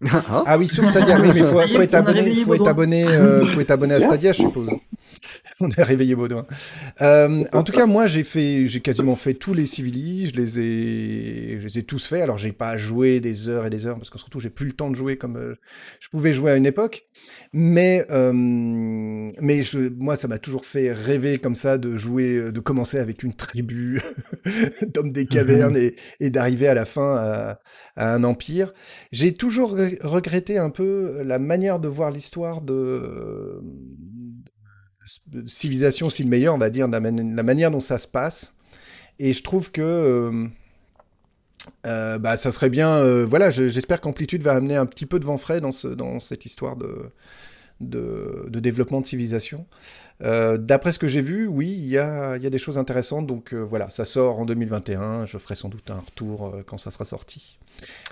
Ah, 0.10 0.42
Ah 0.46 0.58
oui, 0.58 0.66
sur 0.66 0.84
Stadia, 0.86 1.20
oui, 1.20 1.28
mais 1.34 1.40
il 1.40 1.46
faut, 1.46 1.60
être 1.60 1.94
abonné, 1.94 2.34
faut 2.34 2.54
être 2.54 2.58
Baudouin. 2.58 2.70
abonné, 2.70 3.06
euh, 3.06 3.42
faut 3.42 3.60
être 3.60 3.70
abonné 3.70 3.94
à 3.94 4.00
Stadia, 4.00 4.32
je 4.32 4.42
suppose. 4.42 4.70
On 5.60 5.70
a 5.70 5.84
réveillé 5.84 6.14
Baudouin. 6.14 6.46
Euh, 7.00 7.44
en 7.52 7.62
tout 7.62 7.72
cas, 7.72 7.86
moi, 7.86 8.06
j'ai 8.06 8.24
fait, 8.24 8.66
j'ai 8.66 8.80
quasiment 8.80 9.16
fait 9.16 9.34
tous 9.34 9.54
les 9.54 9.66
civili, 9.66 10.26
je 10.26 10.34
les 10.36 10.58
ai, 10.58 11.58
je 11.60 11.64
les 11.66 11.78
ai 11.78 11.82
tous 11.84 12.06
faits. 12.06 12.22
Alors, 12.22 12.38
j'ai 12.38 12.52
pas 12.52 12.76
joué 12.78 13.20
des 13.20 13.48
heures 13.48 13.66
et 13.66 13.70
des 13.70 13.86
heures 13.86 13.96
parce 13.96 14.10
que 14.10 14.18
surtout, 14.18 14.40
j'ai 14.40 14.50
plus 14.50 14.66
le 14.66 14.72
temps 14.72 14.90
de 14.90 14.96
jouer 14.96 15.16
comme 15.16 15.36
euh, 15.36 15.54
je 16.00 16.08
pouvais 16.08 16.32
jouer 16.32 16.52
à 16.52 16.56
une 16.56 16.66
époque. 16.66 17.06
Mais, 17.52 18.04
euh, 18.10 18.32
mais 18.34 19.62
je, 19.62 19.78
moi, 19.98 20.16
ça 20.16 20.28
m'a 20.28 20.38
toujours 20.38 20.64
fait 20.66 20.92
rêver 20.92 21.38
comme 21.38 21.54
ça 21.54 21.78
de 21.78 21.96
jouer, 21.96 22.52
de 22.52 22.60
commencer 22.60 22.98
avec 22.98 23.22
une 23.22 23.34
tribu 23.34 24.00
d'hommes 24.94 25.12
des 25.12 25.26
cavernes 25.26 25.76
et, 25.76 25.94
et 26.20 26.30
d'arriver 26.30 26.68
à 26.68 26.74
la 26.74 26.84
fin 26.84 27.16
à, 27.16 27.60
à 27.96 28.14
un 28.14 28.24
empire. 28.24 28.72
J'ai 29.12 29.34
toujours 29.34 29.76
re- 29.76 29.98
regretté 30.02 30.58
un 30.58 30.70
peu 30.70 31.22
la 31.22 31.38
manière 31.38 31.78
de 31.80 31.88
voir 31.88 32.10
l'histoire 32.10 32.60
de 32.62 33.60
civilisation, 35.46 36.10
si 36.10 36.24
le 36.24 36.30
meilleur, 36.30 36.54
on 36.54 36.58
va 36.58 36.70
dire, 36.70 36.88
la, 36.88 37.00
man- 37.00 37.34
la 37.36 37.42
manière 37.42 37.70
dont 37.70 37.80
ça 37.80 37.98
se 37.98 38.08
passe. 38.08 38.54
Et 39.18 39.32
je 39.32 39.42
trouve 39.42 39.70
que 39.72 39.82
euh, 39.82 40.46
euh, 41.86 42.18
bah, 42.18 42.36
ça 42.36 42.50
serait 42.50 42.70
bien. 42.70 42.90
euh, 42.90 43.26
voilà, 43.26 43.50
je- 43.50 43.68
j'espère 43.68 44.00
qu'Amplitude 44.00 44.42
va 44.42 44.52
amener 44.54 44.76
un 44.76 44.86
petit 44.86 45.06
peu 45.06 45.18
de 45.18 45.24
vent 45.24 45.38
frais 45.38 45.60
dans, 45.60 45.72
ce, 45.72 45.88
dans 45.88 46.20
cette 46.20 46.44
histoire 46.46 46.76
de, 46.76 47.10
de, 47.80 48.46
de 48.48 48.60
développement 48.60 49.00
de 49.00 49.06
civilisation. 49.06 49.66
Euh, 50.22 50.58
D'après 50.58 50.92
ce 50.92 50.98
que 50.98 51.08
j'ai 51.08 51.20
vu, 51.22 51.46
oui, 51.46 51.68
il 51.78 51.86
y 51.88 51.98
a, 51.98 52.36
y 52.38 52.46
a 52.46 52.50
des 52.50 52.58
choses 52.58 52.78
intéressantes. 52.78 53.26
Donc 53.26 53.54
voilà, 53.54 53.90
ça 53.90 54.04
sort 54.04 54.38
en 54.40 54.44
2021. 54.46 55.26
Je 55.26 55.38
ferai 55.38 55.54
sans 55.54 55.68
doute 55.68 55.90
un 55.90 56.00
retour 56.00 56.56
quand 56.66 56.78
ça 56.78 56.90
sera 56.90 57.04
sorti. 57.04 57.58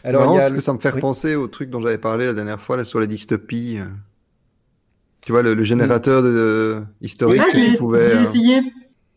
c'est 0.05 0.13
marrant 0.19 0.35
y 0.35 0.39
a 0.39 0.41
parce 0.41 0.51
le- 0.51 0.57
que 0.57 0.63
ça 0.63 0.73
me 0.73 0.79
fait 0.79 0.89
oui. 0.89 0.95
repenser 0.97 1.35
au 1.37 1.49
truc 1.49 1.71
dont 1.71 1.81
j'avais 1.81 1.99
parlé 1.99 2.27
la 2.27 2.33
dernière 2.35 2.61
fois 2.61 2.77
là, 2.77 2.85
sur 2.85 3.01
la 3.01 3.07
dystopie. 3.07 3.79
Euh. 5.25 5.27
Tu 5.27 5.33
vois, 5.33 5.43
le, 5.43 5.55
le 5.55 5.65
générateur 5.65 6.23
de, 6.23 6.83
historique 7.01 7.43
Ah, 7.45 7.51
que 7.51 7.57
tu 7.73 7.77
pouvais. 7.77 8.11
je 8.11 8.15
l'ai 8.15 8.17
euh, 8.17 8.29
essayé. 8.29 8.73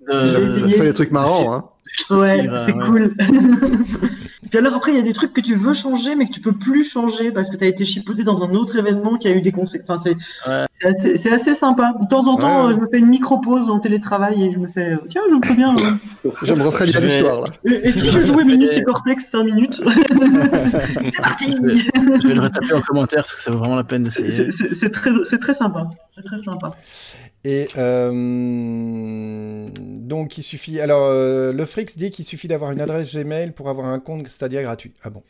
Euh, 0.09 0.27
J'ai 0.27 0.51
ça, 0.51 0.69
ça 0.69 0.69
fait 0.69 0.83
des 0.85 0.93
trucs 0.93 1.11
marrants, 1.11 1.53
hein. 1.53 1.65
Ouais, 2.09 2.47
c'est 2.65 2.73
ouais. 2.73 2.85
cool. 2.85 3.13
Puis 4.49 4.57
alors 4.59 4.73
après, 4.75 4.91
il 4.91 4.97
y 4.97 4.99
a 4.99 5.03
des 5.03 5.13
trucs 5.13 5.33
que 5.33 5.41
tu 5.41 5.55
veux 5.55 5.73
changer, 5.73 6.15
mais 6.15 6.27
que 6.27 6.33
tu 6.33 6.41
peux 6.41 6.53
plus 6.53 6.83
changer 6.83 7.31
parce 7.31 7.49
que 7.49 7.57
tu 7.57 7.63
as 7.63 7.67
été 7.67 7.85
chipoté 7.85 8.23
dans 8.23 8.43
un 8.43 8.51
autre 8.51 8.75
événement 8.77 9.17
qui 9.17 9.27
a 9.27 9.31
eu 9.31 9.41
des 9.41 9.51
conséquences. 9.51 9.99
Enfin, 9.99 10.01
c'est 10.03 10.49
Ouais. 10.49 10.65
c'est 10.71 10.87
assez, 10.87 11.17
c'est 11.17 11.31
assez 11.31 11.53
sympa. 11.55 11.93
De 12.01 12.07
temps 12.07 12.27
en 12.27 12.37
temps, 12.37 12.65
Ouais. 12.67 12.71
euh, 12.73 12.75
je 12.75 12.79
me 12.81 12.87
fais 12.87 12.97
une 12.99 13.07
micro-pause 13.07 13.69
en 13.69 13.79
télétravail 13.79 14.43
et 14.43 14.51
je 14.51 14.57
me 14.59 14.67
fais 14.67 14.93
euh, 14.93 14.97
Tiens, 15.09 15.21
je 15.29 15.35
me 15.35 15.39
euh. 15.39 15.73
Je 16.43 16.53
me 16.53 16.63
vais- 16.99 17.01
l'histoire 17.01 17.41
là. 17.41 17.47
Et, 17.65 17.87
et 17.89 17.91
si 17.91 18.09
je 18.11 18.21
jouais 18.21 18.43
Minus 18.43 18.71
et 18.71 18.83
Cortex 18.83 19.25
5 19.29 19.43
minutes 19.43 19.81
C'est 19.83 21.21
parti 21.21 21.51
Je 21.51 22.27
vais 22.27 22.33
le 22.33 22.41
retaper 22.41 22.73
en 22.73 22.81
commentaire 22.81 23.23
parce 23.23 23.35
que 23.35 23.41
ça 23.41 23.51
vaut 23.51 23.57
vraiment 23.59 23.75
la 23.75 23.83
peine 23.83 24.03
d'essayer. 24.03 24.31
C'est- 24.31 24.51
C'est 24.51 24.75
c'est 24.75 24.89
très, 24.89 25.11
c'est 25.29 25.39
très 25.39 25.53
sympa. 25.53 25.87
C'est 26.09 26.23
très 26.23 26.39
sympa. 26.39 26.71
Et 27.43 27.65
euh, 27.77 29.69
donc, 29.75 30.37
il 30.37 30.43
suffit. 30.43 30.79
Alors, 30.79 31.05
euh, 31.05 31.51
le 31.53 31.65
Frix 31.65 31.85
dit 31.95 32.09
qu'il 32.11 32.25
suffit 32.25 32.47
d'avoir 32.47 32.71
une 32.71 32.81
adresse 32.81 33.15
Gmail 33.15 33.51
pour 33.51 33.69
avoir 33.69 33.87
un 33.87 33.99
compte 33.99 34.23
Stadia 34.37 34.61
gratuit. 34.61 34.93
Ah 35.03 35.09
bon 35.09 35.23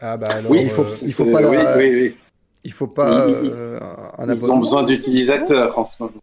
Ah 0.00 0.16
bah 0.16 0.28
alors. 0.30 0.52
Oui, 0.52 0.60
il 0.62 0.70
faut- 0.70 0.84
euh, 0.84 1.02
il 1.02 1.12
faut 1.12 1.24
pas 1.24 1.42
oui, 1.42 1.56
la- 1.56 1.76
oui, 1.76 1.90
oui. 1.90 2.16
Il 2.62 2.72
faut 2.72 2.86
pas 2.86 3.26
Ils- 3.26 3.46
ils- 3.46 3.52
euh, 3.52 3.80
un 4.18 4.32
Ils 4.32 4.50
ont 4.52 4.58
besoin 4.58 4.84
d'utilisateurs 4.84 5.76
en 5.76 5.82
ce 5.82 6.00
moment. 6.00 6.14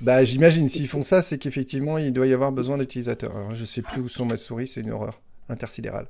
Bah, 0.00 0.22
j'imagine, 0.22 0.68
s'ils 0.68 0.86
font 0.86 1.02
ça, 1.02 1.22
c'est 1.22 1.38
qu'effectivement, 1.38 1.98
il 1.98 2.12
doit 2.12 2.28
y 2.28 2.32
avoir 2.32 2.52
besoin 2.52 2.78
d'utilisateurs. 2.78 3.32
Je 3.52 3.64
sais 3.64 3.82
plus 3.82 4.00
où 4.00 4.08
sont 4.08 4.26
mes 4.26 4.36
souris, 4.36 4.68
c'est 4.68 4.80
une 4.82 4.92
horreur 4.92 5.20
intersidérale. 5.48 6.06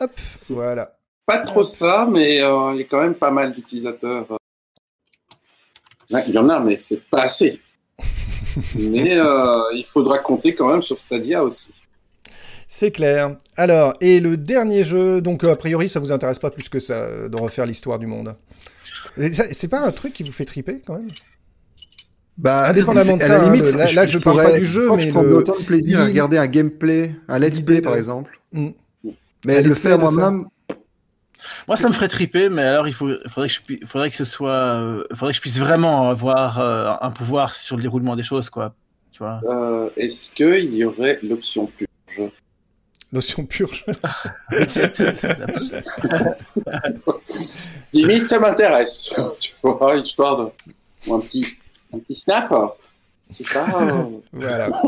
Hop, 0.00 0.10
voilà. 0.50 0.96
Pas 1.26 1.38
trop 1.38 1.62
ça, 1.62 2.08
mais 2.10 2.42
euh, 2.42 2.72
il 2.74 2.78
y 2.78 2.82
a 2.82 2.86
quand 2.86 3.00
même 3.00 3.14
pas 3.14 3.30
mal 3.30 3.52
d'utilisateurs. 3.52 4.26
Ouais, 6.10 6.24
Il 6.26 6.34
y 6.34 6.38
en 6.38 6.48
a, 6.48 6.58
mais 6.58 6.76
c'est 6.80 7.02
pas 7.08 7.22
assez. 7.22 7.60
mais 8.74 9.16
euh, 9.16 9.62
il 9.74 9.84
faudra 9.84 10.18
compter 10.18 10.54
quand 10.54 10.68
même 10.70 10.82
sur 10.82 10.98
Stadia 10.98 11.44
aussi. 11.44 11.70
C'est 12.66 12.90
clair. 12.90 13.36
Alors, 13.56 13.94
et 14.00 14.18
le 14.20 14.36
dernier 14.36 14.82
jeu, 14.82 15.20
donc 15.20 15.44
euh, 15.44 15.52
a 15.52 15.56
priori, 15.56 15.88
ça 15.88 16.00
vous 16.00 16.10
intéresse 16.12 16.38
pas 16.38 16.50
plus 16.50 16.68
que 16.68 16.80
ça, 16.80 16.94
euh, 16.94 17.28
de 17.28 17.36
refaire 17.36 17.64
l'histoire 17.66 17.98
du 17.98 18.06
monde. 18.06 18.34
C'est 19.52 19.68
pas 19.68 19.80
un 19.86 19.92
truc 19.92 20.12
qui 20.12 20.24
vous 20.24 20.32
fait 20.32 20.44
triper 20.44 20.82
quand 20.84 20.94
même? 20.94 21.08
Bah, 22.36 22.68
Indépendamment 22.68 23.16
de 23.16 23.22
à 23.22 23.26
ça, 23.26 23.38
la 23.38 23.40
hein, 23.44 23.52
limite, 23.52 23.72
le- 23.72 23.78
là- 23.78 23.92
là, 23.92 24.06
je 24.06 24.18
parle 24.18 24.42
pas 24.42 24.58
du 24.58 24.66
jeu, 24.66 24.88
je 24.90 24.94
mais 24.96 25.00
je 25.02 25.08
prendrais 25.10 25.30
le- 25.30 25.36
autant 25.38 25.58
de 25.58 25.64
plaisir 25.64 26.00
à 26.00 26.04
regarder 26.04 26.36
un 26.38 26.46
gameplay, 26.46 27.14
un 27.28 27.38
let's 27.38 27.60
play 27.60 27.80
par 27.80 27.96
exemple. 27.96 28.38
Mm. 28.52 28.68
Mais 29.46 29.62
le 29.62 29.74
faire 29.74 29.98
moi-même, 29.98 30.46
Moi, 31.68 31.76
ça 31.76 31.88
me 31.88 31.94
ferait 31.94 32.08
triper, 32.08 32.48
mais 32.48 32.62
alors 32.62 32.88
il 32.88 32.94
faut, 32.94 33.08
faudrait 33.28 33.48
que 33.48 33.54
je, 33.54 33.60
pu- 33.60 33.80
faudrait 33.86 34.10
que 34.10 34.16
ce 34.16 34.24
soit, 34.24 34.50
euh, 34.50 35.04
faudrait 35.14 35.32
que 35.32 35.36
je 35.36 35.40
puisse 35.40 35.58
vraiment 35.58 36.10
avoir 36.10 36.58
euh, 36.60 36.92
un 37.00 37.10
pouvoir 37.10 37.54
sur 37.54 37.76
le 37.76 37.82
déroulement 37.82 38.16
des 38.16 38.22
choses, 38.22 38.50
quoi. 38.50 38.74
Tu 39.12 39.18
vois. 39.18 39.40
Euh, 39.44 39.88
Est-ce 39.96 40.32
qu'il 40.32 40.74
y 40.74 40.84
aurait 40.84 41.18
l'option 41.22 41.66
purge? 41.68 42.30
Notion 43.12 43.44
purge. 43.46 43.84
Limite, 47.92 48.26
ça 48.26 48.38
m'intéresse. 48.38 49.12
Tu 49.38 49.52
vois, 49.62 49.96
histoire 49.96 50.36
de. 50.38 50.50
ou 51.06 51.14
un 51.14 51.20
petit, 51.20 51.46
un 51.94 51.98
petit 51.98 52.14
snap. 52.14 52.52
C'est 53.30 53.48
pas. 53.52 53.66
euh, 53.82 54.02
Voilà. 54.32 54.70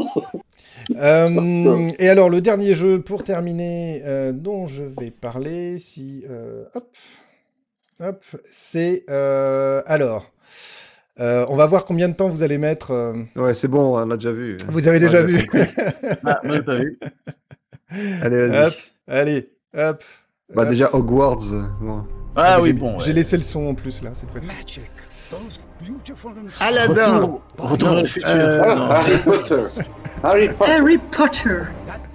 Euh, 0.97 1.87
et 1.99 2.09
alors, 2.09 2.31
le 2.31 2.41
dernier 2.41 2.73
jeu 2.73 3.01
pour 3.03 3.23
terminer, 3.23 4.01
euh, 4.07 4.33
dont 4.33 4.67
je 4.67 4.85
vais 4.85 5.11
parler, 5.11 5.77
si. 5.79 6.25
euh, 6.31 6.65
hop. 6.75 6.89
Hop. 8.01 8.25
C'est. 8.51 9.05
euh, 9.11 9.83
alors. 9.85 10.31
euh, 11.21 11.45
on 11.51 11.57
va 11.57 11.67
voir 11.67 11.85
combien 11.85 12.09
de 12.09 12.15
temps 12.15 12.29
vous 12.29 12.43
allez 12.43 12.57
mettre. 12.57 12.93
euh, 12.93 13.13
ouais, 13.37 13.53
c'est 13.53 13.69
bon, 13.69 13.99
on 13.99 14.11
a 14.11 14.17
déjà 14.17 14.33
vu. 14.33 14.57
Vous 14.69 14.89
avez 14.89 14.99
déjà 15.01 15.21
Ouais, 15.21 15.27
vu. 15.27 15.47
Ah, 16.25 16.41
moi, 16.45 16.57
j'ai 16.57 16.63
pas 16.63 16.77
vu. 16.77 16.99
Allez, 17.91 18.47
vas-y. 18.49 18.67
hop. 18.67 18.75
Allez. 19.07 19.51
Hop. 19.77 20.05
Bah 20.55 20.63
hop. 20.63 20.69
déjà 20.69 20.89
Hogwarts. 20.93 21.53
euh, 21.53 21.63
bon. 21.81 22.05
Ah 22.37 22.61
oui, 22.61 22.73
bon. 22.73 22.99
J'ai 23.01 23.09
ouais. 23.09 23.13
laissé 23.15 23.37
le 23.37 23.43
son 23.43 23.67
en 23.69 23.75
plus 23.75 24.03
là 24.03 24.11
cette 24.15 24.31
fois-ci. 24.31 24.51
Aladdin 26.61 27.41
Retour 27.59 27.89
vers 27.91 28.03
le 28.03 28.07
futur. 28.09 28.29
Euh, 28.31 28.63
Ah, 28.65 28.75
Non. 28.77 28.85
Harry 28.91 29.19
Potter. 29.25 29.63
Harry 30.23 30.49
Potter. 30.49 30.73
Harry 30.73 30.99
Potter. 30.99 31.61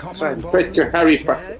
Ça, 0.09 0.35
peut-être 0.35 0.71
que 0.73 0.95
Harry 0.95 1.17
Potter. 1.17 1.57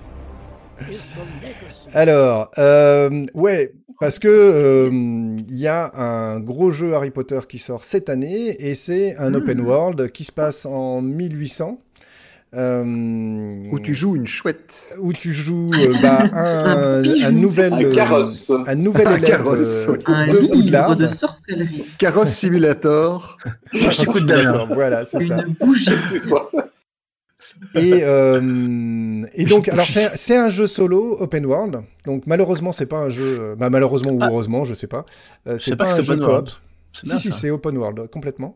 Alors, 1.94 2.50
euh, 2.58 3.24
ouais, 3.36 3.74
parce 4.00 4.20
que 4.20 4.28
euh, 4.28 4.90
il 4.92 5.56
y 5.58 5.68
a 5.68 5.92
un 5.96 6.40
gros 6.40 6.72
jeu 6.72 6.94
Harry 6.96 7.12
Potter 7.12 7.40
qui 7.48 7.60
sort 7.60 7.84
cette 7.84 8.10
année 8.10 8.56
et 8.60 8.74
c'est 8.74 9.16
un 9.18 9.34
open 9.34 9.62
world 9.62 10.12
qui 10.12 10.24
se 10.24 10.32
passe 10.32 10.66
en 10.66 11.02
1800. 11.02 11.80
Euh, 12.56 13.68
Où 13.72 13.80
tu 13.80 13.94
joues 13.94 14.16
une 14.16 14.28
chouette. 14.28 14.96
où 15.00 15.12
tu 15.14 15.34
joues 15.34 15.72
euh, 15.74 15.94
bah, 16.02 16.24
un, 16.34 17.02
bijou. 17.02 17.26
un 17.26 17.32
nouvel 17.32 17.74
Un 17.74 17.84
euh, 17.84 17.92
carrosse. 17.92 18.52
un 18.68 18.76
nouvel 18.76 19.08
Un 19.08 19.16
élève 19.16 19.28
carrosse, 19.30 19.88
euh. 19.88 19.98
Un 20.06 20.28
de 20.28 20.38
livre 20.38 20.96
de 20.96 21.08
sorcellerie. 21.08 21.84
Carrosse 21.98 22.30
Simulator. 22.30 23.38
T'écoute, 23.72 24.26
Damien. 24.26 24.68
Voilà, 24.72 25.04
c'est 25.06 25.20
ça. 25.22 25.38
Et, 27.76 28.02
euh, 28.04 29.24
et 29.34 29.46
donc, 29.46 29.70
alors 29.70 29.86
c'est 29.86 30.10
c'est 30.16 30.36
un 30.36 30.50
jeu 30.50 30.68
solo 30.68 31.18
open 31.20 31.46
world. 31.46 31.82
Donc 32.06 32.24
malheureusement, 32.28 32.72
c'est 32.72 32.86
pas 32.86 32.98
un 32.98 33.10
jeu. 33.10 33.38
euh, 33.40 33.56
Bah, 33.56 33.70
malheureusement 33.70 34.12
ou 34.12 34.20
Ah. 34.22 34.28
heureusement, 34.30 34.66
je 34.66 34.74
sais 34.74 34.88
pas. 34.88 35.06
Euh, 35.48 35.58
c'est 35.58 35.76
pas 35.76 35.86
pas, 35.86 35.86
que 35.86 35.94
un 35.94 35.96
c'est 35.98 36.04
jeu 36.04 36.14
open 36.14 36.26
coop. 36.26 36.50
Si 37.04 37.18
si, 37.18 37.32
c'est 37.32 37.50
open 37.50 37.78
world 37.78 38.10
complètement. 38.12 38.56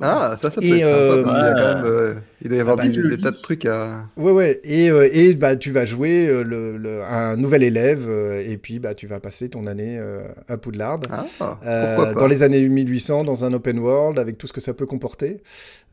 Ah, 0.00 0.34
ça, 0.36 0.50
ça 0.50 0.60
peut 0.60 0.66
Et, 0.68 0.78
être 0.78 0.86
euh, 0.86 1.10
sympa 1.10 1.22
parce 1.22 1.34
qu'il 1.36 1.44
y 1.44 1.46
a 1.48 1.54
ouais. 1.54 1.60
quand 1.60 1.74
même. 1.74 1.84
euh, 1.84 2.14
il 2.42 2.48
doit 2.48 2.56
y 2.56 2.60
avoir 2.60 2.76
Ah 2.78 2.82
bah, 2.84 2.88
du- 2.88 3.08
des 3.08 3.18
tas 3.20 3.30
de 3.32 3.36
trucs 3.42 3.66
à. 3.66 4.06
Ouais 4.16 4.30
ouais. 4.30 4.60
Et, 4.62 4.90
euh, 4.90 5.08
et 5.12 5.34
bah 5.34 5.56
tu 5.56 5.72
vas 5.72 5.84
jouer 5.84 6.28
euh, 6.28 6.42
le, 6.44 6.76
le- 6.76 7.02
un 7.02 7.36
nouvel 7.36 7.64
élève 7.64 8.06
euh, 8.08 8.40
et 8.48 8.56
puis 8.58 8.78
bah 8.78 8.94
tu 8.94 9.06
vas 9.08 9.18
passer 9.18 9.48
ton 9.48 9.64
année 9.64 9.98
euh, 9.98 10.22
à 10.48 10.56
Poudlard. 10.56 11.00
Ah, 11.10 11.24
Euh, 11.66 11.86
pourquoi 11.96 12.14
pas 12.14 12.20
dans 12.20 12.26
les 12.28 12.42
années 12.44 12.60
1800, 12.68 13.24
dans 13.24 13.44
un 13.44 13.52
open 13.52 13.78
world, 13.80 14.18
avec 14.20 14.38
tout 14.38 14.46
ce 14.46 14.52
que 14.52 14.60
ça 14.60 14.72
peut 14.72 14.86
comporter. 14.86 15.42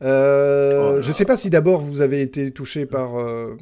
Euh, 0.02 0.98
Oh 0.98 1.00
je 1.02 1.12
sais 1.12 1.24
pas 1.24 1.36
si 1.36 1.50
d'abord 1.50 1.80
vous 1.80 2.00
avez 2.00 2.20
été 2.22 2.50
touché 2.52 2.86
par, 2.86 3.18
euh, 3.18 3.56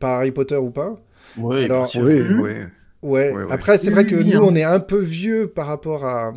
par 0.00 0.12
Harry 0.18 0.30
Potter 0.30 0.56
ou 0.56 0.70
pas. 0.70 0.96
Oui, 1.36 1.64
Alors, 1.64 1.86
sûr. 1.86 2.02
Oui, 2.02 2.20
oui. 2.20 2.32
Ouais. 2.40 2.66
Ouais, 3.02 3.30
ouais. 3.32 3.44
Après, 3.50 3.76
c'est 3.76 3.90
vrai 3.90 4.06
que 4.06 4.14
Oui, 4.16 4.24
nous, 4.32 4.38
hein. 4.38 4.46
on 4.48 4.54
est 4.56 4.62
un 4.64 4.80
peu 4.80 4.98
vieux 4.98 5.46
par 5.48 5.66
rapport 5.66 6.06
à. 6.06 6.32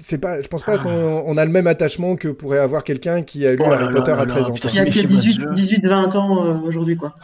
C'est 0.00 0.18
pas, 0.18 0.40
je 0.42 0.48
pense 0.48 0.62
pas 0.62 0.74
Ah. 0.74 0.78
qu'on 0.78 1.24
on 1.26 1.36
a 1.36 1.44
le 1.44 1.50
même 1.50 1.66
attachement 1.66 2.16
que 2.16 2.28
pourrait 2.28 2.58
avoir 2.58 2.84
quelqu'un 2.84 3.22
qui 3.22 3.46
a 3.46 3.52
lu 3.52 3.58
Oh 3.60 3.68
là 3.68 3.74
Harry 3.76 3.84
là 3.86 3.92
Potter 3.92 4.10
là 4.12 4.18
à 4.18 4.24
là, 4.26 4.32
13 4.32 4.44
ans. 4.46 4.52
putain, 4.52 4.68
quoi. 4.68 4.72
Il 4.72 4.76
y 4.76 4.80
a 4.80 4.84
c'est 4.92 5.02
que 5.02 5.06
méfiant, 5.08 5.20
18, 5.20 5.32
ce 5.34 5.40
jeu. 5.40 5.48
18 5.54 5.86
20 5.86 6.14
ans 6.16 6.46
euh, 6.46 6.54
aujourd'hui, 6.66 6.96
quoi. 6.96 7.14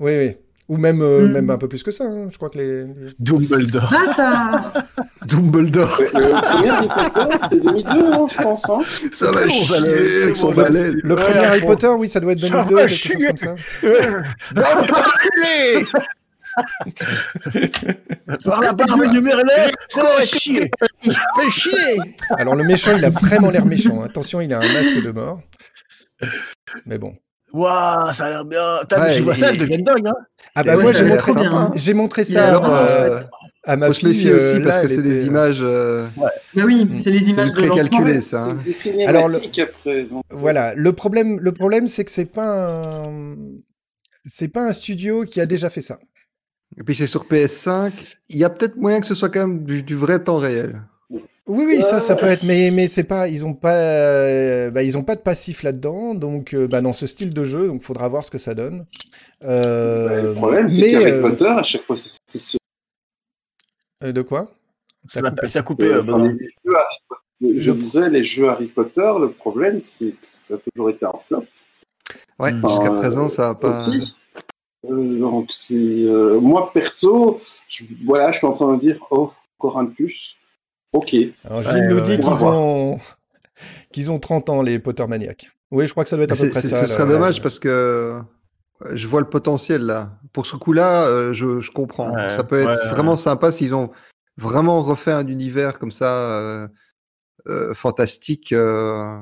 Oui, 0.00 0.12
oui. 0.18 0.36
Ou 0.68 0.76
même, 0.78 1.02
euh, 1.02 1.26
Mm. 1.26 1.32
même 1.32 1.50
un 1.50 1.58
peu 1.58 1.66
plus 1.68 1.82
que 1.82 1.90
ça. 1.90 2.04
hein. 2.04 2.28
Je 2.30 2.36
crois 2.36 2.48
que 2.48 2.56
les. 2.58 2.84
Dumbledore. 3.18 3.92
Ah, 4.16 4.72
Dumbledore. 5.26 6.00
Le 6.00 6.40
premier 6.40 6.70
Harry 6.70 6.88
Potter, 6.88 7.36
c'est 7.48 7.60
2002, 7.62 7.90
hein, 8.12 8.26
je 8.30 8.42
pense. 8.42 8.70
Hein. 8.70 8.78
Ça 9.12 9.32
va 9.32 9.48
chier 9.48 10.22
avec 10.22 10.36
son 10.36 10.52
balai. 10.52 10.92
Le 11.02 11.14
Ouais, 11.14 11.20
premier 11.22 11.44
Harry 11.44 11.60
bon. 11.62 11.66
Potter, 11.66 11.88
oui, 11.98 12.08
ça 12.08 12.20
doit 12.20 12.32
être 12.32 12.40
Ça 12.40 12.48
2002, 12.48 12.74
va 12.76 12.86
quelque 12.86 12.96
chose 12.96 13.24
comme 13.26 13.36
ça. 13.36 13.54
Par 18.44 18.60
la 18.62 18.72
barbe 18.72 19.10
du 19.10 19.20
Merlin, 19.20 19.44
ça 19.88 20.02
va 20.02 20.24
chier. 20.24 20.70
Fais 21.00 21.50
chier 21.50 21.98
Alors 22.30 22.54
le 22.54 22.64
méchant, 22.64 22.96
il 22.96 23.04
a 23.04 23.10
vraiment 23.10 23.50
l'air 23.50 23.66
méchant. 23.66 24.02
Attention, 24.02 24.40
il 24.40 24.52
a 24.52 24.60
un 24.60 24.72
masque 24.72 24.94
de 25.02 25.10
mort. 25.10 25.40
Mais 26.86 26.98
bon. 26.98 27.14
Waouh, 27.52 28.12
ça 28.14 28.26
a 28.26 28.30
l'air 28.30 28.44
bien. 28.46 28.78
T'as 28.88 28.98
Ouais, 29.00 29.10
vu, 29.10 29.16
tu 29.16 29.22
vois 29.22 29.34
ça, 29.34 29.50
elle 29.50 29.58
devient 29.58 29.82
dingue, 29.82 30.06
hein. 30.06 30.14
Ah 30.54 30.62
bah 30.64 30.76
moi, 30.76 30.92
j'ai 30.92 31.04
montré, 31.94 32.24
j'ai 32.24 32.32
ça 32.32 32.48
Alors, 32.48 32.64
alors, 32.64 32.78
euh, 32.80 33.20
à 33.64 33.76
ma 33.76 33.88
faut 33.88 33.92
se 33.92 34.06
méfier 34.08 34.32
aussi 34.32 34.56
euh, 34.56 34.64
parce 34.64 34.78
que 34.78 34.88
c'est 34.88 35.02
des 35.02 35.18
était- 35.20 35.26
images. 35.28 35.58
euh, 35.60 36.06
Bah 36.16 36.62
oui, 36.64 36.88
c'est 37.04 37.10
les 37.10 37.28
images 37.28 37.52
du 37.52 37.56
de 37.56 37.60
l'enfant. 37.60 37.74
précalculé, 37.74 38.12
Ouais, 38.12 38.18
ça, 38.18 38.44
hein. 38.44 38.56
C'est 38.72 38.92
des 38.94 39.04
Alors, 39.04 39.28
le- 39.28 39.34
cinématiques 39.34 39.58
après. 39.58 40.04
donc, 40.04 40.24
euh, 40.32 40.34
Voilà, 40.36 40.74
le 40.74 40.92
problème, 40.94 41.38
le 41.40 41.52
problème, 41.52 41.86
c'est 41.88 42.04
que 42.06 42.10
c'est 42.10 42.24
pas 42.24 42.70
un, 42.82 43.34
c'est 44.24 44.48
pas 44.48 44.62
un 44.62 44.72
studio 44.72 45.24
qui 45.24 45.38
a 45.40 45.44
déjà 45.46 45.68
fait 45.68 45.82
ça. 45.82 45.98
Et 46.78 46.82
puis 46.84 46.94
c'est 46.94 47.06
sur 47.06 47.24
PS5. 47.26 47.92
Il 48.30 48.36
y 48.38 48.44
a 48.44 48.50
peut-être 48.50 48.76
moyen 48.76 49.00
que 49.00 49.06
ce 49.06 49.14
soit 49.14 49.28
quand 49.28 49.46
même 49.46 49.64
du, 49.64 49.82
du 49.82 49.94
vrai 49.94 50.22
temps 50.22 50.38
réel. 50.38 50.82
Oui, 51.48 51.64
oui, 51.66 51.82
ça, 51.82 52.00
ça 52.00 52.14
peut 52.14 52.26
être, 52.26 52.44
mais, 52.44 52.70
mais 52.70 52.86
c'est 52.86 53.02
pas, 53.02 53.26
ils 53.28 53.44
ont 53.44 53.52
pas, 53.52 53.74
euh, 53.74 54.70
bah, 54.70 54.84
ils 54.84 54.96
ont 54.96 55.02
pas 55.02 55.16
de 55.16 55.20
passif 55.20 55.64
là-dedans, 55.64 56.14
donc, 56.14 56.54
euh, 56.54 56.68
bah, 56.68 56.80
dans 56.80 56.92
ce 56.92 57.06
style 57.08 57.34
de 57.34 57.42
jeu, 57.44 57.66
donc 57.66 57.82
faudra 57.82 58.06
voir 58.08 58.22
ce 58.24 58.30
que 58.30 58.38
ça 58.38 58.54
donne. 58.54 58.86
Euh, 59.44 60.08
bah, 60.08 60.22
le 60.22 60.34
problème, 60.34 60.68
c'est 60.68 60.94
euh, 60.94 61.20
Potter, 61.20 61.48
à 61.48 61.62
chaque 61.64 61.82
fois, 61.82 61.96
c'est 61.96 62.16
c'est 62.28 62.38
sur 62.38 62.58
euh, 64.04 64.12
de 64.12 64.22
quoi? 64.22 64.50
Ça 65.08 65.20
l'a- 65.20 65.30
coupé. 65.30 65.46
ça 65.48 65.58
a 65.58 65.62
coupé. 65.62 65.84
euh, 65.86 65.96
euh, 65.96 66.02
enfin, 66.02 66.18
Benoît. 66.18 66.32
les 66.32 66.38
jeux 66.48 66.76
Harry 66.76 66.96
Potter. 67.08 67.58
Je 67.58 67.72
disais, 67.72 68.08
les 68.10 68.24
jeux 68.24 68.48
Harry 68.48 68.66
Potter, 68.68 69.12
le 69.20 69.30
problème, 69.32 69.80
c'est 69.80 70.10
que 70.12 70.16
ça 70.22 70.54
a 70.54 70.58
toujours 70.72 70.90
été 70.90 71.04
un 71.04 71.12
flop. 71.20 71.44
Ouais, 72.38 72.52
Mm. 72.52 72.68
jusqu'à 72.68 72.92
Euh, 72.92 72.98
présent, 72.98 73.28
ça 73.28 73.48
a 73.50 73.54
pas. 73.56 73.68
Aussi. 73.68 74.16
Donc, 74.88 75.50
c'est, 75.54 75.74
euh, 75.76 76.40
moi, 76.40 76.72
perso, 76.72 77.38
je, 77.68 77.84
voilà, 78.04 78.32
je 78.32 78.38
suis 78.38 78.46
en 78.46 78.52
train 78.52 78.74
de 78.74 78.78
dire, 78.78 78.98
oh, 79.10 79.32
encore 79.58 79.78
un 79.78 79.84
de 79.84 79.90
plus. 79.90 80.36
Ok. 80.92 81.14
Alors, 81.44 81.60
Gilles 81.60 81.88
nous 81.88 82.00
dit 82.00 82.16
qu'ils 82.20 82.44
ont, 82.44 82.98
qu'ils 83.92 84.10
ont 84.10 84.18
30 84.18 84.50
ans, 84.50 84.62
les 84.62 84.78
Pottermaniacs. 84.78 85.50
Oui, 85.70 85.86
je 85.86 85.92
crois 85.92 86.04
que 86.04 86.10
ça 86.10 86.16
doit 86.16 86.24
être 86.24 86.32
à 86.32 86.36
peu 86.36 86.50
près 86.50 86.60
ça. 86.60 86.82
ce 86.82 86.86
serait 86.86 87.06
dommage 87.06 87.40
parce 87.40 87.58
que 87.58 87.68
euh, 87.68 88.20
je 88.92 89.08
vois 89.08 89.20
le 89.20 89.28
potentiel 89.28 89.82
là. 89.82 90.10
Pour 90.32 90.46
ce 90.46 90.56
coup-là, 90.56 91.06
euh, 91.06 91.32
je, 91.32 91.60
je 91.60 91.70
comprends. 91.70 92.10
Ouais, 92.14 92.28
ça 92.30 92.44
peut 92.44 92.60
être 92.60 92.68
ouais, 92.68 92.84
ouais. 92.84 92.90
vraiment 92.90 93.16
sympa 93.16 93.50
s'ils 93.52 93.74
ont 93.74 93.90
vraiment 94.36 94.82
refait 94.82 95.12
un 95.12 95.26
univers 95.26 95.78
comme 95.78 95.92
ça 95.92 96.14
euh, 96.14 96.68
euh, 97.48 97.72
fantastique. 97.74 98.52
euh, 98.52 99.18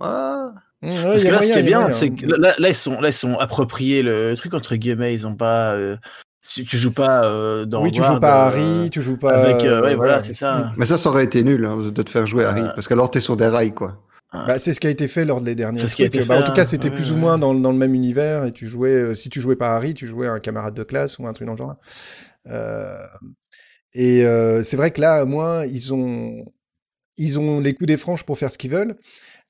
ah, 0.00 0.54
Mmh, 0.84 0.88
ouais, 0.90 1.02
Parce 1.02 1.24
que 1.24 1.28
là, 1.30 1.42
ce 1.42 1.52
qui 1.52 1.58
est 1.58 1.62
bien, 1.62 1.90
c'est 1.90 2.10
que 2.10 2.26
là, 2.26 2.54
là, 2.58 2.68
ils 2.68 2.74
sont, 2.74 3.00
là, 3.00 3.08
ils 3.08 3.12
sont 3.12 3.38
appropriés 3.38 4.02
le 4.02 4.34
truc 4.36 4.54
entre 4.54 4.76
guillemets. 4.76 5.14
Ils 5.14 5.26
ont 5.26 5.34
pas, 5.34 5.72
euh, 5.74 5.96
si 6.42 6.64
tu 6.64 6.76
joues 6.76 6.92
pas 6.92 7.24
euh, 7.24 7.64
dans 7.64 7.82
Oui, 7.82 7.90
tu 7.90 8.02
joues 8.02 8.12
Hogwarts, 8.14 8.20
pas 8.20 8.44
euh, 8.44 8.48
Harry, 8.50 8.90
tu 8.90 9.00
joues 9.00 9.16
pas. 9.16 9.32
avec, 9.34 9.64
euh, 9.64 9.80
ouais, 9.82 9.92
euh, 9.92 9.96
voilà, 9.96 10.22
c'est 10.22 10.34
ça. 10.34 10.72
Mais 10.76 10.84
ça, 10.84 10.98
ça 10.98 11.08
aurait 11.08 11.24
été 11.24 11.42
nul 11.42 11.64
hein, 11.64 11.78
de 11.78 12.02
te 12.02 12.10
faire 12.10 12.26
jouer 12.26 12.44
Harry 12.44 12.62
parce 12.74 12.86
qu'alors 12.86 13.10
t'es 13.10 13.20
sur 13.20 13.36
des 13.36 13.46
rails 13.46 13.72
quoi. 13.72 13.98
Bah, 14.32 14.58
c'est 14.58 14.72
ce 14.72 14.80
qui 14.80 14.88
a 14.88 14.90
été 14.90 15.06
fait 15.06 15.24
lors 15.24 15.40
des 15.40 15.54
derniers 15.54 15.78
C'est 15.78 15.86
ce 15.86 15.94
qui 15.94 16.02
a 16.02 16.06
été 16.06 16.18
Bah, 16.24 16.36
fait, 16.36 16.42
en 16.42 16.46
tout 16.46 16.52
cas, 16.52 16.62
hein. 16.62 16.66
c'était 16.66 16.88
Ouais, 16.90 16.96
plus 16.96 17.12
ou 17.12 17.16
moins 17.16 17.38
dans, 17.38 17.54
dans 17.54 17.70
le 17.70 17.78
même 17.78 17.94
univers 17.94 18.44
et 18.46 18.52
tu 18.52 18.66
jouais, 18.66 18.90
euh, 18.90 19.14
si 19.14 19.28
tu 19.30 19.40
jouais 19.40 19.54
pas 19.54 19.76
Harry, 19.76 19.94
tu 19.94 20.08
jouais 20.08 20.26
un 20.26 20.40
camarade 20.40 20.74
de 20.74 20.82
classe 20.82 21.20
ou 21.20 21.26
un 21.28 21.32
truc 21.32 21.46
dans 21.46 21.52
le 21.52 21.58
genre. 21.58 21.76
Euh, 22.48 22.96
et 23.92 24.24
euh, 24.26 24.64
c'est 24.64 24.76
vrai 24.76 24.90
que 24.90 25.00
là, 25.00 25.24
moi, 25.24 25.64
ils 25.68 25.94
ont, 25.94 26.44
ils 27.16 27.38
ont 27.38 27.60
les 27.60 27.74
coups 27.74 27.86
des 27.86 27.96
franches 27.96 28.24
pour 28.24 28.36
faire 28.36 28.50
ce 28.50 28.58
qu'ils 28.58 28.72
veulent. 28.72 28.96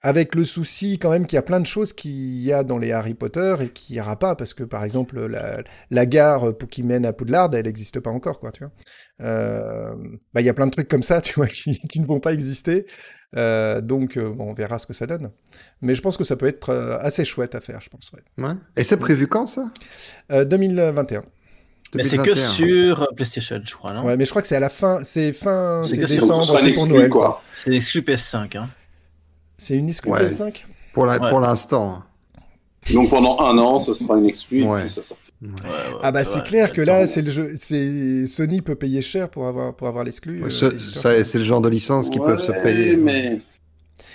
Avec 0.07 0.35
le 0.35 0.45
souci 0.45 0.99
quand 0.99 1.09
même 1.09 1.27
qu'il 1.27 1.37
y 1.37 1.39
a 1.39 1.43
plein 1.43 1.61
de 1.61 1.67
choses 1.67 1.95
qu'il 1.95 2.43
y 2.43 2.53
a 2.53 2.63
dans 2.63 2.77
les 2.77 2.93
Harry 2.93 3.15
Potter 3.15 3.55
et 3.63 3.69
qu'il 3.71 3.97
n'y 3.97 4.03
aura 4.03 4.19
pas 4.19 4.35
parce 4.37 4.53
que 4.53 4.63
par 4.63 4.85
exemple 4.85 5.19
la, 5.27 5.63
la 5.91 6.05
gare 6.05 6.55
pour 6.59 6.69
qui 6.69 6.83
mène 6.83 7.07
à 7.07 7.15
Poudlard 7.15 7.49
elle 7.55 7.65
n'existe 7.65 8.01
pas 8.01 8.11
encore 8.11 8.39
quoi 8.39 8.53
tu 8.53 8.65
vois. 8.65 8.73
Euh, 9.23 9.95
bah 10.35 10.43
il 10.43 10.45
y 10.45 10.51
a 10.51 10.53
plein 10.53 10.67
de 10.67 10.73
trucs 10.73 10.89
comme 10.89 11.03
ça 11.03 11.21
tu 11.23 11.33
vois 11.35 11.47
qui, 11.47 11.79
qui 11.89 12.01
ne 12.01 12.07
vont 12.07 12.21
pas 12.21 12.35
exister 12.35 12.85
Euh, 13.37 13.81
donc 13.81 14.17
euh, 14.17 14.31
bon, 14.31 14.51
on 14.51 14.55
verra 14.55 14.79
ce 14.79 14.87
que 14.87 14.93
ça 14.93 15.07
donne. 15.07 15.31
Mais 15.81 15.95
je 15.95 16.03
pense 16.03 16.17
que 16.17 16.23
ça 16.23 16.37
peut 16.37 16.47
être 16.47 16.73
assez 17.01 17.25
chouette 17.25 17.55
à 17.55 17.61
faire 17.61 17.81
je 17.81 17.89
pense. 17.89 18.13
Ouais. 18.13 18.45
Ouais. 18.45 18.55
Et 18.77 18.85
c'est 18.85 18.97
prévu 18.99 19.27
quand 19.27 19.47
ça? 19.47 19.71
Euh, 20.31 20.45
2021. 20.45 21.25
Mais 21.95 22.05
c'est 22.05 22.19
que 22.19 22.35
2021. 22.35 22.49
sur 22.51 23.09
PlayStation, 23.17 23.61
je 23.65 23.75
crois, 23.75 23.93
non? 23.93 24.05
Ouais 24.05 24.17
mais 24.17 24.25
je 24.25 24.31
crois 24.31 24.43
que 24.43 24.49
c'est 24.49 24.57
à 24.57 24.61
la 24.61 24.69
fin 24.71 24.99
c'est 25.03 25.33
fin 25.33 25.83
C'est 25.83 25.97
décembre 25.97 26.59
c'est 26.61 26.73
pour 26.75 26.87
Noël 26.87 27.09
quoi. 27.09 27.43
C'est 27.57 27.71
l'exclu 27.71 28.03
PS5. 28.03 28.59
Hein. 28.59 28.69
C'est 29.57 29.77
une 29.77 29.89
exclu 29.89 30.11
Ouais. 30.11 30.27
PS5 30.29 30.65
Pour 30.93 31.07
la- 31.07 31.19
Ouais. 31.19 31.31
pour 31.31 31.41
l'instant. 31.41 32.03
Donc, 32.93 33.09
pendant 33.09 33.41
un 33.41 33.57
an, 33.59 33.79
ce 33.79 33.95
sera 33.95 34.17
une 34.19 34.27
exclue. 34.27 34.61
et 34.63 34.67
Ouais. 34.69 34.81
puis 34.83 34.91
ça 34.91 35.03
sort. 35.03 35.17
Ouais, 35.43 35.49
ouais, 35.49 35.99
Ah 36.03 36.13
bah 36.13 36.19
ouais, 36.21 36.25
c'est 36.25 36.37
ouais, 36.37 36.43
clair 36.43 36.73
que 36.73 36.81
là 36.83 37.07
c'est 37.07 37.21
le 37.23 37.31
jeu 37.31 37.49
c'est 37.59 38.27
Sony 38.27 38.63
peut 38.63 38.75
payer 38.77 39.03
cher 39.03 39.29
pour 39.31 39.47
avoir 39.47 39.75
pour 39.75 39.89
avoir 39.89 40.05
l'exclu. 40.05 40.43
euh, 40.43 40.51
c'est 40.51 41.39
le 41.39 41.45
genre 41.45 41.61
de 41.61 41.69
licence 41.69 42.09
qu'ils 42.11 42.23
peuvent 42.23 42.41
se 42.43 42.53
payer. 42.53 42.97
mais 42.97 43.41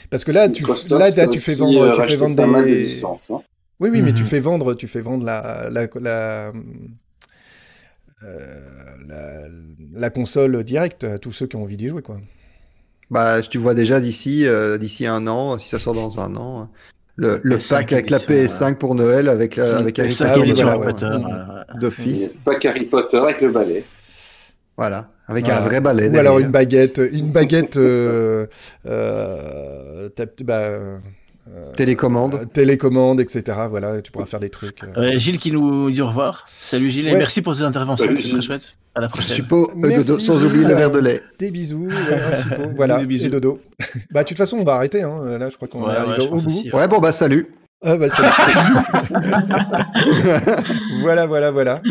Parce 0.10 0.24
que 0.24 0.32
là 0.32 0.50
tu 0.50 0.64
là, 0.66 1.28
tu 1.28 1.38
fais 1.40 1.56
vendre 1.56 1.82
euh, 1.82 1.96
tu 2.04 2.10
fais 2.10 2.16
vendre 2.16 2.36
pas 2.36 2.48
mal 2.48 2.64
de 2.66 2.70
des 2.70 2.80
licences. 2.84 3.30
hein. 3.32 3.42
Oui 3.80 3.90
oui 3.92 4.02
mais 4.02 4.12
Mhm. 4.12 4.18
tu 4.18 4.24
fais 4.26 4.40
vendre 4.40 4.74
tu 4.74 4.88
fais 4.88 5.02
vendre 5.02 5.24
la 5.26 5.70
la 5.70 5.88
la 6.00 6.52
euh, 8.24 8.60
la, 9.08 9.42
la 9.94 10.10
console 10.10 10.64
directe 10.64 11.04
à 11.06 11.18
tous 11.20 11.32
ceux 11.32 11.48
qui 11.48 11.56
ont 11.56 11.64
envie 11.64 11.78
d'y 11.78 11.88
jouer 11.90 12.02
quoi. 12.02 12.20
Bah, 13.12 13.42
tu 13.42 13.58
vois 13.58 13.74
déjà 13.74 14.00
d'ici 14.00 14.46
euh, 14.48 14.78
d'ici 14.78 15.08
un 15.08 15.26
an, 15.28 15.58
si 15.58 15.68
ça 15.68 15.80
sort 15.80 15.94
dans 15.96 16.20
un 16.20 16.36
an, 16.36 16.70
le, 17.16 17.40
le 17.44 17.58
PS5 17.58 17.70
pack 17.70 17.94
avec 17.94 18.10
la 18.12 18.18
édition, 18.18 18.68
PS5 18.68 18.76
pour 18.76 18.94
Noël 18.96 19.30
avec 19.30 19.56
la, 19.56 19.78
avec 19.78 19.98
Harry 20.00 20.10
PS5 20.10 20.36
oui, 20.40 20.50
édition 20.50 20.66
voilà, 20.68 20.72
Harry 20.72 20.80
ouais. 20.80 20.94
Potter, 20.94 21.06
Mhm. 21.06 21.26
euh, 21.32 21.64
Il 21.74 21.80
d'office. 21.80 22.36
pas 22.46 22.56
qu'Harry 22.56 22.86
Potter 22.86 23.18
avec 23.18 23.42
le 23.42 23.50
balai. 23.50 23.84
Voilà, 24.78 25.10
avec 25.28 25.46
Voilà. 25.46 25.60
un 25.62 25.66
vrai 25.66 25.82
balai. 25.82 26.10
Ou 26.10 26.18
alors 26.18 26.40
une 26.40 26.52
baguette 26.52 27.02
une 27.12 27.32
baguette 27.32 27.78
euh, 27.78 28.46
euh, 28.86 30.10
bah, 30.44 30.60
euh, 30.60 30.98
Télécommande. 31.76 32.36
euh, 32.36 32.46
télécommande, 32.46 33.20
etc. 33.22 33.58
Voilà, 33.70 34.02
tu 34.04 34.12
pourras 34.12 34.26
faire 34.28 34.40
des 34.40 34.50
trucs. 34.52 34.84
euh. 34.84 34.88
Euh, 35.14 35.18
Gilles 35.18 35.40
qui 35.40 35.52
nous 35.52 35.90
dit 35.90 36.02
au 36.02 36.08
revoir. 36.08 36.46
Salut 36.48 36.92
Gilles 36.92 37.08
et 37.08 37.12
Ouais. 37.14 37.18
merci 37.18 37.42
pour 37.42 37.56
tes 37.58 37.64
interventions, 37.64 38.06
c'est 38.16 38.30
très 38.30 38.42
chouette. 38.42 38.76
À 38.96 39.02
la 39.02 39.08
prochaine. 39.10 39.36
Suppo, 39.36 39.70
euh, 39.84 39.98
dodo, 39.98 40.20
sans 40.20 40.44
oublier 40.44 40.66
le 40.66 40.74
verre 40.74 40.92
de 40.92 41.00
lait. 41.00 41.22
Des 41.38 41.52
bisous, 41.52 41.90
suppo, 41.90 42.62
voilà, 42.76 42.98
Des 43.00 43.06
bisous. 43.06 43.28
et 43.28 43.30
dodo. 43.30 43.60
bah, 44.12 44.24
de 44.24 44.28
toute 44.28 44.38
façon, 44.38 44.58
on 44.58 44.64
va 44.64 44.74
arrêter. 44.74 45.04
Hein. 45.04 45.38
Là, 45.38 45.50
je 45.50 45.56
crois 45.56 45.68
qu'on 45.68 45.86
Ouais, 45.88 45.94
est 45.94 46.20
ouais, 46.20 46.28
au 46.28 46.36
bout. 46.38 46.48
aussi. 46.48 46.70
Ouais, 46.74 46.88
bon, 46.88 47.00
bah 47.00 47.12
salut. 47.12 47.48
Ah, 47.82 47.96
bah, 47.96 48.08
voilà, 51.02 51.26
voilà, 51.28 51.52
voilà. 51.52 51.82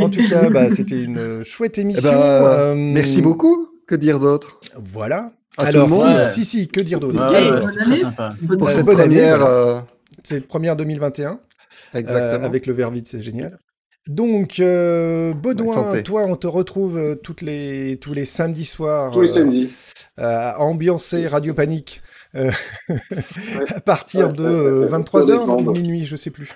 En 0.00 0.10
tout 0.10 0.24
cas, 0.28 0.50
bah, 0.50 0.68
c'était 0.70 1.00
une 1.02 1.44
chouette 1.44 1.78
Eh 1.78 1.82
émission. 1.82 2.10
ben, 2.10 2.16
euh, 2.18 2.74
Merci 2.76 3.22
beaucoup. 3.22 3.68
Que 3.86 3.94
dire 3.94 4.18
d'autre? 4.18 4.58
Voilà. 4.76 5.30
À 5.58 5.66
Alors, 5.66 5.86
tout 5.88 5.94
le 5.94 6.00
si, 6.00 6.04
monde. 6.06 6.24
si, 6.24 6.44
si, 6.44 6.68
que 6.68 6.80
dire 6.80 7.00
d'autre? 7.00 7.32
Ouais, 7.32 8.56
pour 8.58 8.70
cette 8.70 8.84
bonne 8.86 9.00
année, 9.00 9.16
première 9.20 9.38
voilà. 9.38 9.54
euh, 9.54 9.80
C'est 10.24 10.40
première 10.46 10.76
2021. 10.76 11.38
Exactement. 11.94 12.42
Euh, 12.42 12.46
avec 12.46 12.66
le 12.66 12.72
verre 12.72 12.90
vide, 12.90 13.06
c'est 13.06 13.22
génial. 13.22 13.58
Donc, 14.06 14.60
euh, 14.60 15.32
Baudouin, 15.32 16.02
toi, 16.02 16.24
on 16.26 16.36
te 16.36 16.46
retrouve 16.46 16.98
euh, 16.98 17.14
toutes 17.14 17.40
les, 17.40 17.98
tous 18.00 18.12
les 18.12 18.24
samedis 18.24 18.64
soirs. 18.66 19.10
Tous 19.10 19.20
les 19.22 19.30
euh, 19.30 19.32
samedis. 19.32 19.72
euh, 20.18 20.52
ambiancé 20.58 21.26
Radio 21.26 21.54
Panique. 21.54 22.02
euh, 22.34 22.50
à 23.68 23.80
partir 23.80 24.28
Ouais, 24.28 24.34
de 24.34 24.42
ouais, 24.44 24.50
ouais, 24.50 24.56
euh, 24.56 24.80
ouais, 24.80 24.98
23h 24.98 25.44
sur 25.44 25.56
les 25.56 25.62
ou 25.64 25.70
minuit, 25.72 26.04
je 26.04 26.16
sais 26.16 26.30
plus. 26.30 26.52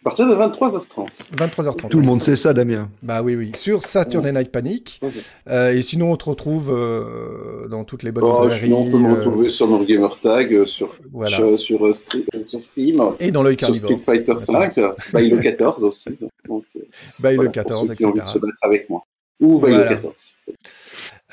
À 0.00 0.04
partir 0.04 0.28
de 0.28 0.34
23h30. 0.34 1.24
23h30. 1.36 1.88
Tout 1.90 2.00
le 2.00 2.06
monde 2.06 2.22
sait 2.22 2.34
ça, 2.36 2.54
Damien. 2.54 2.88
Bah 3.02 3.22
oui, 3.22 3.34
oui. 3.36 3.52
Sur 3.54 3.82
Saturday 3.82 4.32
Night 4.32 4.50
Panic. 4.50 4.98
Ouais. 5.02 5.10
Euh, 5.48 5.74
et 5.74 5.82
sinon, 5.82 6.12
on 6.12 6.16
te 6.16 6.24
retrouve 6.24 6.70
euh, 6.72 7.68
dans 7.68 7.84
toutes 7.84 8.02
les 8.02 8.10
bonnes 8.10 8.24
Oh, 8.24 8.44
librairies, 8.44 8.60
sinon, 8.60 8.78
on 8.78 8.90
peut 8.90 8.96
me 8.98 9.10
euh, 9.10 9.14
retrouver 9.16 9.48
sur 9.50 9.66
mon 9.66 9.82
gamer 9.82 10.18
tag, 10.18 10.54
euh, 10.54 10.64
sur, 10.64 10.96
voilà. 11.12 11.36
sur, 11.36 11.58
sur, 11.58 11.80
Stre- 11.90 12.42
sur 12.42 12.60
Steam, 12.62 12.96
Et 13.20 13.30
dans 13.30 13.42
l'œil 13.42 13.58
sur 13.58 13.66
carnivore. 13.68 14.00
Street 14.00 14.16
Fighter 14.16 14.38
5, 14.38 14.78
euh, 14.78 14.92
by 15.12 15.28
le 15.28 15.36
14 15.38 15.84
aussi. 15.84 16.18
Donc, 16.48 16.64
euh, 16.76 16.80
By 16.80 16.86
voilà, 17.20 17.32
le 17.36 17.44
pour 17.44 17.52
14, 17.52 17.88
ceux 17.88 17.94
qui 17.94 18.04
ont 18.06 18.08
envie 18.08 18.14
de 18.14 18.20
etc. 18.20 18.32
se 18.34 18.38
battre 18.38 18.58
avec 18.62 18.88
moi. 18.88 19.02
Ou 19.40 19.56
by 19.60 19.68
Voilà. 19.68 19.90
le 19.90 19.96
14. 19.96 20.34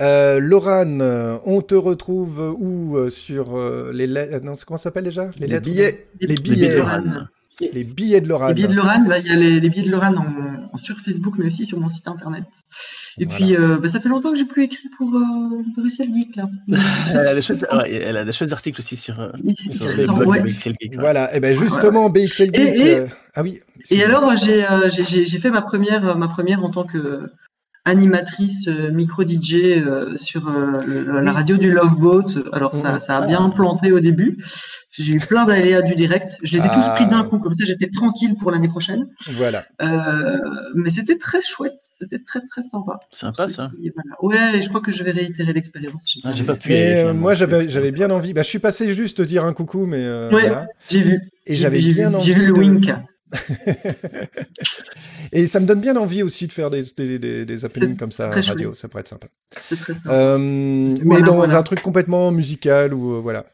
Euh, 0.01 0.39
Laurent, 0.41 1.39
on 1.45 1.61
te 1.61 1.73
retrouve 1.75 2.53
où 2.59 3.09
sur 3.09 3.57
euh, 3.57 3.91
les 3.93 4.07
lettres 4.07 4.43
Non, 4.43 4.55
comment 4.67 4.77
ça 4.77 4.83
s'appelle 4.83 5.05
déjà? 5.05 5.29
Les 5.39 5.47
lettres 5.47 5.63
billets. 5.65 6.07
Les 6.19 6.27
Les 6.27 6.35
billets. 6.35 6.81
Lorraine. 7.59 7.75
Les 7.75 7.83
billets 7.83 8.21
de 8.21 8.27
Laurent. 8.29 8.47
Les 8.49 8.53
billets 8.53 8.67
de 8.67 8.73
Lorraine, 8.73 9.05
bah, 9.07 9.19
il 9.19 9.25
y 9.27 9.29
a 9.31 9.35
les, 9.35 9.59
les 9.59 9.69
billets 9.69 9.85
de 9.85 9.91
Lorraine 9.91 10.17
en, 10.17 10.25
en- 10.73 10.77
sur 10.83 10.95
Facebook, 11.03 11.35
mais 11.37 11.47
aussi 11.47 11.65
sur 11.65 11.79
mon 11.79 11.89
site 11.89 12.07
internet. 12.07 12.43
Et 13.19 13.25
Voilà. 13.25 13.45
puis, 13.45 13.55
euh, 13.55 13.77
bah, 13.77 13.89
ça 13.89 13.99
fait 13.99 14.09
longtemps 14.09 14.31
que 14.31 14.37
j'ai 14.37 14.45
plus 14.45 14.63
écrit 14.65 14.89
pour 14.97 15.09
euh, 15.15 15.63
Bruxelles 15.75 16.09
Geek, 16.13 16.35
là. 16.35 16.49
Elle 17.11 17.17
a 17.27 17.33
des 17.35 17.41
chouettes, 17.41 17.65
ouais, 17.73 17.91
elle 17.93 18.17
a 18.17 18.23
des 18.25 18.31
chouettes 18.31 18.51
articles 18.53 18.79
aussi 18.79 18.95
sur, 18.95 19.19
euh, 19.19 19.31
sur 19.71 20.27
ouais. 20.27 20.43
Pixel 20.43 20.75
Geek, 20.79 20.91
ouais. 20.93 20.97
Voilà, 20.99 21.35
et 21.35 21.39
ben 21.39 21.53
justement, 21.53 22.09
BXL 22.09 22.53
Geek. 22.53 22.57
et- 22.57 22.95
euh, 22.95 23.07
Ah 23.33 23.41
oui. 23.43 23.59
Et 23.89 24.03
alors, 24.03 24.35
j'ai 24.35 24.63
euh, 24.69 24.89
j'ai- 24.89 25.25
fait 25.39 25.49
ma 25.49 25.61
première, 25.61 26.15
ma 26.17 26.27
première 26.27 26.63
en 26.63 26.69
tant 26.69 26.83
que 26.85 27.31
animatrice 27.87 28.67
euh, 28.67 28.91
micro 28.91 29.23
DJ 29.23 29.53
euh, 29.77 30.15
sur 30.17 30.47
euh, 30.49 30.71
le- 30.85 31.21
la 31.21 31.31
radio 31.31 31.57
du 31.57 31.71
Love 31.71 31.95
Boat. 31.97 32.25
Alors 32.53 32.75
ça, 32.75 32.99
ça 32.99 33.15
a 33.17 33.25
bien 33.25 33.49
planté 33.49 33.91
au 33.91 33.99
début. 33.99 34.37
J'ai 34.91 35.13
eu 35.13 35.19
plein 35.19 35.45
d'aléas 35.45 35.81
du 35.83 35.93
direct. 35.95 36.37
Je 36.43 36.53
les 36.53 36.59
ai 36.59 36.69
tous 36.69 36.83
Ah. 36.83 36.93
pris 36.95 37.05
d'un 37.07 37.23
coup, 37.23 37.37
comme 37.39 37.53
ça 37.53 37.63
j'étais 37.65 37.89
tranquille 37.89 38.35
pour 38.39 38.51
l'année 38.51 38.67
prochaine. 38.67 39.07
Voilà. 39.33 39.65
Euh, 39.81 40.37
mais 40.75 40.89
c'était 40.89 41.17
très 41.17 41.41
chouette, 41.41 41.77
c'était 41.83 42.19
très 42.19 42.41
très 42.49 42.61
sympa. 42.63 42.99
Sympa 43.11 43.47
ça. 43.49 43.71
Et 43.83 43.91
voilà. 43.93 44.15
Ouais, 44.51 44.57
et 44.57 44.61
je 44.61 44.69
crois 44.69 44.81
que 44.81 44.91
je 44.91 45.03
vais 45.03 45.11
réitérer 45.11 45.53
l'expérience. 45.53 46.01
J'ai 46.07 46.21
Ah, 46.23 46.29
pas 46.29 46.35
j'ai 46.35 46.43
pas 46.43 46.55
pu. 46.55 46.73
euh, 46.73 47.13
moi, 47.13 47.33
j'avais 47.35 47.69
j'avais 47.69 47.91
bien 47.91 48.09
envie. 48.11 48.33
Bah, 48.33 48.41
je 48.41 48.47
suis 48.49 48.59
passé 48.59 48.91
juste 48.93 49.21
dire 49.21 49.45
un 49.45 49.53
coucou, 49.53 49.85
mais 49.85 50.03
euh, 50.03 50.29
Ouais. 50.31 50.41
voilà. 50.47 50.67
J'ai 50.89 51.01
vu. 51.01 51.13
Et 51.45 51.53
J'ai 51.53 51.61
j'avais 51.61 51.79
bien 51.81 52.09
vu, 52.09 52.15
envie. 52.15 52.25
J'ai 52.25 52.33
vu 52.33 52.45
le 52.47 52.53
de- 52.53 52.59
wink. 52.59 52.91
Et 55.31 55.47
ça 55.47 55.59
me 55.59 55.65
donne 55.65 55.81
bien 55.81 55.95
envie 55.97 56.23
aussi 56.23 56.47
de 56.47 56.51
faire 56.51 56.69
des, 56.69 56.83
des, 56.97 57.19
des, 57.19 57.45
des 57.45 57.65
happenings 57.65 57.91
C'est 57.91 57.97
comme 57.99 58.11
ça 58.11 58.27
à 58.27 58.31
radio. 58.31 58.69
chouette. 58.69 58.75
Ça 58.75 58.87
pourrait 58.87 59.01
être 59.01 59.07
sympa. 59.09 59.27
C'est 59.69 59.79
très 59.79 59.93
sympa. 59.93 60.09
Euh, 60.13 60.37
mais 61.03 61.21
dans 61.21 61.35
voilà. 61.35 61.57
un 61.57 61.63
truc 61.63 61.81
complètement 61.81 62.31
musical 62.31 62.93
ou 62.93 63.15
euh, 63.15 63.19
voilà. 63.19 63.45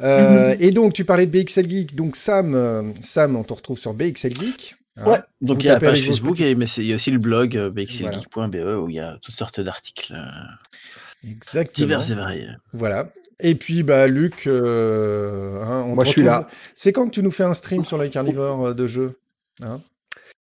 Euh, 0.00 0.54
Mhm. 0.54 0.56
Et 0.60 0.70
donc, 0.70 0.92
tu 0.94 1.04
parlais 1.04 1.26
de 1.26 1.30
BXL 1.30 1.68
Geek. 1.68 1.94
Donc, 1.94 2.16
Sam, 2.16 2.54
euh, 2.54 2.82
Sam, 3.00 3.36
on 3.36 3.44
te 3.44 3.52
retrouve 3.52 3.78
sur 3.78 3.92
BXL 3.94 4.34
Geek. 4.38 4.76
hein. 4.96 5.10
Ouais, 5.10 5.18
donc 5.42 5.62
il 5.62 5.66
y 5.66 5.68
a 5.68 5.74
la 5.74 5.80
page 5.80 6.02
Facebook, 6.02 6.40
et, 6.40 6.54
mais 6.54 6.64
il 6.78 6.86
y 6.86 6.92
a 6.92 6.96
aussi 6.96 7.10
le 7.10 7.18
blog 7.18 7.56
euh, 7.56 7.70
Voilà. 7.70 7.84
bxlgeek.be 7.84 8.82
où 8.82 8.88
il 8.88 8.96
y 8.96 9.00
a 9.00 9.18
toutes 9.20 9.34
sortes 9.34 9.60
d'articles 9.60 10.14
euh, 10.14 11.28
Exactement. 11.30 11.86
divers 11.86 12.10
et 12.10 12.14
variés. 12.14 12.48
Voilà. 12.72 13.10
Et 13.40 13.54
puis, 13.54 13.82
bah, 13.82 14.06
Luc, 14.06 14.46
euh, 14.46 15.62
hein, 15.62 15.84
on 15.88 15.94
Moi, 15.94 16.04
je 16.04 16.10
suis 16.10 16.22
là. 16.22 16.48
C'est 16.74 16.92
quand 16.92 17.06
que 17.06 17.10
tu 17.14 17.22
nous 17.22 17.30
fais 17.30 17.44
un 17.44 17.54
stream 17.54 17.82
sur 17.82 17.98
les 17.98 18.08
carnivores 18.10 18.68
euh, 18.68 18.74
de 18.74 18.86
jeu 18.86 19.18
hein? 19.62 19.80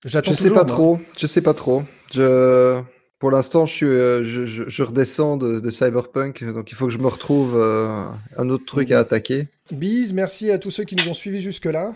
J'attends 0.06 0.32
Je 0.32 0.36
sais 0.38 0.44
toujours, 0.50 0.58
pas 0.58 0.64
moi. 0.64 0.74
trop. 0.74 1.00
Je 1.18 1.28
sais 1.28 1.42
pas 1.42 1.54
trop. 1.54 1.84
Je... 2.14 2.80
Pour 3.20 3.32
l'instant, 3.32 3.66
je, 3.66 3.74
suis, 3.74 3.86
euh, 3.86 4.24
je, 4.26 4.46
je, 4.46 4.64
je 4.68 4.84
redescends 4.84 5.36
de, 5.38 5.60
de 5.60 5.72
Cyberpunk, 5.72 6.44
donc 6.54 6.70
il 6.72 6.76
faut 6.76 6.86
que 6.86 6.92
je 6.92 6.98
me 7.00 7.08
retrouve 7.08 7.54
euh, 7.56 8.04
un 8.38 8.50
autre 8.50 8.66
truc 8.66 8.92
à 8.92 9.00
attaquer. 9.00 9.48
Bise, 9.72 10.14
merci 10.14 10.52
à 10.52 10.60
tous 10.60 10.70
ceux 10.70 10.84
qui 10.84 10.96
nous 10.96 11.08
ont 11.10 11.14
suivis 11.14 11.40
jusque-là. 11.40 11.96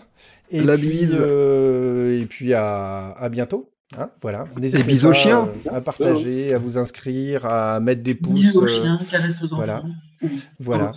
Et 0.50 0.60
La 0.62 0.76
puis, 0.76 0.88
bise. 0.88 1.22
euh, 1.28 2.20
et 2.20 2.24
puis 2.26 2.52
à, 2.54 3.12
à 3.12 3.28
bientôt. 3.28 3.69
Hein, 3.98 4.10
voilà. 4.22 4.46
N'hésitez 4.60 4.82
bisous 4.84 5.08
aux 5.08 5.10
pas, 5.10 5.16
chiens. 5.16 5.48
à 5.70 5.80
partager, 5.80 6.54
à 6.54 6.58
vous 6.58 6.78
inscrire, 6.78 7.46
à 7.46 7.80
mettre 7.80 8.02
des 8.02 8.14
pouces. 8.14 8.34
Bisous 8.40 8.60
aux 8.60 8.64
euh, 8.64 8.68
chiens, 8.68 9.00
caresses 9.10 9.36
aux 9.42 9.46
enfants. 9.46 9.56
voilà. 9.56 9.82
Ou 10.22 10.28
voilà. 10.58 10.92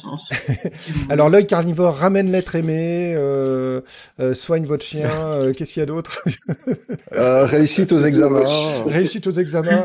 Alors 1.09 1.29
l'œil 1.29 1.47
carnivore 1.47 1.95
ramène 1.95 2.29
l'être 2.29 2.55
aimé, 2.55 3.15
euh, 3.17 3.79
euh, 4.19 4.33
soigne 4.33 4.65
votre 4.65 4.83
chien. 4.83 5.09
euh, 5.35 5.53
Qu'est-ce 5.53 5.71
qu'il 5.73 5.79
y 5.79 5.83
a 5.83 5.85
d'autre 5.85 6.21
Euh, 7.13 7.45
réussite 7.45 7.91
aux 7.93 8.01
examens. 8.01 8.43
Réussite 8.85 9.25
aux 9.27 9.31
examens. 9.31 9.83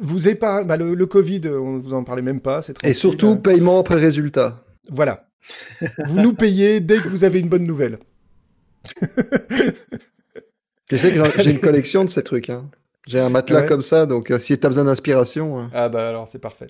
vous 0.00 0.28
épargne, 0.28 0.66
bah, 0.66 0.76
le, 0.78 0.94
le 0.94 1.06
Covid, 1.06 1.42
on 1.48 1.76
vous 1.78 1.92
en 1.92 2.02
parlait 2.04 2.22
même 2.22 2.40
pas. 2.40 2.62
C'est 2.62 2.82
Et 2.84 2.94
surtout, 2.94 3.36
paiement 3.36 3.80
après 3.80 3.96
résultat. 3.96 4.62
Voilà. 4.90 5.26
Vous 6.06 6.20
nous 6.20 6.32
payez 6.32 6.80
dès 6.80 7.00
que 7.02 7.08
vous 7.08 7.24
avez 7.24 7.40
une 7.40 7.48
bonne 7.50 7.66
nouvelle. 7.66 7.98
Tu 10.88 10.98
sais 10.98 11.12
que 11.12 11.42
j'ai 11.42 11.50
une 11.50 11.60
collection 11.68 12.04
de 12.04 12.10
ces 12.10 12.22
trucs. 12.22 12.50
hein. 12.50 12.70
J'ai 13.06 13.20
un 13.20 13.28
matelas 13.28 13.60
Ouais. 13.60 13.66
comme 13.66 13.82
ça, 13.82 14.06
donc 14.06 14.30
euh, 14.30 14.38
si 14.38 14.58
tu 14.58 14.64
as 14.66 14.68
besoin 14.70 14.84
d'inspiration. 14.84 15.60
euh, 15.60 15.64
Ah 15.74 15.88
bah 15.90 16.08
alors 16.08 16.26
c'est 16.26 16.38
parfait. 16.38 16.68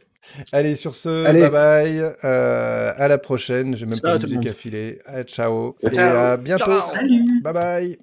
Allez 0.52 0.74
sur 0.74 0.94
ce, 0.96 1.24
Allez. 1.26 1.40
bye 1.42 1.50
bye, 1.50 1.98
euh, 2.24 2.92
à 2.96 3.06
la 3.06 3.18
prochaine. 3.18 3.76
J'ai 3.76 3.86
même 3.86 3.94
Ciao 3.96 4.12
pas 4.12 4.18
de 4.18 4.24
musique 4.24 4.46
à 4.46 4.52
filer. 4.52 5.00
Ah, 5.06 5.22
ciao 5.22 5.76
Ciao. 5.80 5.92
et 5.92 5.98
à 5.98 6.36
bientôt. 6.36 6.64
Ciao. 6.64 6.94
Bye 7.42 7.52
bye. 7.52 7.98